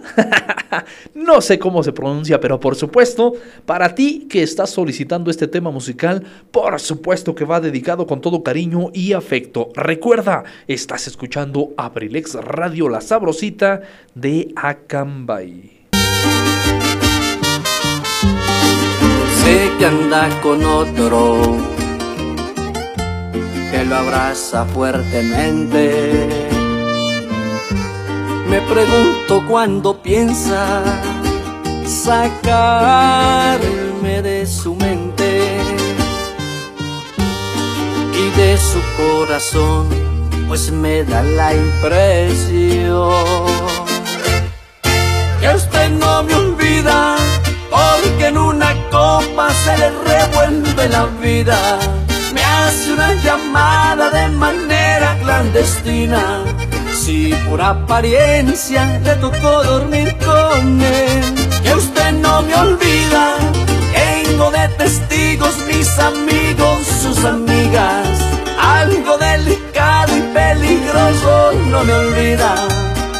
no 1.15 1.41
sé 1.41 1.57
cómo 1.57 1.81
se 1.83 1.91
pronuncia, 1.91 2.39
pero 2.39 2.59
por 2.59 2.75
supuesto, 2.75 3.33
para 3.65 3.95
ti 3.95 4.27
que 4.29 4.43
estás 4.43 4.69
solicitando 4.69 5.31
este 5.31 5.47
tema 5.47 5.71
musical, 5.71 6.23
por 6.51 6.79
supuesto 6.79 7.33
que 7.33 7.45
va 7.45 7.59
dedicado 7.59 8.05
con 8.05 8.21
todo 8.21 8.43
cariño 8.43 8.89
y 8.93 9.13
afecto. 9.13 9.69
Recuerda, 9.75 10.43
estás 10.67 11.07
escuchando 11.07 11.73
Abrilex 11.77 12.35
Radio 12.35 12.89
La 12.89 13.01
Sabrosita 13.01 13.81
de 14.13 14.53
Acambay. 14.55 15.71
Sé 19.43 19.71
que 19.79 19.85
anda 19.85 20.29
con 20.41 20.63
otro 20.63 21.57
que 23.71 23.85
lo 23.85 23.95
abraza 23.95 24.65
fuertemente. 24.65 26.56
Me 28.49 28.61
pregunto 28.61 29.43
cuándo 29.47 30.01
piensa 30.01 30.81
sacarme 31.85 33.57
de 34.21 34.45
su 34.45 34.73
mente 34.75 35.57
y 38.13 38.29
de 38.39 38.57
su 38.57 38.79
corazón, 38.95 39.87
pues 40.47 40.71
me 40.71 41.03
da 41.03 41.23
la 41.23 41.53
impresión 41.53 43.11
que 45.41 45.49
usted 45.53 45.89
no 45.91 46.23
me 46.23 46.33
olvida, 46.33 47.17
porque 47.69 48.27
en 48.27 48.37
una 48.37 48.73
copa 48.89 49.49
se 49.51 49.77
le 49.77 49.89
revuelve 49.89 50.87
la 50.89 51.05
vida. 51.21 51.79
Me 52.33 52.41
hace 52.43 52.93
una 52.93 53.13
llamada 53.15 54.09
de 54.09 54.29
manera 54.29 55.17
clandestina. 55.21 56.43
Si 57.07 57.33
por 57.47 57.61
apariencia 57.61 58.99
le 59.01 59.15
tocó 59.15 59.63
dormir 59.63 60.13
con 60.17 60.81
él, 60.81 61.23
que 61.63 61.73
usted 61.73 62.11
no 62.11 62.41
me 62.41 62.53
olvida. 62.53 63.37
Tengo 63.93 64.51
de 64.51 64.67
testigos 64.77 65.55
mis 65.69 65.87
amigos, 65.99 66.85
sus 67.01 67.23
amigas. 67.23 68.09
Algo 68.59 69.17
delicado 69.17 70.17
y 70.17 70.21
peligroso 70.33 71.53
no 71.67 71.85
me 71.85 71.93
olvida. 71.93 72.55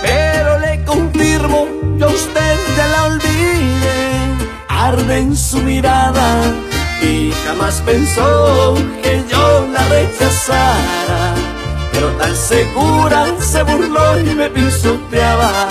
Pero 0.01 0.59
le 0.59 0.83
confirmo, 0.83 1.69
yo 1.97 2.07
a 2.07 2.11
usted 2.11 2.55
ya 2.75 2.87
la 2.87 3.03
olvidé. 3.05 4.09
Arde 4.67 5.17
en 5.17 5.37
su 5.37 5.59
mirada 5.59 6.41
y 7.01 7.31
jamás 7.45 7.81
pensó 7.85 8.75
que 9.01 9.23
yo 9.31 9.65
la 9.71 9.87
rechazara. 9.87 11.36
Pero 11.97 12.11
tan 12.11 12.35
segura 12.35 13.25
se 13.39 13.63
burló 13.63 14.19
y 14.19 14.35
me 14.35 14.51
pisoteaba. 14.51 15.67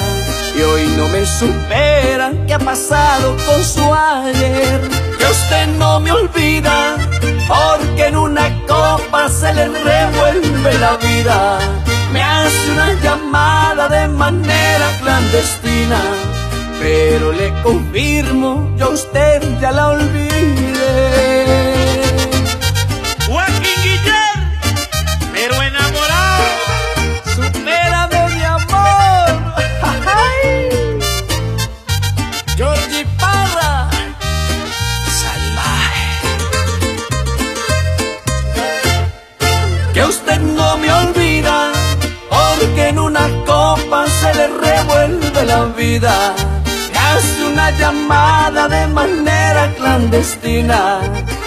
Y 0.56 0.60
hoy 0.60 0.86
no 0.96 1.06
me 1.08 1.24
supera 1.24 2.32
qué 2.48 2.54
ha 2.54 2.58
pasado 2.58 3.36
con 3.46 3.62
su 3.62 3.94
ayer. 3.94 4.80
Que 5.16 5.24
usted 5.24 5.68
no 5.78 6.00
me 6.00 6.10
olvida, 6.10 6.96
porque 7.46 8.06
en 8.06 8.16
una 8.16 8.60
copa 8.66 9.28
se 9.28 9.54
le 9.54 9.68
revuelve 9.68 10.74
la 10.80 10.96
vida. 10.96 11.60
Me 12.12 12.20
hace 12.20 12.72
una 12.72 12.92
llamada 12.94 13.88
de 13.88 14.08
manera 14.08 14.98
clandestina. 15.00 16.00
Pero 16.80 17.30
le 17.30 17.52
confirmo, 17.62 18.74
yo 18.76 18.86
a 18.86 18.88
usted 18.88 19.60
ya 19.60 19.70
la 19.70 19.90
olvidé. 19.90 21.35
Vida. 45.64 46.34
Hace 46.94 47.44
una 47.46 47.70
llamada 47.70 48.68
de 48.68 48.86
manera 48.88 49.72
clandestina. 49.76 51.00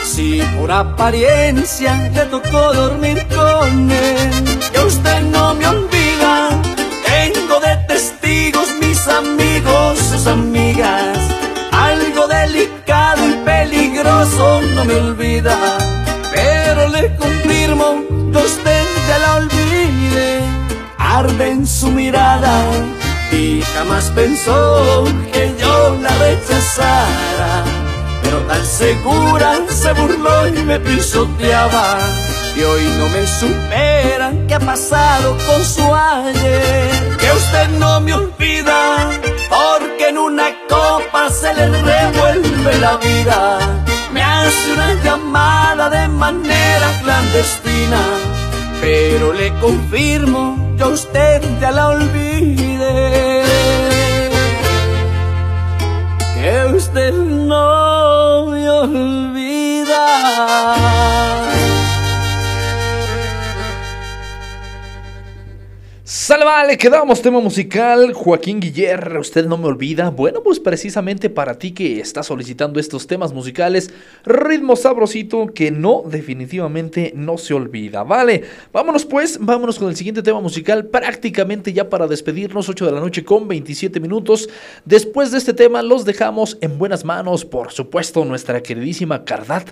Si 0.03 0.41
por 0.57 0.71
apariencia 0.71 2.09
le 2.13 2.25
tocó 2.25 2.73
dormir 2.73 3.25
con 3.27 3.91
él, 3.91 4.59
que 4.71 4.79
usted 4.79 5.21
no 5.21 5.53
me 5.53 5.67
olvida. 5.67 6.49
Tengo 7.05 7.59
de 7.59 7.75
testigos 7.87 8.67
mis 8.81 9.07
amigos, 9.07 9.99
sus 9.99 10.27
amigas. 10.27 11.17
Algo 11.71 12.27
delicado 12.27 13.27
y 13.27 13.33
peligroso 13.45 14.61
no 14.75 14.85
me 14.85 14.95
olvida. 14.95 15.57
Pero 16.33 16.87
le 16.87 17.15
confirmo 17.15 18.03
que 18.31 18.37
usted 18.37 18.83
ya 19.07 19.19
la 19.19 19.35
olvide. 19.35 20.41
Arde 20.97 21.51
en 21.51 21.67
su 21.67 21.87
mirada 21.91 22.63
y 23.31 23.61
jamás 23.61 24.11
pensó 24.15 25.03
que 25.31 25.53
yo 25.59 25.97
la 26.01 26.09
rechazara. 26.17 27.63
Pero 28.23 28.37
tan 28.41 28.65
segura 28.65 29.59
se 29.67 29.93
burló 29.93 30.47
y 30.47 30.63
me 30.63 30.79
pisoteaba. 30.79 31.99
Y 32.55 32.61
hoy 32.61 32.83
no 32.97 33.07
me 33.09 33.25
supera 33.25 34.33
qué 34.47 34.55
ha 34.55 34.59
pasado 34.59 35.37
con 35.47 35.63
su 35.63 35.83
ayer. 35.93 37.17
Que 37.17 37.31
usted 37.31 37.69
no 37.79 38.01
me 38.01 38.13
olvida, 38.13 39.09
porque 39.49 40.09
en 40.09 40.17
una 40.17 40.49
copa 40.67 41.29
se 41.29 41.53
le 41.53 41.67
revuelve 41.67 42.77
la 42.79 42.97
vida. 42.97 43.59
Me 44.11 44.21
hace 44.21 44.73
una 44.73 44.93
llamada 45.03 45.89
de 45.89 46.07
manera 46.07 46.99
clandestina. 47.03 48.01
Pero 48.81 49.33
le 49.33 49.53
confirmo, 49.59 50.68
yo 50.79 50.89
usted 50.89 51.41
ya 51.59 51.71
la 51.71 51.89
olvidé. 51.89 53.43
Que 56.35 56.65
usted 56.73 57.13
no 57.13 58.45
me 58.45 58.69
olvida. 58.69 60.05
Sale, 66.29 66.45
vale, 66.45 66.77
quedamos 66.77 67.23
tema 67.23 67.39
musical. 67.39 68.13
Joaquín 68.13 68.59
Guillermo, 68.59 69.19
usted 69.19 69.47
no 69.47 69.57
me 69.57 69.65
olvida. 69.65 70.11
Bueno, 70.11 70.43
pues 70.43 70.59
precisamente 70.59 71.27
para 71.27 71.57
ti 71.57 71.71
que 71.71 71.99
estás 71.99 72.27
solicitando 72.27 72.79
estos 72.79 73.07
temas 73.07 73.33
musicales, 73.33 73.91
ritmo 74.25 74.75
sabrosito 74.75 75.47
que 75.47 75.71
no, 75.71 76.03
definitivamente 76.05 77.13
no 77.15 77.39
se 77.39 77.55
olvida. 77.55 78.03
Vale, 78.03 78.43
vámonos 78.71 79.07
pues, 79.07 79.39
vámonos 79.41 79.79
con 79.79 79.89
el 79.89 79.95
siguiente 79.95 80.21
tema 80.21 80.39
musical. 80.39 80.85
Prácticamente 80.85 81.73
ya 81.73 81.89
para 81.89 82.05
despedirnos, 82.05 82.69
8 82.69 82.85
de 82.85 82.91
la 82.91 82.99
noche 82.99 83.25
con 83.25 83.47
27 83.47 83.99
minutos. 83.99 84.49
Después 84.85 85.31
de 85.31 85.39
este 85.39 85.55
tema, 85.55 85.81
los 85.81 86.05
dejamos 86.05 86.59
en 86.61 86.77
buenas 86.77 87.05
manos, 87.05 87.43
por 87.43 87.71
supuesto, 87.71 88.23
nuestra 88.23 88.61
queridísima 88.61 89.25
Cardat 89.25 89.69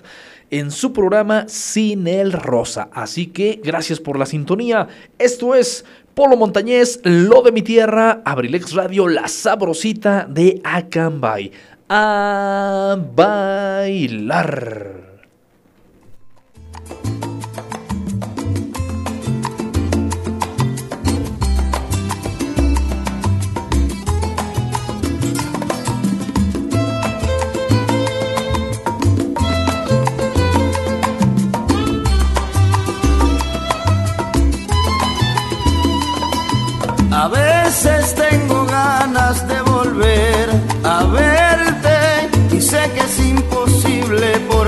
en 0.50 0.70
su 0.70 0.92
programa 0.92 1.46
Sin 1.48 2.06
el 2.06 2.32
Rosa. 2.32 2.88
Así 2.92 3.26
que 3.26 3.60
gracias 3.62 4.00
por 4.00 4.18
la 4.18 4.26
sintonía. 4.26 4.88
Esto 5.18 5.54
es 5.54 5.84
Polo 6.18 6.36
Montañés, 6.36 6.98
Lo 7.04 7.42
de 7.42 7.52
mi 7.52 7.62
Tierra, 7.62 8.22
Abrilex 8.24 8.74
Radio, 8.74 9.06
La 9.06 9.28
Sabrosita 9.28 10.26
de 10.28 10.60
Acambay. 10.64 11.52
A 11.88 12.98
bailar. 13.14 15.07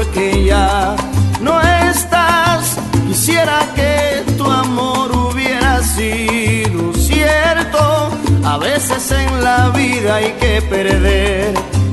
Porque 0.01 0.45
ya 0.45 0.97
no 1.43 1.61
estás. 1.61 2.79
Quisiera 3.07 3.59
que 3.75 4.25
tu 4.39 4.51
amor 4.51 5.11
hubiera 5.13 5.83
sido 5.83 6.95
cierto. 6.95 8.11
A 8.43 8.57
veces 8.57 9.13
en 9.13 9.45
la 9.45 9.69
vida 9.69 10.17
hay 10.17 10.33
que 10.41 10.63
perder 10.63 11.53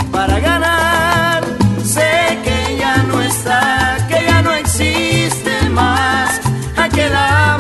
para 0.10 0.40
ganar. 0.40 1.44
Sé 1.84 2.40
que 2.46 2.78
ya 2.80 2.96
no 3.10 3.22
está, 3.22 3.98
que 4.08 4.26
ya 4.26 4.42
no 4.42 4.54
existe 4.54 5.70
más 5.70 6.40
aquel 6.78 7.14
amor 7.14 7.57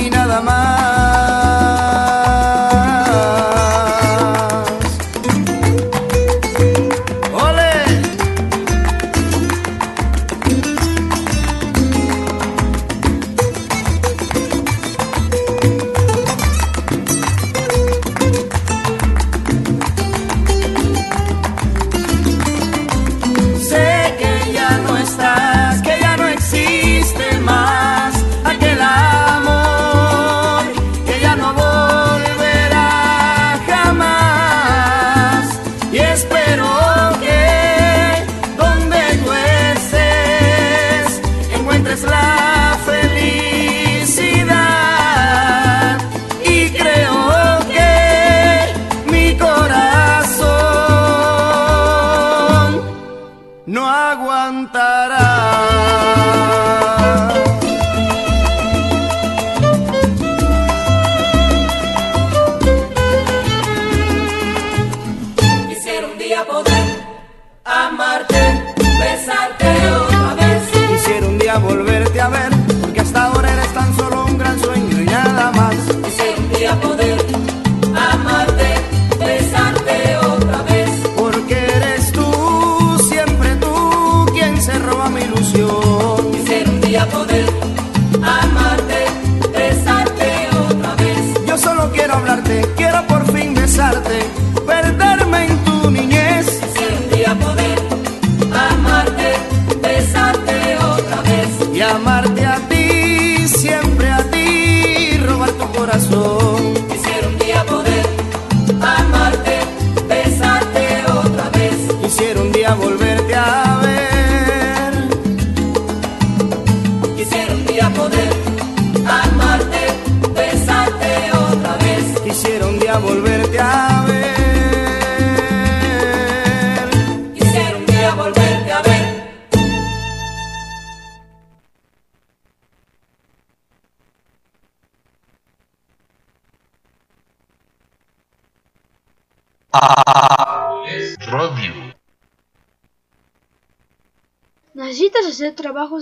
y 0.00 0.10
nada 0.10 0.40
más. 0.40 0.73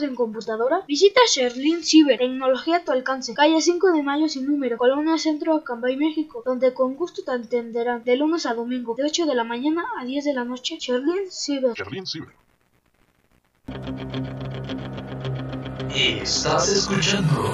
En 0.02 0.14
computadora? 0.14 0.82
Visita 0.86 1.20
Sherlin 1.26 1.82
Ciber, 1.82 2.18
tecnología 2.18 2.76
a 2.76 2.84
tu 2.84 2.92
alcance, 2.92 3.34
calle 3.34 3.60
5 3.60 3.92
de 3.92 4.02
mayo 4.02 4.28
sin 4.28 4.46
número, 4.46 4.76
Colonia 4.76 5.18
Centro, 5.18 5.54
Acambay, 5.54 5.96
México, 5.96 6.42
donde 6.44 6.74
con 6.74 6.94
gusto 6.94 7.22
te 7.24 7.30
atenderán 7.32 8.04
de 8.04 8.16
lunes 8.16 8.46
a 8.46 8.54
domingo, 8.54 8.94
de 8.94 9.04
8 9.04 9.26
de 9.26 9.34
la 9.34 9.44
mañana 9.44 9.84
a 9.98 10.04
10 10.04 10.24
de 10.24 10.34
la 10.34 10.44
noche. 10.44 10.76
Sherlin 10.78 11.30
Ciber. 11.30 11.74
Sherlin 11.74 12.06
Ciber. 12.06 12.34
Estás 15.94 16.68
escuchando 16.68 17.52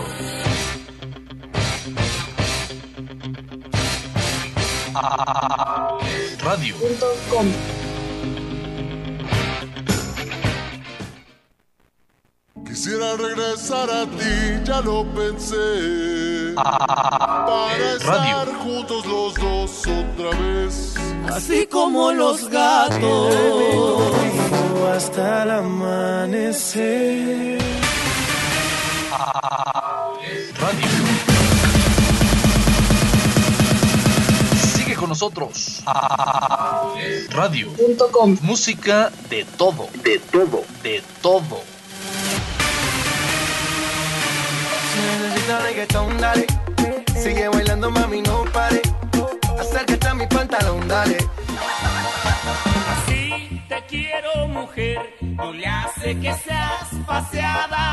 Radio. 6.41 6.75
Quisiera 12.81 13.17
regresar 13.17 13.91
a 13.91 14.07
ti, 14.07 14.63
ya 14.63 14.81
lo 14.83 15.05
pensé. 15.13 16.55
Ah, 16.57 17.45
Para 17.45 17.75
Radio. 17.75 17.97
estar 17.97 18.55
juntos 18.63 19.05
los 19.05 19.35
dos 19.35 19.81
otra 19.81 20.31
vez. 20.39 20.95
Así 21.29 21.67
como 21.67 22.13
los 22.13 22.49
gatos. 22.49 23.35
Hasta 24.95 25.43
el 25.43 25.51
amanecer. 25.51 27.59
Radio. 30.61 30.89
Sigue 34.77 34.95
con 34.95 35.09
nosotros. 35.09 35.83
Radio. 37.31 37.71
Música 38.43 39.11
de 39.29 39.45
todo, 39.45 39.89
de 40.05 40.21
todo, 40.21 40.63
de 40.85 41.03
todo. 41.21 41.78
Si 44.99 45.05
necesitas 45.23 45.63
reggaetón, 45.63 46.19
dale. 46.19 46.47
Sigue 47.23 47.49
bailando, 47.49 47.91
mami, 47.91 48.21
no 48.23 48.45
pare. 48.53 48.83
Acércate 49.61 50.09
a 50.09 50.15
mi 50.15 50.27
pantalón, 50.27 50.89
dale. 50.89 51.19
Así 52.93 53.63
te 53.69 53.85
quiero, 53.89 54.49
mujer. 54.49 54.99
No 55.21 55.53
le 55.53 55.67
hace 55.67 56.19
que 56.19 56.35
seas 56.35 56.89
paseada. 57.07 57.85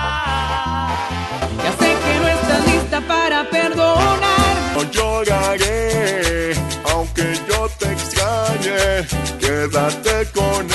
Ya 1.64 1.72
sé 1.80 1.90
que 2.04 2.20
no 2.20 2.28
estás 2.28 2.68
lista 2.74 3.02
para 3.02 3.50
perdonar. 3.50 4.56
No 4.76 4.84
lloraré, 4.92 6.54
aunque 6.92 7.40
yo 7.48 7.70
te 7.80 7.92
extrañe. 7.92 9.06
Quédate 9.40 10.32
con 10.34 10.72
él. 10.72 10.75